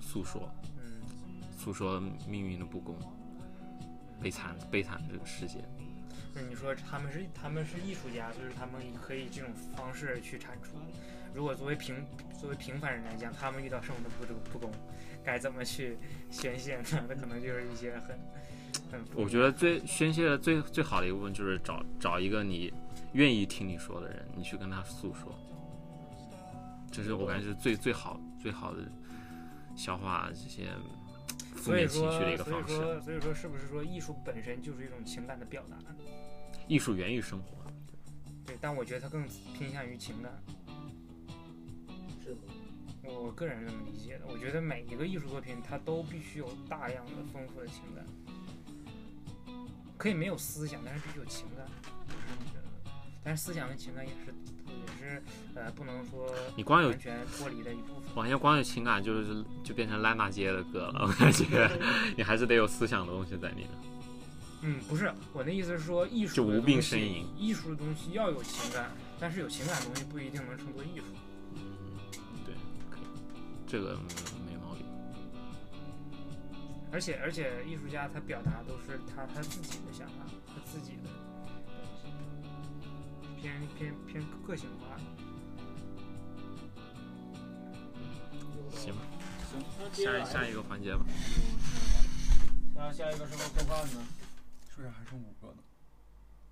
[0.00, 0.52] 诉说
[0.84, 1.00] 嗯。
[1.56, 2.98] 诉说命运的不公，
[4.20, 5.64] 悲惨悲惨这个世界。
[6.34, 10.78] 那你说他们是他们是艺术家，就是他们可以这种方式去产出。
[11.34, 11.94] 如果作为平
[12.40, 14.72] 作为平凡人来讲，他们遇到生活的不不公，
[15.24, 15.96] 该怎么去
[16.30, 16.84] 宣泄呢？
[17.08, 18.18] 那可能就是一些很
[18.90, 22.72] 很我觉得最宣泄的最最好的一部分就是找找一个你
[23.12, 25.32] 愿意听你说的人，你去跟他诉说，
[26.90, 28.80] 这是我感觉是最最好最好的
[29.76, 30.68] 消化这些
[31.54, 32.86] 负所以面情说绪的一个方式所以。
[32.86, 35.76] 说所以说是不是说艺术本身就是一种情感的表达？
[36.70, 37.66] 艺术源于生活，
[38.46, 39.26] 对，但我觉得它更
[39.58, 40.32] 偏向于情感。
[42.22, 42.38] 是吗？
[43.02, 48.06] 我我个人是这么理解的，我觉得每一个艺术作品它都必须有大量的丰富的情感，
[49.98, 51.66] 可以没有思想，但是必须有情感。
[53.24, 54.32] 但是思想跟情感也是
[54.68, 55.22] 也是
[55.56, 58.04] 呃不能说你光有完全脱离的一部分。
[58.14, 61.68] 我感觉光有情感就是就变成烂大街的歌了，我感觉
[62.16, 63.68] 你还是得有思想的东西在里面。
[64.62, 71.04] 嗯，不是，我的意思是说艺术就无病的东西呻吟艺术的东西要有情感，但是有情感的东西不一定能称作艺术。
[71.54, 71.98] 嗯，
[72.44, 72.54] 对，
[72.90, 73.02] 可以，
[73.66, 74.06] 这个嗯
[74.46, 74.84] 没毛病。
[76.92, 81.12] 而且而且艺术家他表达都是他他自己的想法，他自己的东
[81.96, 84.96] 西，偏偏偏个性化。
[88.76, 89.00] 行吧，
[89.50, 91.04] 行，下下一个环节吧。
[92.74, 94.02] 下下一个什么科幻呢？
[94.80, 95.62] 是不是还剩五个呢？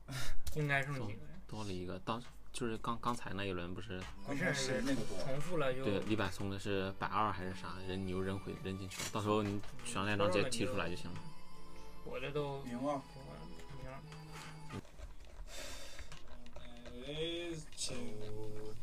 [0.56, 1.40] 应该剩几个呀？
[1.46, 2.22] 多了一个，当
[2.52, 5.18] 就是刚刚才那一轮不是没事刚才谁那个多？
[5.24, 7.76] 重复了就对李柏松的是百二还是啥？
[7.86, 11.18] 人你又扔回扔进去了，到时候你选上那张直接踢出来就行了。
[12.04, 13.02] 我这都赢了。
[13.80, 13.98] 行了。
[17.10, 18.74] Is two,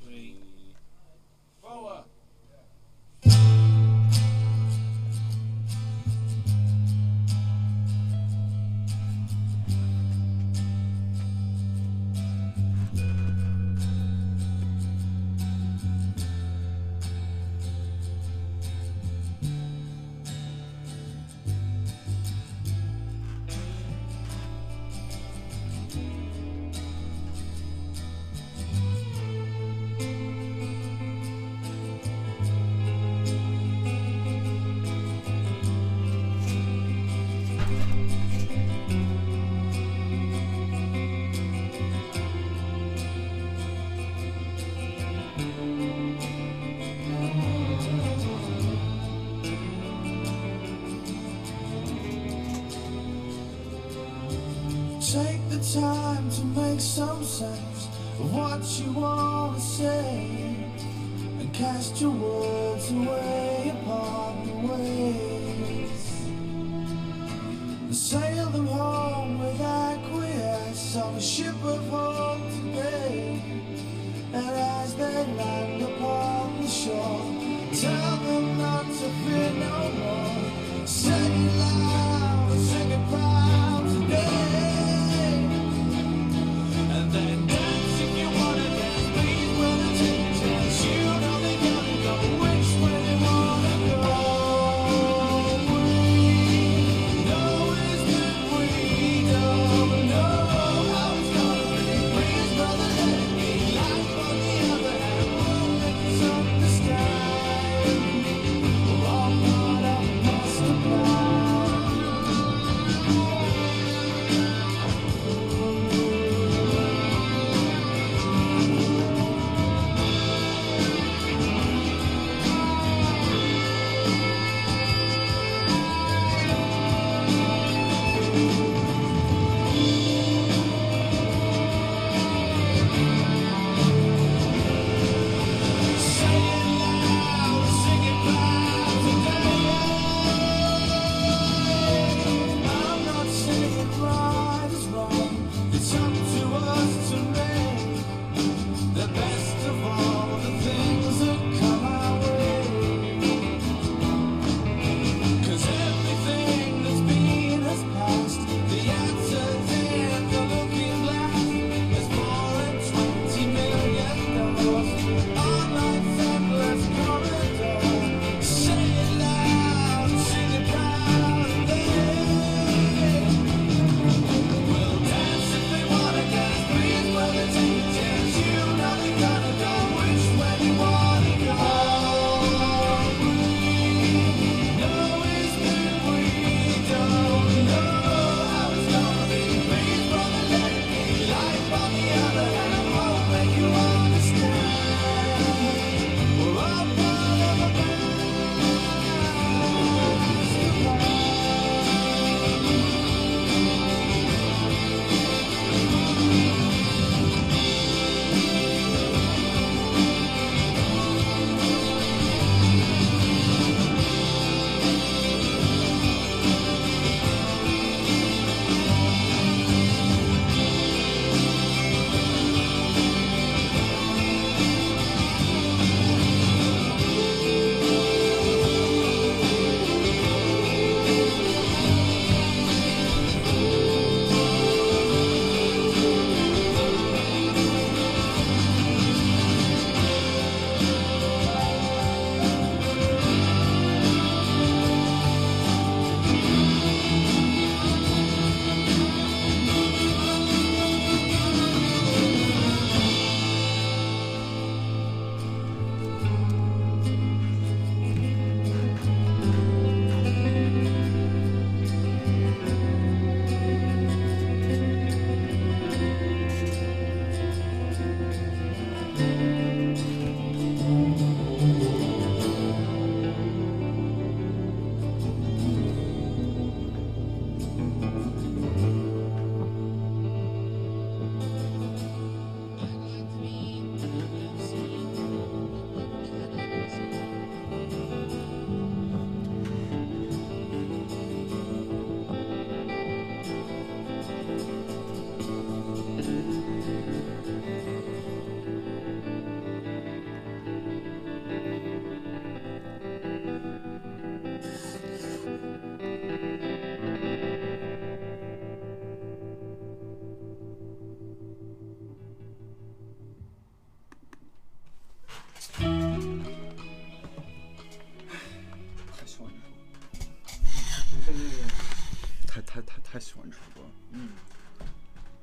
[0.00, 0.74] three,
[1.62, 2.02] four.
[55.62, 57.86] Time to make some sense
[58.18, 60.66] of what you want to say
[61.38, 65.21] and cast your words away upon the waves.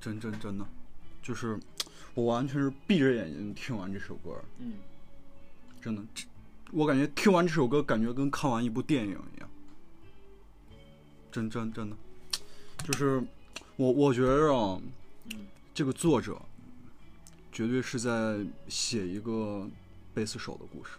[0.09, 0.65] 真真真的，
[1.21, 1.59] 就是
[2.15, 4.73] 我完全是闭着眼睛听完这首歌，嗯，
[5.81, 6.01] 真的，
[6.71, 9.49] 我感觉听完这首歌，感觉跟看完一部电影一样，
[11.31, 11.95] 真真真的，
[12.83, 13.21] 就是
[13.75, 14.81] 我我觉得啊，
[15.31, 15.45] 嗯
[15.75, 16.41] 这个作者
[17.51, 19.67] 绝对是在写一个
[20.13, 20.91] 贝斯手的故事。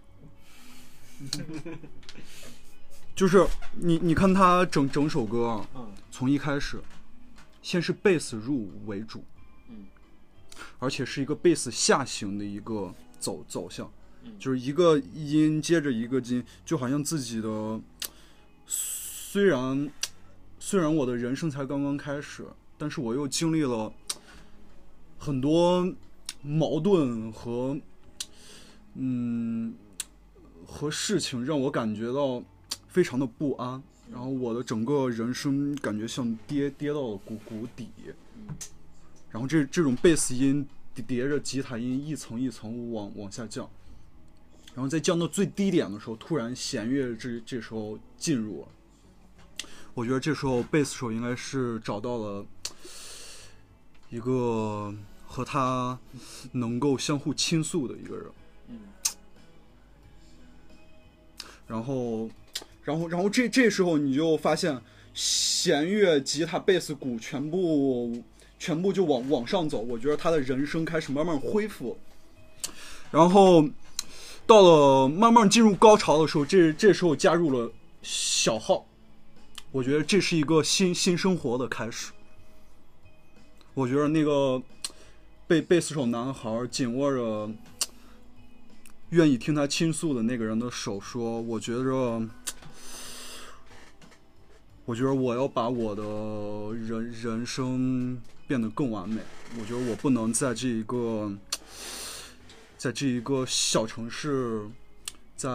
[3.16, 5.62] 就是你，你看他整整首歌
[6.11, 6.81] 从一开始，
[7.62, 9.23] 先是贝斯入为主，
[9.69, 9.87] 嗯，
[10.78, 13.91] 而且是一个贝斯下行的一个走走向，
[14.24, 17.81] 嗯就是一个音接着一个音，就好像自己的，
[18.66, 19.91] 虽然
[20.59, 22.47] 虽然我的人生才刚刚开始，
[22.78, 23.93] 但是我又经历了
[25.19, 25.95] 很多
[26.43, 27.78] 矛盾和
[28.95, 29.74] 嗯
[30.66, 32.43] 和事情，让我感觉到
[32.89, 33.82] 非常的不安。
[34.11, 37.89] 然后我的整个人生感觉像跌跌到了谷谷底，
[39.31, 43.70] 然后这这种贝斯音叠叠着吉他音一层一层往往下降，
[44.74, 48.69] 然后在降到最低点的时候，突然弦乐这这时候进入了。
[49.95, 52.47] 我觉得这时候贝斯手应该是找到了
[54.09, 54.95] 一个
[55.27, 55.99] 和他
[56.53, 58.27] 能够相互倾诉的一个人。
[58.69, 58.78] 嗯
[61.66, 62.28] 然后，
[62.82, 64.81] 然后，然后这这时候你就发现
[65.15, 68.23] 弦乐、吉他、贝斯、鼓全部
[68.59, 69.81] 全部就往往上走。
[69.81, 71.98] 我觉得他的人生开始慢慢恢复，
[73.11, 73.69] 然后
[74.47, 77.70] 到了慢慢进入高潮的时候，这这时候加入了
[78.02, 78.86] 小号，
[79.70, 82.12] 我觉得这是一个新新生活的开始。
[83.74, 84.61] 我觉得那个
[85.47, 87.51] 贝贝斯手男孩紧握着
[89.11, 92.20] 愿意听他倾诉的那个人的手，说：“我觉着，
[94.91, 96.03] 我觉得我要把我的
[96.77, 99.23] 人人生变得更完美。
[99.57, 101.33] 我觉得我不能在这一个，
[102.77, 104.69] 在这一个小城市，
[105.37, 105.49] 在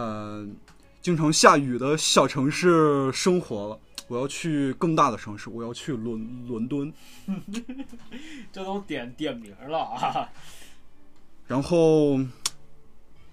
[1.02, 3.78] 经常下雨的小城市生活了。
[4.08, 6.90] 我要去更大的城市，我要去伦伦敦。
[8.50, 10.30] 这都点点名了啊！
[11.46, 12.16] 然后，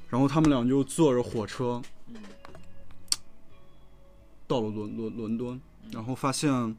[0.10, 2.16] 然后他们俩就坐着火车嗯
[4.46, 5.62] 到了伦伦伦敦，
[5.92, 6.76] 然后发现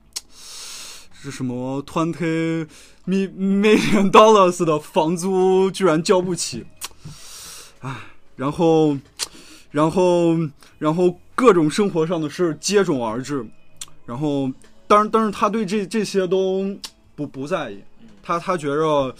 [1.13, 2.67] 是什么 twenty
[3.07, 6.65] million dollars 的房租居然交不起，
[7.81, 7.97] 唉，
[8.37, 8.97] 然后，
[9.71, 10.37] 然后，
[10.79, 13.47] 然后各种生活上的事接踵而至，
[14.07, 14.51] 然后，
[14.87, 16.77] 当然，但是他对这这些都
[17.15, 17.83] 不不在意，
[18.23, 19.15] 他他觉着。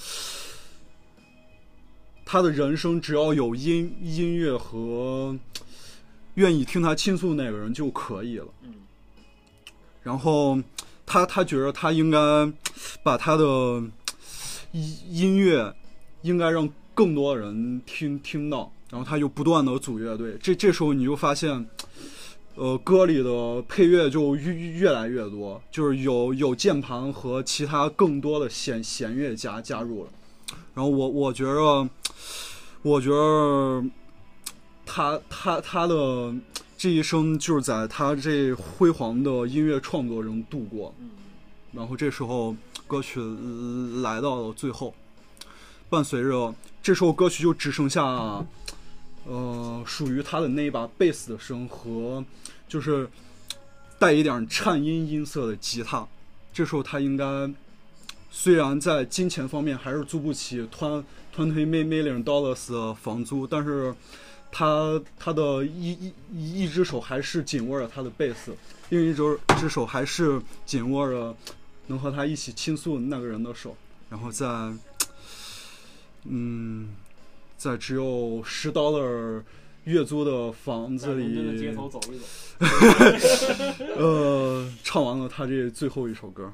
[2.27, 5.39] 他的人生只要有音音乐和
[6.37, 8.47] 愿意听他倾诉的那个人就可以了。
[8.63, 8.73] 嗯
[10.05, 10.57] 然后
[11.05, 12.19] 他他觉得他应该
[13.03, 13.45] 把他的
[14.71, 15.75] 音音乐
[16.23, 20.37] 应该让更多人听听到，然后他就不断的组乐队。
[20.41, 21.67] 这这时候你就发现，
[22.55, 30.11] 呃，歌里的配乐就越越来越多，就是有有键盘和其他更多的弦弦乐加加入了。
[30.75, 31.89] 然后我我觉着，
[32.83, 33.85] 我觉着
[34.87, 36.33] 他他他的
[36.85, 40.95] 这一生就是在他这辉煌的音乐创作中度过。
[40.99, 41.09] 嗯
[41.73, 42.55] 然后这时候
[42.87, 44.95] 歌曲呃来到了最后，
[45.89, 48.03] 伴随着这时候歌曲就只剩下，
[49.25, 52.23] 呃，属于他的那一把贝斯的声和
[52.69, 53.09] 就是
[53.99, 56.07] 带一点颤音音色的吉他。
[56.53, 57.51] 这时候他应该
[58.31, 63.95] 虽然在金钱方面还是租不起 twenty million dollars 的房租，但是
[64.57, 68.55] 他他的一一一一只手还是紧握着他的贝斯，
[68.89, 71.35] 另一只只手还是紧握着
[71.89, 73.77] 能和他一起倾诉那个人的手，
[74.09, 74.47] 然后在
[76.23, 76.95] 嗯，
[77.57, 79.43] 在只有十 dollar
[79.83, 82.25] 月租的房子里街，头走一走。
[83.99, 86.53] 呃，唱完了他这最后一首歌。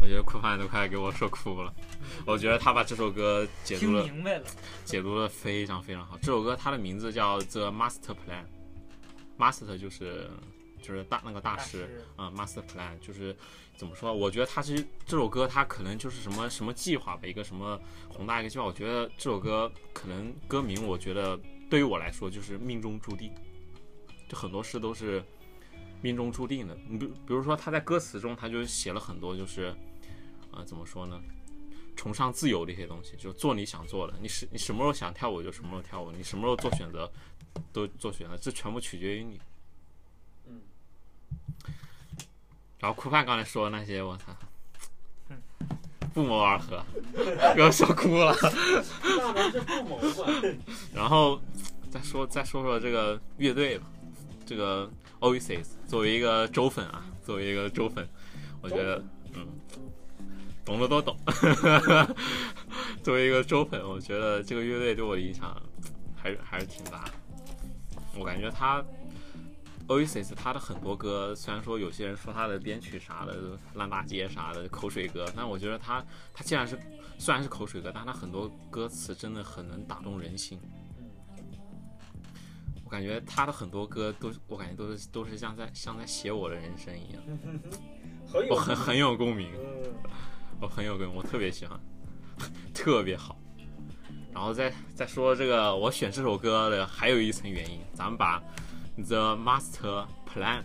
[0.00, 1.72] 我觉得酷范都快给我说哭了。
[2.26, 4.44] 我觉得他把这首歌解读了，明白了，
[4.84, 6.16] 解读的非常非常好。
[6.18, 8.44] 这首歌它的名字叫《The Master Plan》
[9.38, 10.30] ，Master 就是
[10.82, 13.36] 就是大那个大师，师啊、m a s t e r Plan 就是
[13.76, 14.12] 怎么说？
[14.12, 17.78] 我觉得它其实这首歌它可能就是什么什么计划吧，一个什么
[18.08, 18.64] 宏大一个计划。
[18.64, 23.30] 我觉得这首歌可能歌名，我觉得对于我来说就是命中注定，
[24.28, 25.22] 就很多事都是
[26.00, 26.76] 命中注定的。
[26.88, 29.74] 你比比如说他在歌词中他就写了很多，就是
[30.52, 31.20] 呃怎么说呢？
[31.96, 34.14] 崇尚自由的一些东西，就做你想做的。
[34.22, 37.10] 你是你什么时候想跳舞就什么时候跳舞，你什么时候做选择
[37.72, 39.38] 都做选择，这全部取决于你。
[40.46, 40.62] 嗯。
[42.78, 44.34] 然后酷派刚才说的那些，我操，
[46.14, 46.82] 不谋而合，
[47.54, 48.34] 给我笑哭了。
[50.94, 51.38] 然后
[51.90, 53.86] 再说再说说这个乐队吧，
[54.46, 58.08] 这个 Oasis 作为一个周粉啊，作为一个周粉，
[58.62, 59.10] 我觉得嗯，
[60.70, 61.16] 懂的都懂。
[63.02, 65.60] 作为一个周粉，我觉得这个乐队对我影响
[66.14, 67.12] 还是还是挺大的。
[68.16, 68.84] 我感觉他
[69.88, 76.78] Oasis 他的很多歌，虽然说有些人说他的编曲啥的烂大街啥的口水歌，但我觉得他他既然是
[77.18, 80.60] 虽然是口水歌，但他很多歌词真的很能打动人心。
[82.84, 87.22] 我感觉他的很多歌都，我感觉都是都是像在像在写我的人生一样，
[88.28, 89.50] 很我很很有共鸣，
[90.60, 91.78] 我很有共鸣，我特别喜欢，
[92.74, 93.36] 特别好。
[94.32, 98.40] 然后再再说这个，我选这首歌的还有一层原因，咱们把
[98.96, 100.62] The Master Plan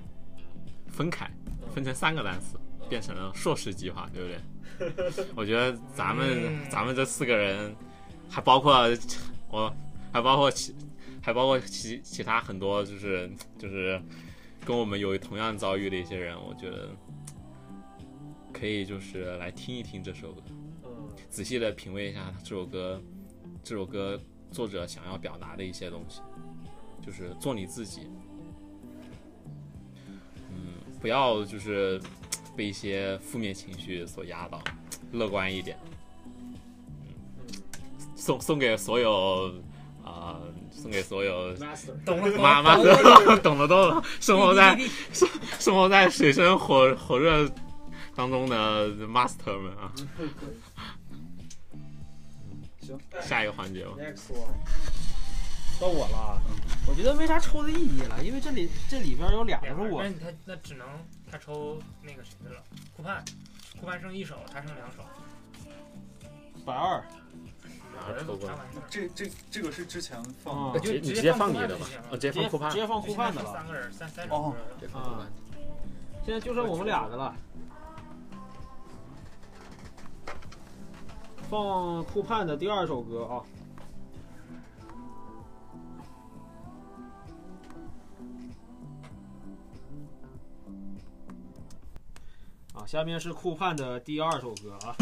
[0.88, 1.30] 分开，
[1.73, 5.26] 分成三个单词，变成了硕士计划，对不对？
[5.35, 7.76] 我觉得咱们、嗯咱们这四个人，
[8.30, 8.76] 还包括
[9.49, 9.73] 我，
[10.11, 10.76] 还包括其
[11.22, 13.99] 还包括其其他很多就是就是
[14.63, 16.89] 跟我们有同样遭遇的一些人，我觉得
[18.57, 20.41] 可以就是来听一听这首歌，
[20.86, 20.90] 嗯。
[21.30, 23.02] 仔细的品味一下这首歌，
[23.61, 24.18] 这首歌
[24.49, 26.22] 作者想要表达的一些东西，
[27.06, 28.07] 就是做你自己。
[30.49, 32.02] 嗯，不要就是
[32.56, 34.64] 被一些负面情绪所压倒，
[35.11, 35.77] 乐观一点。
[36.30, 36.53] 嗯，
[38.15, 39.53] 送送给所有
[40.06, 40.40] 啊、
[40.72, 45.27] 送给所有，master，懂了，妈妈 懂了懂的都懂，生活在滴滴滴
[45.60, 47.49] 生活在水深火火热
[48.15, 49.91] 当中的 master 们啊。
[52.81, 53.91] 行，下一个环节吧。
[53.97, 54.47] next one，
[55.79, 56.41] 到我了。
[56.87, 60.87] 我觉得没啥抽的意义了，因为这里这里边有俩是我那他那只能
[61.31, 62.63] 他抽那个谁的了，
[62.95, 63.23] 酷派，
[63.79, 65.03] 酷派剩一手，他剩两手，
[66.65, 67.03] 百二？
[68.89, 73.53] 这这这个是之前放啊的，直接你直直接放你的吧呃，直接放酷派直，接放酷派的了。
[73.53, 75.31] 三个人，三三哦手直接放库盼。
[76.25, 77.35] 现在就剩我们俩的了。
[81.49, 83.43] 放酷盼的第二首歌啊。
[92.73, 94.95] 啊，下面是酷盼的第二首歌啊。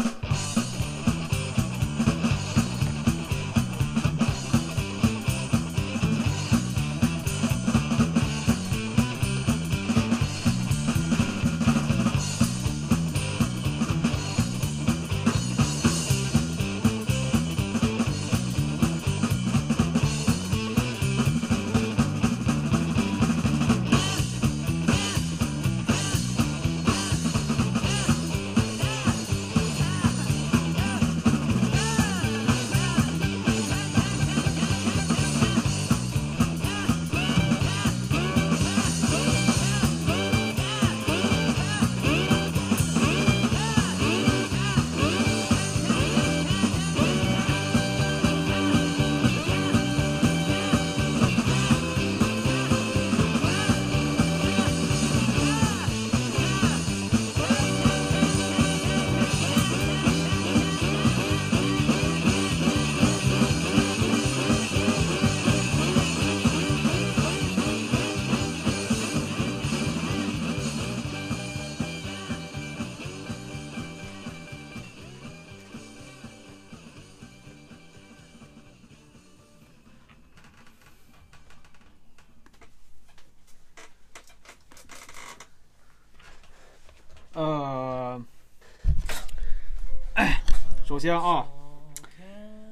[91.04, 91.46] 先啊，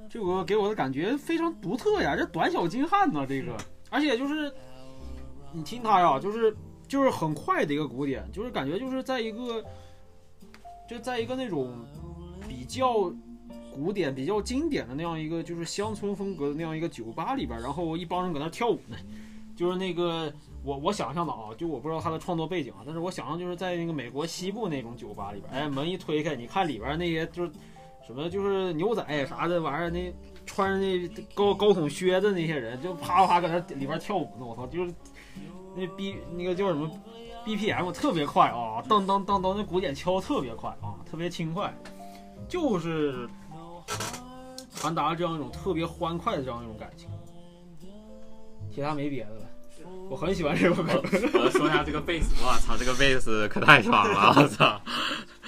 [0.09, 3.55] 这首歌给我的感觉非常独特呀，这短小精悍呐，这个，
[3.91, 4.51] 而且就是
[5.53, 6.57] 你听它呀，就是
[6.89, 9.63] 就是很快的一个鼓点，就是感觉就是在一个
[10.89, 11.85] 就在一个那种
[12.49, 13.13] 比较
[13.71, 18.97] 古典、比较经典的那样一个就是乡村风格的那样一个酒吧里边，然后一帮人搁那跳舞呢，
[19.55, 20.33] 就是那个。
[20.65, 27.51] 我我想象的啊，就我不知道他的创作背景啊，但是我想象就是在那个美国西部那种酒吧里边，哎，门一推开，你看里边那些就是
[28.07, 30.15] 什么就是牛仔啥的玩意儿，那
[30.45, 34.93] 穿着那高高筒靴子那些人，就啪啪搁那里边跳舞呢，我操，就是
[35.77, 36.91] 那 B 那个叫什么
[37.47, 41.73] BPM 特别快啊，当当当当，那鼓点敲特别快啊，特别轻快，
[42.49, 43.29] 就是
[44.75, 47.09] 传达了这样一种特别欢快的这样一种感情。
[48.75, 49.47] 其他没别的了。
[50.09, 51.01] 我很喜欢这首歌。
[51.35, 54.81] 我说一下这个贝斯，我操，这个贝斯可太爽了，我操！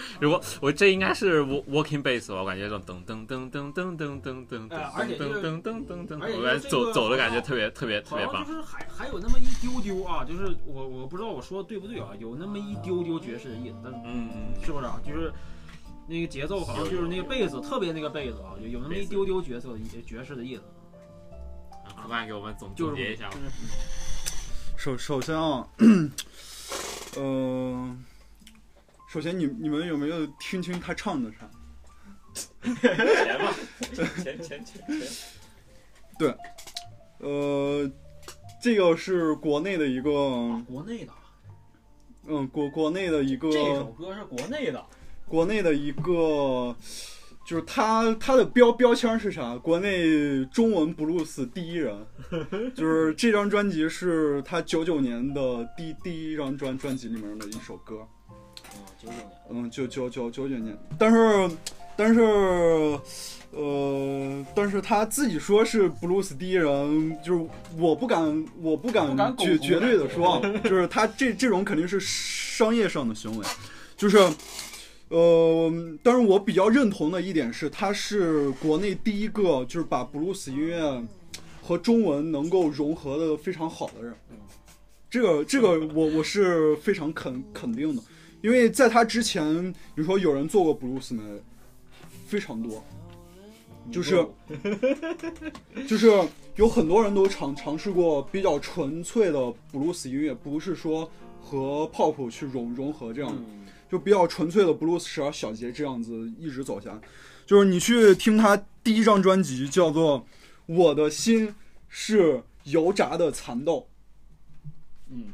[0.20, 8.54] 如果我这应该是 wo- walking bass 吧，我感觉这种噔噔噔噔噔噔噔噔哎而且噔噔噔噔噔，我感觉走走的感觉特别特别特别棒好像就。
[8.54, 15.00] 是还还有那么一丢丢啊，就是我我不知道我说的对不对啊，有那么一丢丢爵士的意思，但嗯嗯，是不是啊？
[15.06, 15.32] 就是
[16.06, 20.62] 那个节奏好像就是那个贝斯，特别那个贝斯啊，有有那么一丢丢角色的爵士的意思，
[21.96, 23.36] 老板给我们总结一下吧。
[23.36, 23.54] 就是
[24.76, 25.66] 首首先啊，
[27.16, 27.96] 呃，
[29.14, 31.48] 首先你你们有没有听清他唱的啥？
[32.64, 33.54] 钱吧，
[33.92, 34.84] 钱钱钱
[36.18, 36.36] 钱。
[37.20, 37.88] 呃，
[38.60, 40.10] 这个是国内的一个，
[40.66, 41.12] 国内的
[42.26, 44.84] 嗯，国国内的一个，这首歌是国内的，
[45.28, 46.74] 国内的一个，
[47.46, 49.56] 就是他他的标标签是啥？
[49.58, 52.04] 国内中文布鲁斯第一人，
[52.74, 58.04] 就是这张专辑是他九九年的第第一张专专辑里面的一首歌。
[59.50, 61.50] 嗯，九九年，嗯，九九九九九年，但是
[61.96, 62.20] 但是
[63.52, 67.46] 呃，但是他自己说是布鲁斯第一人，就是
[67.78, 73.46] 我不敢，我不敢绝绝对的说，就是他这这种肯定是商业上的行为，
[73.96, 74.18] 就是。
[75.08, 75.70] 呃，
[76.02, 81.04] 但是我比较认同的一点是，他是国内第一个就是把布鲁斯音乐
[81.62, 84.12] 和中文能够融合的非常好的人。
[85.08, 88.02] 这个这个我我是非常肯肯定的，
[88.44, 91.22] 因为在他之前，比如说有人做过布鲁斯没？
[92.26, 92.84] 非常多，
[93.90, 94.26] 就是
[95.88, 96.10] 就是
[96.56, 101.10] 有很多人都尝尝试过比较纯粹的布鲁斯音乐，不是说
[101.40, 103.34] 和 pop 去融融合这样
[103.90, 107.00] 就比较纯粹的布鲁斯十二小节这样子一直走下来。
[107.46, 110.20] 就是你去听他第一张专辑叫做
[110.66, 111.54] 《我的心
[111.88, 113.88] 是油炸的蚕豆》，
[115.10, 115.26] 嗯，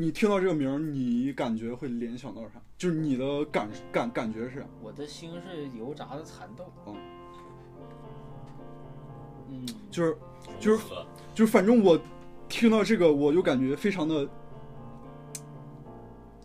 [0.00, 2.62] 你听到这个名儿，你感觉会联想到啥？
[2.76, 4.66] 就是你的感感感觉是啥？
[4.80, 6.94] 我的心是油炸的蚕豆，哦
[9.50, 10.16] 嗯，就是
[10.60, 10.84] 就是
[11.34, 11.98] 就是，反正我
[12.48, 14.28] 听到这个，我就感觉非常的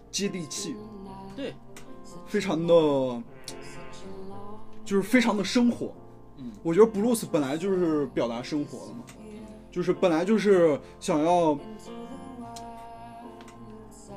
[0.09, 0.75] 接地气，
[1.35, 1.53] 对，
[2.25, 2.73] 非常的，
[4.84, 5.93] 就是非常的生活。
[6.39, 9.03] 嗯，我觉得布鲁斯本来就是表达生活的嘛，
[9.69, 11.55] 就是本来就是想要，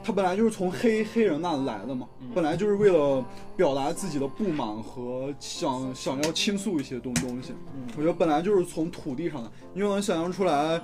[0.06, 3.24] 他本来就是从黑黑人那来的嘛，嗯本来就是为了
[3.56, 7.52] 表达自己的不满和想想要倾诉一些东东西。
[7.74, 10.80] 嗯我觉得本来就是从土地上的，你就能想象出来，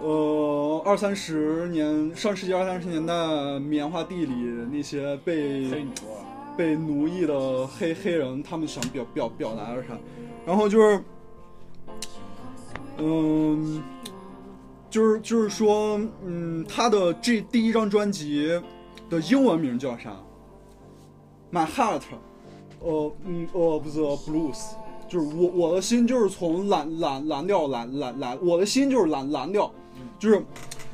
[0.00, 4.32] 呃，二三十年上世纪二三十年代棉花地里
[4.72, 5.84] 那些被
[6.56, 9.88] 被奴役的黑黑人，他们想表表表达的啥？
[10.46, 11.02] 然后就是，
[12.96, 13.82] 嗯，
[14.96, 18.48] 就是就是说，嗯，他的这第一张专辑
[19.10, 20.16] 的英文名叫啥
[21.52, 22.00] ？My Heart，
[22.80, 24.58] 呃，嗯，呃，不是 Blues，
[25.06, 29.70] 就是我我的心就是从蓝蓝蓝调蓝蓝蓝，我的心就是蓝蓝调，
[30.18, 30.42] 就是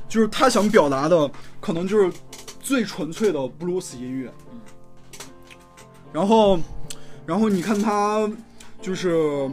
[0.08, 1.30] 就是他想表达的
[1.60, 2.12] 可能就是
[2.58, 4.34] 最纯粹的 blues 音乐。
[6.12, 6.58] 然后，
[7.24, 8.28] 然后你看他
[8.80, 9.48] 就是，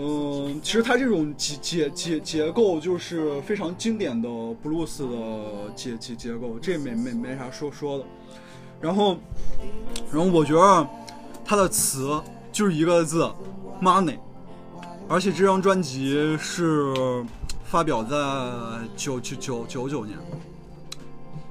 [0.00, 4.28] 嗯、其实它这种结结结结构就是非常经典的
[4.62, 8.04] 布鲁斯的结结结构，这没没没啥说说的。
[8.80, 9.18] 然后，
[10.12, 10.88] 然后我觉得
[11.44, 12.20] 它的词
[12.52, 13.28] 就是一个字
[13.82, 14.16] ，money，
[15.08, 16.94] 而且这张专辑是
[17.64, 18.16] 发表在
[18.96, 20.16] 九九九九九年，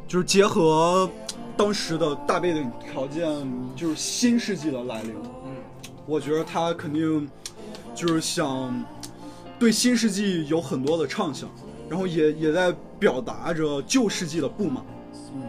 [0.08, 1.10] 就是结合
[1.58, 3.28] 当时的大背景条件，
[3.76, 5.14] 就是新世纪的来临。
[5.46, 5.56] 嗯，
[6.06, 7.30] 我觉得他肯定
[7.98, 8.72] 就是想
[9.58, 11.50] 对新世纪有很多的畅想，
[11.90, 14.86] 然后也也在表达着旧世纪的不满。
[15.34, 15.42] 嗯，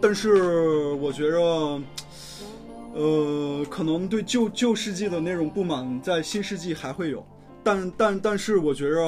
[0.00, 1.82] 但是我觉着，
[2.94, 7.26] 呃，可能对旧旧世纪的那种不满，在新世纪还会有，
[7.64, 9.00] 但但但是我觉着，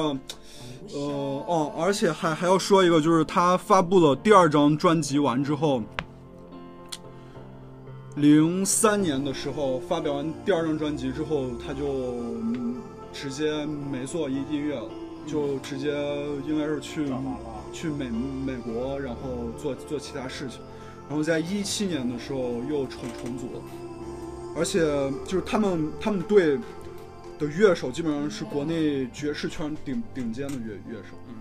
[0.93, 0.99] 呃
[1.47, 5.81] 哦，而且还还要说一个，就是他发布了第二张专辑完之后，
[8.19, 11.85] 零三年的时候发表完第二张专辑之后，他就
[12.41, 12.75] 嗯
[13.13, 14.89] 直接没做音音乐了，
[15.25, 15.93] 就直接
[16.45, 17.05] 应该是去
[17.71, 18.09] 去美
[18.45, 20.59] 美国，然后做做其他事情，
[21.07, 23.53] 然后在一七年的时候又重重组。
[23.53, 23.61] 了，
[24.57, 24.79] 而且
[25.25, 26.57] 就是他们他们队
[27.37, 31.35] 的乐手基本上是国内爵士圈顶顶尖的乐乐手，嗯，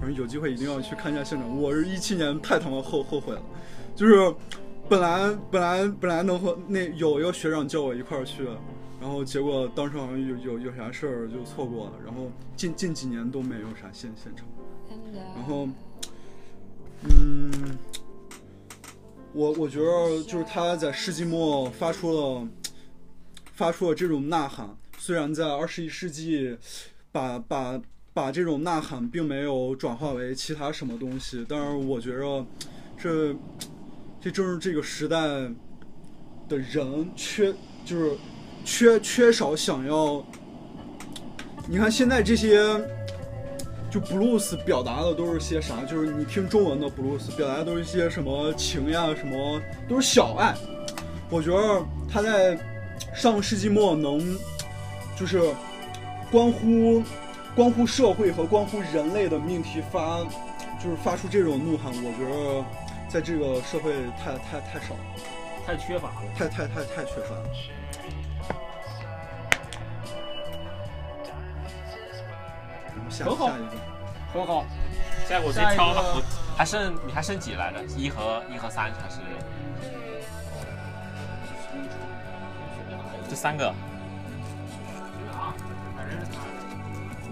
[0.00, 1.62] 反正有机会一定要去看一下现场。
[1.62, 3.42] 我是一七年太他妈后后悔了，
[3.94, 4.34] 就是
[4.88, 8.44] 本来本来本来能和那有一个学长叫我一块儿去，
[9.00, 14.46] 然后结果当时好像有有有啥事儿就错过了，然后近近几年都没有啥现现场，
[15.34, 15.68] 然后
[17.02, 17.76] 嗯，
[19.32, 22.48] 我我觉得就是他在世纪末发出了
[23.52, 26.56] 发出了这种呐喊，虽然在二十一世纪
[27.10, 27.80] 把把
[28.14, 32.46] 把这种呐喊并没有转化为其他什么东西，但是我觉着
[32.96, 33.34] 这
[34.26, 35.16] 这正是这个时代
[36.48, 37.54] 的人缺
[37.84, 38.16] 就是
[38.64, 40.20] 缺缺少想要。
[41.68, 42.58] 你看现在这些
[43.88, 45.84] 就 blues 表达的都是些啥？
[45.84, 50.56] 就是你听中文的 blues 表达的都是一些什么情呀，什么都是小爱。
[51.30, 52.58] 我觉得他在
[53.14, 54.36] 上个世纪末能
[55.16, 55.40] 就是
[56.32, 57.00] 关乎
[57.54, 60.18] 关乎社会和关乎人类的命题发，
[60.82, 62.64] 就是发出这种怒喊，我觉得
[63.08, 63.92] 在这个社会
[64.22, 65.00] 太太太少了，
[65.64, 66.22] 太缺乏了。
[66.36, 67.44] 太太太太缺乏了。
[72.94, 73.70] 我们下很好下一个。
[74.32, 74.64] 很好，
[75.26, 76.22] 现在我直接挑吧，我
[76.56, 77.82] 还剩你还剩几来着？
[77.96, 79.20] 一和一和三还是？
[83.28, 83.74] 这三个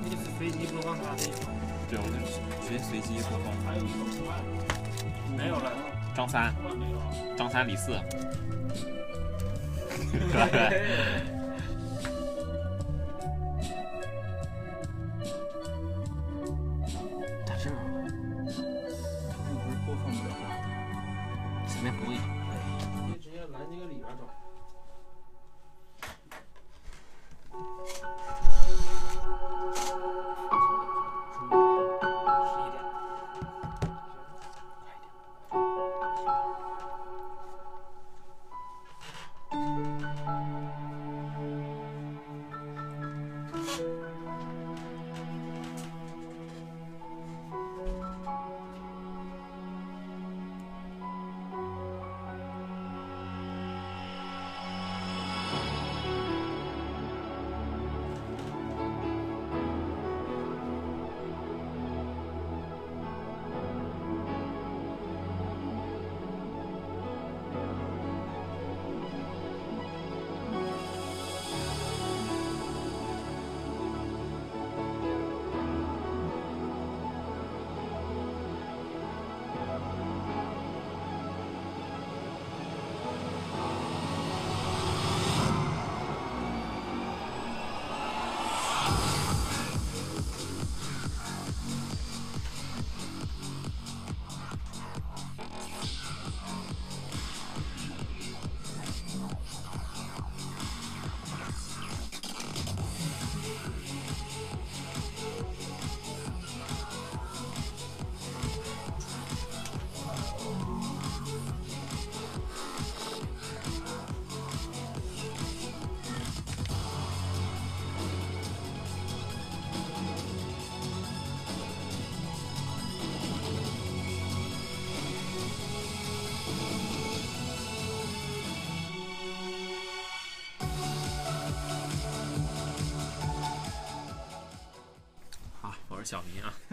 [0.02, 1.14] 那个飞机播放卡
[1.94, 2.16] 对，我就
[2.66, 3.46] 直接随机播放。
[3.64, 3.94] 还有一个
[5.36, 5.70] 没有了。
[6.14, 6.52] 张三，
[7.36, 7.92] 张三李四。
[10.32, 11.22] 对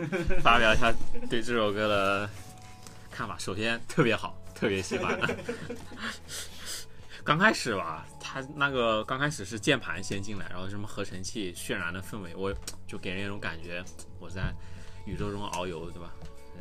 [0.42, 0.94] 发表一下
[1.30, 2.30] 对这首歌的
[3.10, 3.38] 看法。
[3.38, 5.20] 首先特别好，特别喜欢。
[7.24, 12.52] 刚开始吧，它那个刚开始是键盘先进来，然后什么合成器渲染的氛围，我
[12.88, 13.84] 就给人一种感觉，
[14.20, 14.54] 我在
[15.06, 16.12] 宇宙中遨游，对吧？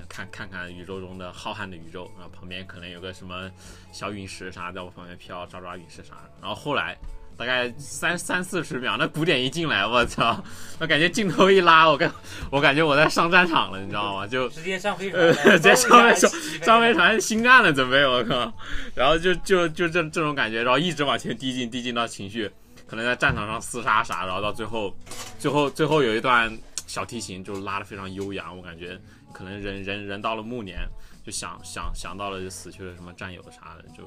[0.08, 3.50] 看看看宇宙中的浩瀚的宇宙，然后旁边可能有个什么
[3.92, 6.14] 小陨石啥在我旁边飘，抓抓陨石啥。
[6.40, 6.96] 然后后来
[7.40, 10.44] 大概三三四十秒，那鼓点一进来，我操，
[10.78, 12.12] 我感觉镜头一拉，我感
[12.50, 14.26] 我感觉我在上战场了，你知道吗？
[14.26, 18.52] 就直接上飞船呃了，，直接上飞船，上飞船新干了，准备我靠，
[18.94, 22.50] 然后就就就这这种感觉，然后一直往前递进，递进到情绪，
[22.86, 24.94] 可能在战场上厮杀啥，然后到最后，
[25.38, 26.54] 最后最后有一段
[26.86, 29.00] 小提琴就拉的非常悠扬，我感觉
[29.32, 30.86] 可能人人人到了暮年，
[31.24, 34.06] 就想想想到了就死去的什么战友啥的，就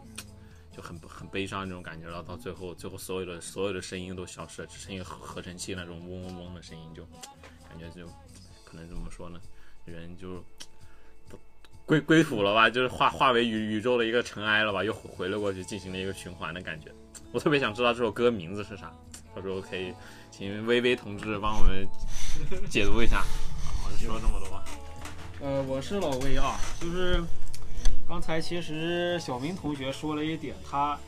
[0.75, 7.03] 就很很悲伤那种感觉，然后到最后最后所有的所有的声音都消失了，只剩一个合成器那种嗡嗡嗡的声音，就
[7.69, 8.07] 感觉就
[8.65, 9.39] 可能怎么说呢，
[9.85, 10.43] 人就。
[11.85, 16.89] 归归土了吧，就是化化为宇宇宙的一个尘埃了吧，又回了过去，进行了一个循环的感觉。
[17.33, 18.89] 我特别想知道这首歌名字是啥，
[19.35, 19.93] 到时候可以
[20.31, 21.85] 请微微同志帮我们
[22.69, 23.25] 解读一下。
[23.85, 24.63] 我就说这么多吧。
[25.41, 27.21] 呃，我是老魏啊，就是
[28.07, 30.99] 刚才其实小明同学说了一点，他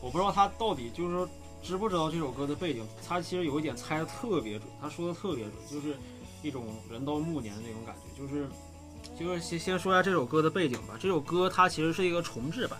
[0.00, 1.28] 我不知道他到底就是说
[1.62, 5.96] 知不知道这首歌的背景，他其实有一点猜的特别准，他说的特别准，就是
[6.42, 8.46] 一种人到暮年的那种感觉，就是
[9.18, 10.96] 就是先先说一下这首歌的背景吧。
[11.00, 12.78] 这首歌它其实是一个重制版，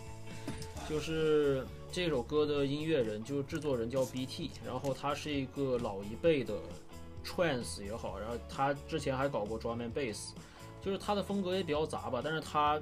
[0.88, 6.54] 就是这首歌的音乐人，就是制作人叫 BT，然后他是一个老一辈的
[7.24, 10.28] trance 也好，然后他之前还搞过 drum and bass，
[10.84, 12.78] 就是他的风格也比较杂吧，但是他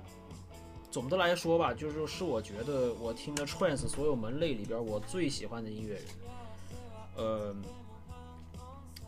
[0.93, 6.05] 总的来说吧，就是是我觉得我听的 trance 所有门类里边我最喜欢的音乐人，
[7.17, 7.57] 呃。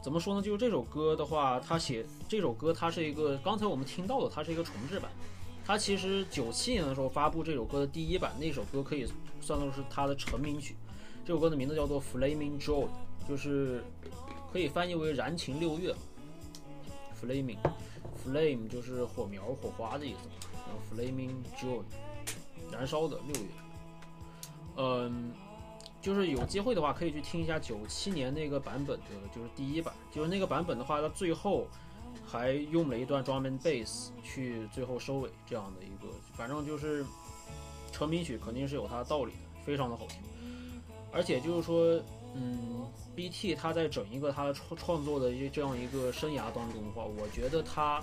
[0.03, 0.43] 怎么说呢？
[0.43, 5.11] 就是这首歌的话，他写这首歌，它是一个刚才我们听到的，它是一个重制版。
[5.65, 9.07] 它其实九七年的时候发布这首歌的第一版，那首歌可以
[9.41, 10.77] 算作是他的成名曲。
[11.25, 12.85] 这首歌的名字叫做《Flaming Joy》，
[13.27, 13.83] 就是
[14.53, 15.95] 可以翻译为“燃情六月”。
[17.23, 20.29] Flaming，Flame 就是火苗、火花的意思。
[20.91, 21.83] Flaming Joy，
[22.73, 23.49] 燃烧的六月。
[24.77, 25.33] 嗯。
[26.01, 29.95] 就是有机会的话，可以去听一下九七年那个版本的，就是第一版。
[30.13, 31.67] 就是那个版本的话，它最后
[32.27, 37.03] 还用了一段 drum and bass 去最后收尾，这样的一个，反正就是
[37.91, 40.19] 成名曲肯定是有它的道理的，非常的好听。
[41.11, 41.99] 而且就是说，
[42.35, 42.87] 嗯
[43.17, 48.03] ，BT 他在整一个他的创创作的一这样一个生涯当中的话，我觉得他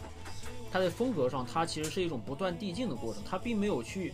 [0.71, 4.13] 他在风格上，他其实是一种不断递进的过程，他并没有去。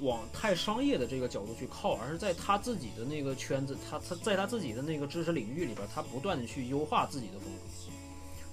[0.00, 7.92] 往太商业的这个角度去靠，而是在他自己的那个圈子，他他在他自己的那个知识领域里边，他不断的去优化自己的风格。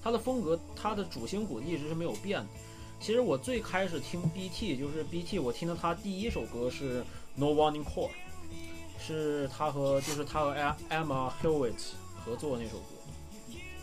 [0.01, 2.47] 他的风格，他的主心骨一直是没有变的。
[2.99, 7.03] 其实我最开始听 BT 就是 BT，我听的他第一首歌是
[7.35, 8.09] No Warning Call，
[8.99, 10.55] 是他和就是他和
[10.89, 11.73] Emma Hewitt
[12.25, 12.85] 合作那首歌。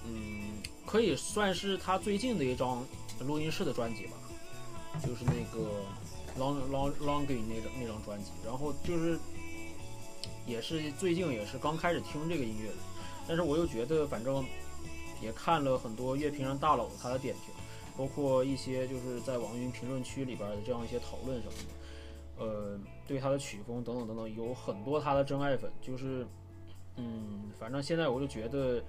[0.04, 0.54] 嗯，
[0.84, 2.84] 可以算是他最近的一张
[3.22, 4.12] 录音室的专辑吧，
[5.00, 5.68] 就是那个。
[6.38, 9.18] Long Long Longing 那张那张专辑，然后就是
[10.46, 12.76] 也是最近也是刚开始听这个音乐的，
[13.28, 14.42] 但是我又觉得反正
[15.20, 17.52] 也看了很多乐评人大佬他的点评，
[17.98, 21.52] 包括一些就是在网易云评论区里边的这样一些讨论什么
[22.38, 26.26] 的，呃，对他的曲风等等等等有很多他的真爱粉，就是
[26.96, 28.82] 嗯，反正现在我就觉得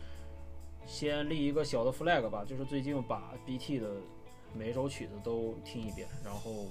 [0.87, 3.89] 先立一个小的 flag 吧，就是最近把 BT 的
[4.53, 6.67] 每首曲子都听一遍，然后。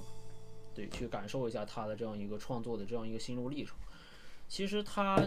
[0.75, 3.77] 对，去感受一下他的这样一个创作的这样一个心路历程。
[4.49, 5.23] 其实他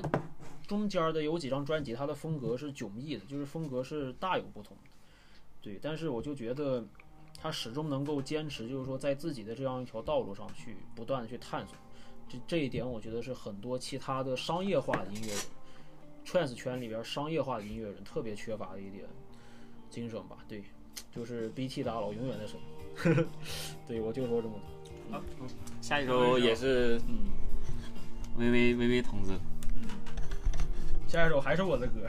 [0.66, 4.90] 中间的有几张专辑，他的风格是迥异的，就是风格是大有不同的。
[5.62, 6.84] 对，但是我就觉得
[7.40, 11.78] 他始终能够坚持，就是说在自己的这样一条道路上去不断的去探索。
[12.28, 15.38] 这这一点，我觉得是很多其他的商业化的音乐人
[16.26, 19.06] ，trance 圈里边商业化的音乐人特别缺乏的一点
[19.92, 20.44] 精神吧。
[20.48, 20.64] 对，
[21.16, 22.60] 就是 BT 大佬永远的神。
[23.88, 25.20] 对，我就说这么多。
[25.20, 25.24] 好，
[25.82, 27.32] 下一首也是，嗯，
[28.38, 29.32] 微微微微同志，
[29.76, 29.88] 嗯，
[31.08, 32.08] 下一首还是我的歌。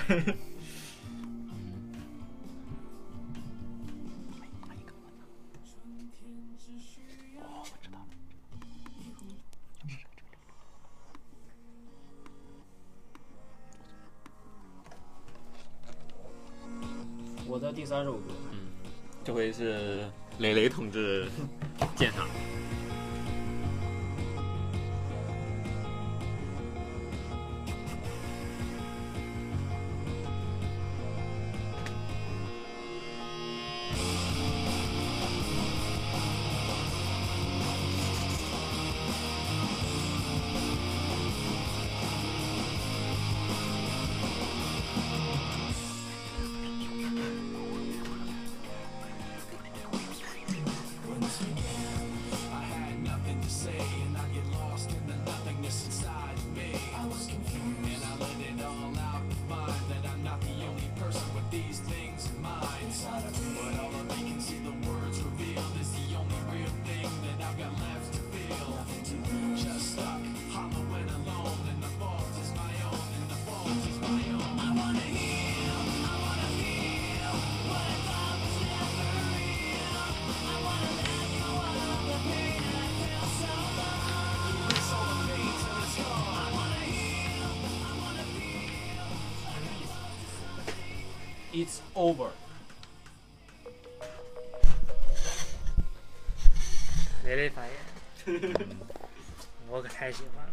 [17.48, 18.45] 我的第三首歌，嗯，
[19.26, 20.04] 这回是
[20.38, 21.26] 磊磊同志
[21.96, 22.28] 鉴赏。
[97.26, 97.74] 雷雷发言，
[99.68, 100.52] 我可太喜欢了。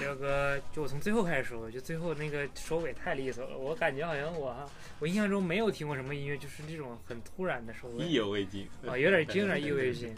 [0.00, 3.56] 这首歌就我从最后开始说，就最后那个收尾太利索了。
[3.56, 10.12] 我感觉好像我我印象中没有听过什么音乐，就是这种很突然的收尾，意犹未尽啊，有点 有点意犹未尽。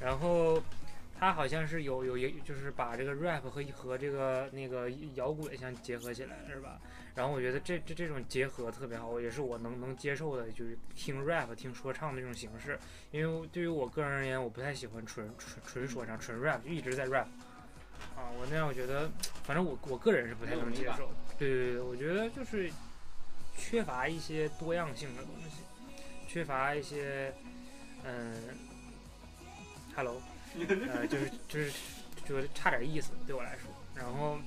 [0.00, 0.62] 然后
[1.20, 6.80] 他好像是有有有就是把这个 rap 和和这个那个摇滚相结合起来，是吧？
[7.14, 12.78] 然后我觉得这这这种结合特别好，也是我能能接受的，就是听 rap 听说唱的这种形式。
[13.12, 17.26] 因为对于我个人而言，我不太喜欢纯纯纯说唱、纯 rap，就一直在 rap。
[18.16, 19.08] 啊，我那样我觉得，
[19.44, 21.08] 反正我我个人是不太能接受。
[21.38, 22.70] 对对对，我觉得就是
[23.56, 25.62] 缺乏一些多样性的东西，
[26.28, 27.32] 缺乏一些
[28.04, 28.34] 嗯
[29.94, 30.20] ，hello，
[30.92, 31.72] 呃，就是就是
[32.26, 33.70] 就是差点意思对我来说。
[33.94, 34.38] 然后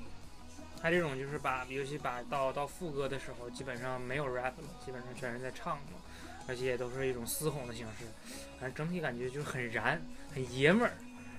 [0.82, 6.00] 他这种就是把，尤其把到到副歌的时候，基本上没有 rap 了，基本上全是在唱嘛，
[6.48, 8.06] 而且也都是一种嘶吼的形式，
[8.60, 10.02] 反正整体感觉就是很燃，
[10.34, 10.94] 很爷们儿。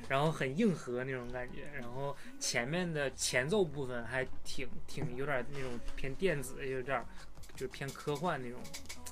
[0.09, 7.05] 然后很硬核那种感觉，然后前面的前奏部分还挺挺有点那种偏电子，有点
[7.53, 8.59] 就是偏科幻那种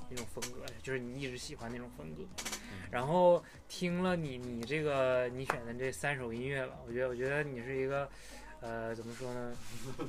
[0.09, 2.23] 那种风格，就是你一直喜欢那种风格。
[2.91, 8.09] 然后听了你你这个你选的这三首音乐吧，我觉得我觉得你是一个
[8.61, 9.53] 呃怎么说呢，
[9.99, 10.07] 呃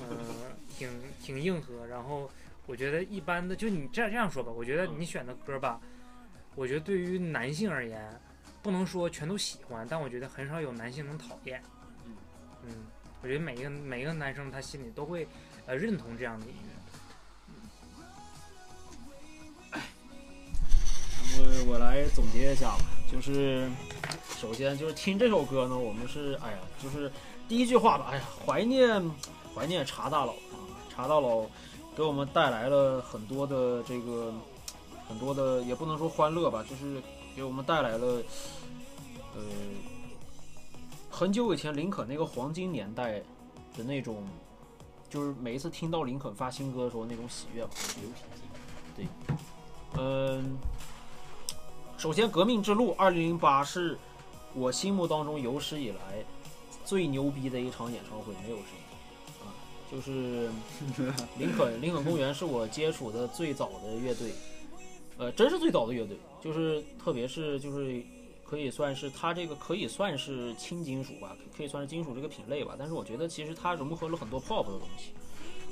[0.76, 0.88] 挺
[1.22, 1.86] 挺硬核。
[1.86, 2.30] 然后
[2.66, 5.80] 我觉得一般的就你这样这样说吧，我觉得你选的歌吧，
[6.54, 8.20] 我觉得对于男性而言。
[8.60, 11.62] 不能说全都喜欢，但我觉得很少有男性能讨厌。
[12.64, 12.74] 嗯，
[13.22, 15.26] 我觉得每一个每一个男生他心里都会
[15.64, 16.52] 呃认同这样的音
[19.72, 19.80] 乐。
[21.38, 23.70] 那么我来总结一下吧，就是
[24.36, 27.10] 首先就是听这首歌呢，我们是哎呀，就是
[27.48, 29.10] 第一句话吧，哎呀，怀念
[29.54, 30.60] 怀念查大佬啊，
[30.90, 31.46] 查大佬
[31.96, 34.32] 给我们带来了很多的这个
[35.08, 37.02] 很多的，也不能说欢乐吧，就是
[37.34, 38.22] 给我们带来了。
[39.34, 39.42] 呃，
[41.10, 43.20] 很久以前林肯那个黄金年代
[43.76, 44.26] 的那种，
[45.08, 47.70] 就是每一次听到林肯发新歌的时候那种喜悦吧。
[48.96, 49.06] 对，
[49.96, 50.58] 嗯，
[51.96, 53.98] 首先《革命之路》二零零八是
[54.54, 56.24] 我心目当中有史以来
[56.88, 59.44] 最牛逼的一场演唱会，没有之一。
[59.44, 59.52] 啊，
[59.92, 60.48] 就是
[61.38, 64.32] 林肯 林肯公园是我接触的最早的乐队，
[65.18, 68.02] 呃，真是最早的乐队，就是特别是就是。
[68.48, 72.74] 可以算是它这个可以算是轻金属吧，可以算是金属这个品类吧。
[72.78, 75.10] 但是我觉得其实它融合了很多 pop 的东西，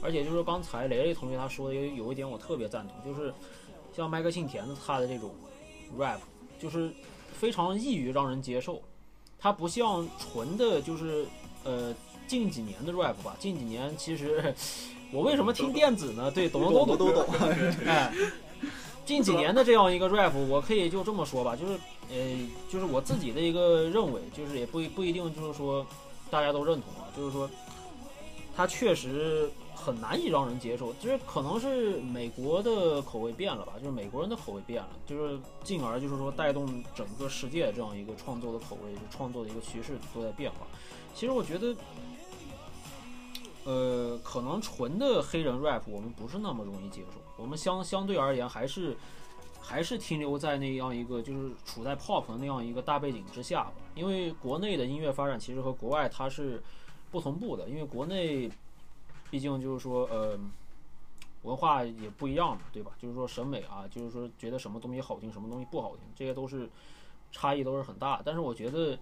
[0.03, 3.33] 而且就是刚才雷雷同学他说的有有一点我特别赞同，就是
[3.95, 5.35] 像麦克信田的他的这种
[5.99, 6.19] rap，
[6.59, 6.93] 就是
[7.33, 8.83] 非常易于让人接受。
[9.39, 11.27] 它不像纯的，就是
[11.65, 11.95] 呃
[12.27, 13.37] 近几年的 rap 吧。
[13.39, 14.55] 近几年其实
[15.13, 16.31] 我为什么听电子呢？
[16.31, 17.25] 对，懂的都懂，都懂
[17.87, 18.13] 哎。
[19.05, 21.79] 近几年的这样一个 rap，我可以就这么说吧，就是
[22.11, 22.17] 呃，
[22.69, 25.87] 就是我自己的一个认为，就是也不不一定就是说
[26.29, 27.49] 大家都认同啊，就是说
[28.57, 40.67] 它确实很难以让人接受，就是可能是美国的口味变了吧，就是美国人的口味变了，就是进而就是说带动整个世界这样一个创作的口味、就创作的一个趋势都在变化。
[41.15, 41.77] 其实我觉得。
[43.69, 48.97] 呃，可能纯的黑人 rap 我们不是那么容易接受，我们相相对而言还是
[49.61, 53.73] 还是停留在那样一个就是处在 pop 的那样一个大背景之下吧。
[53.97, 56.63] 因为国内的音乐发展其实和国外它是
[57.11, 58.49] 不同步的，因为国内
[59.31, 60.39] 毕竟就是说呃
[61.43, 62.93] 文化也不一样嘛，对吧？
[62.99, 66.69] 就是说审美啊，就是说觉得什么东西好听，什么东西不好听，这些都是
[67.33, 68.23] 差异都是很大。
[68.25, 68.99] 但是我觉得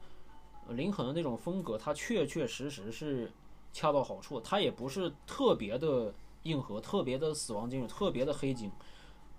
[0.68, 3.30] 林肯的那种风格，它确确实实是。
[3.76, 6.14] 恰到好处，它也不是特别的
[6.44, 8.70] 硬核，特别的死亡金属，特别的黑金，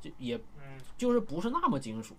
[0.01, 0.37] 就也，
[0.97, 2.13] 就是不是那么金属。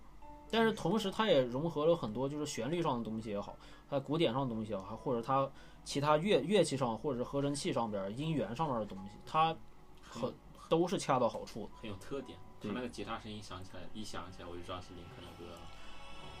[0.49, 3.55] 但是同时，它也融合了很多，就是旋律上的东西也好，
[3.87, 5.47] 它古典上的东西也好，或者它
[5.87, 9.55] 其他乐乐器上，或者是合成器上边音源上面的东西，它
[10.03, 10.33] 很
[10.67, 12.37] 都是恰到好处，很有特点。
[12.61, 15.59] 他，那个吉他声音响起来，一响起来我就知道是林肯的歌了。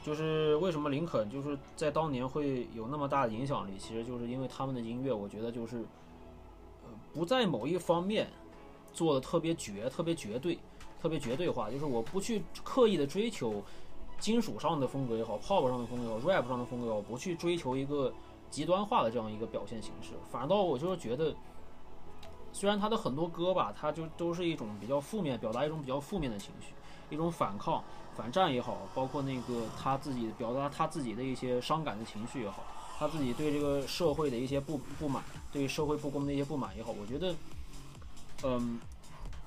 [0.03, 5.77] 就是为什么林肯就是在当年会有那么大的影响力，其实就是因为他们的音乐，我觉得就是，
[6.83, 8.29] 呃，不在某一方面
[8.91, 10.59] 做的特别绝、特别绝对、
[11.01, 13.63] 特别绝对化，就是我不去刻意的追求
[14.19, 18.13] 金属上的风格也好，pop 上的风格也好，rap 上的风格也好，不去追求一个
[18.49, 21.35] 极端化的这样一个表现形式，反倒我就是觉得，
[22.51, 26.73] 虽然他的很多歌吧，他就都是一种比较负面，表达一种比较负面的情绪，
[27.09, 27.83] 一种反抗。
[28.15, 32.63] 反战也好，包括那个他自己表达他自己的一些伤感的情绪也好，
[32.97, 37.35] 他自己对这个社会的一些不不满，对社会不公的一些不满也好，我觉得，
[38.43, 38.79] 嗯，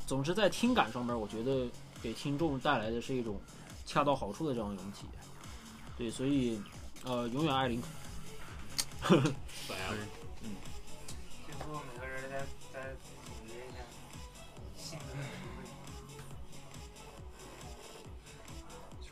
[0.07, 1.69] 总之在听感上面，我觉得
[2.01, 3.41] 给听众带来的是一种
[3.85, 5.23] 恰到好处的这样一种体验。
[5.99, 6.63] 对，所以，
[7.05, 7.91] 呃，永远爱林肯。
[9.09, 9.23] 嗯。
[11.47, 12.39] 最后每个人再
[12.73, 12.77] 再
[13.25, 13.79] 总结一下。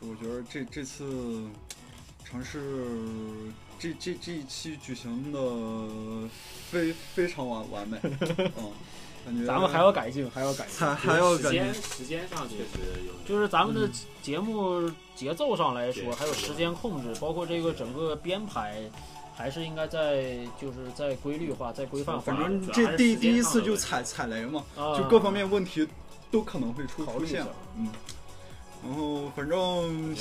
[0.01, 1.49] 我觉得这这次
[2.23, 2.87] 尝试
[3.77, 6.29] 这这这一期举行的
[6.69, 8.71] 非非常完完美， 嗯，
[9.25, 11.73] 感觉咱们还要改进，还要改进，还还要时间。
[11.73, 12.63] 时间上确实
[13.05, 13.89] 有，就是咱们的
[14.21, 18.89] 节目节奏上来说，还有时间控制，包括这个整个编排，
[19.39, 22.21] 还是应该在就是在规律化、在规范化。
[22.21, 25.87] 反正这第第一次就踩踩雷嘛，啊就各方面问题
[26.29, 27.45] 都可能会出现。
[27.77, 27.87] 嗯，
[28.83, 30.13] 然后反正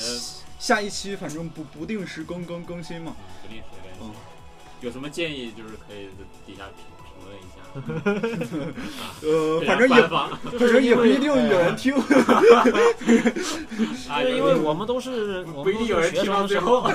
[0.61, 3.17] 下一期反正不不定时更更更新嘛。
[3.43, 3.65] 不定时
[3.99, 4.87] 更嗯新。
[4.87, 6.98] 有什么建议就是可以在底下评评论。
[9.23, 10.29] 呃，反正也反
[10.59, 11.95] 正也不一定有人听。
[14.09, 16.95] 啊就是因为我们都是我们都不一定有人是学生的身听到最后份，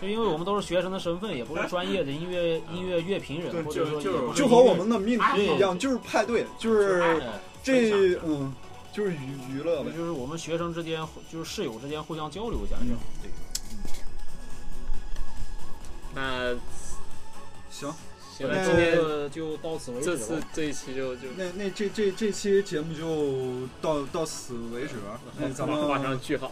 [0.00, 4.00] 就 因为我们都是学生的身份，也不是专业的音乐音乐乐评人，或者说
[4.34, 8.52] 就和我们的命对题一样，就是派对，就是哎这嗯，
[8.92, 9.90] 就是娱娱乐呗。
[9.96, 11.00] 就是我们学生之间，
[11.32, 13.30] 就是室友之间互相交流一下，这样对。
[16.14, 16.54] 那
[17.70, 17.92] 行，
[18.36, 20.18] 行那了，今天呃就到此为止这了。
[20.18, 24.94] 次这一期就就那那这这这期节目就到到此为止，
[25.38, 26.50] 那咱们画上句号。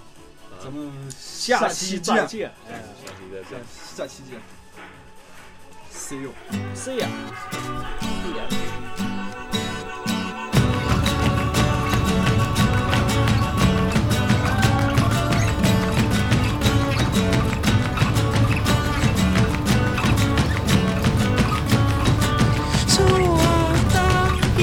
[0.63, 3.61] 咱们下期见，再见，哎下期再见。
[3.97, 4.41] 下期见
[5.93, 6.33] ，See you。
[6.77, 7.09] ，See ya。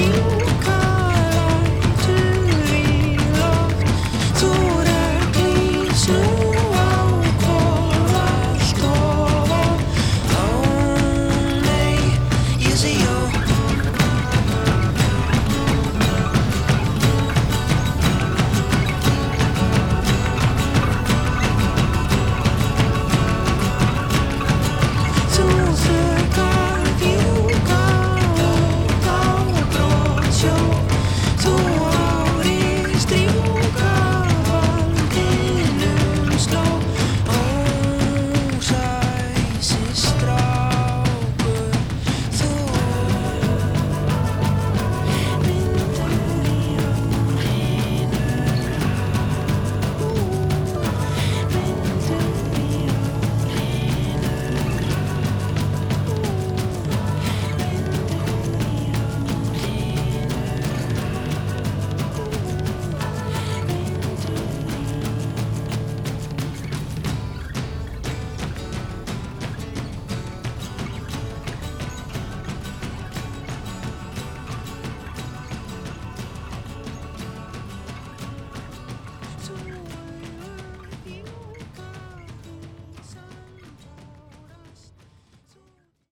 [0.00, 0.29] you.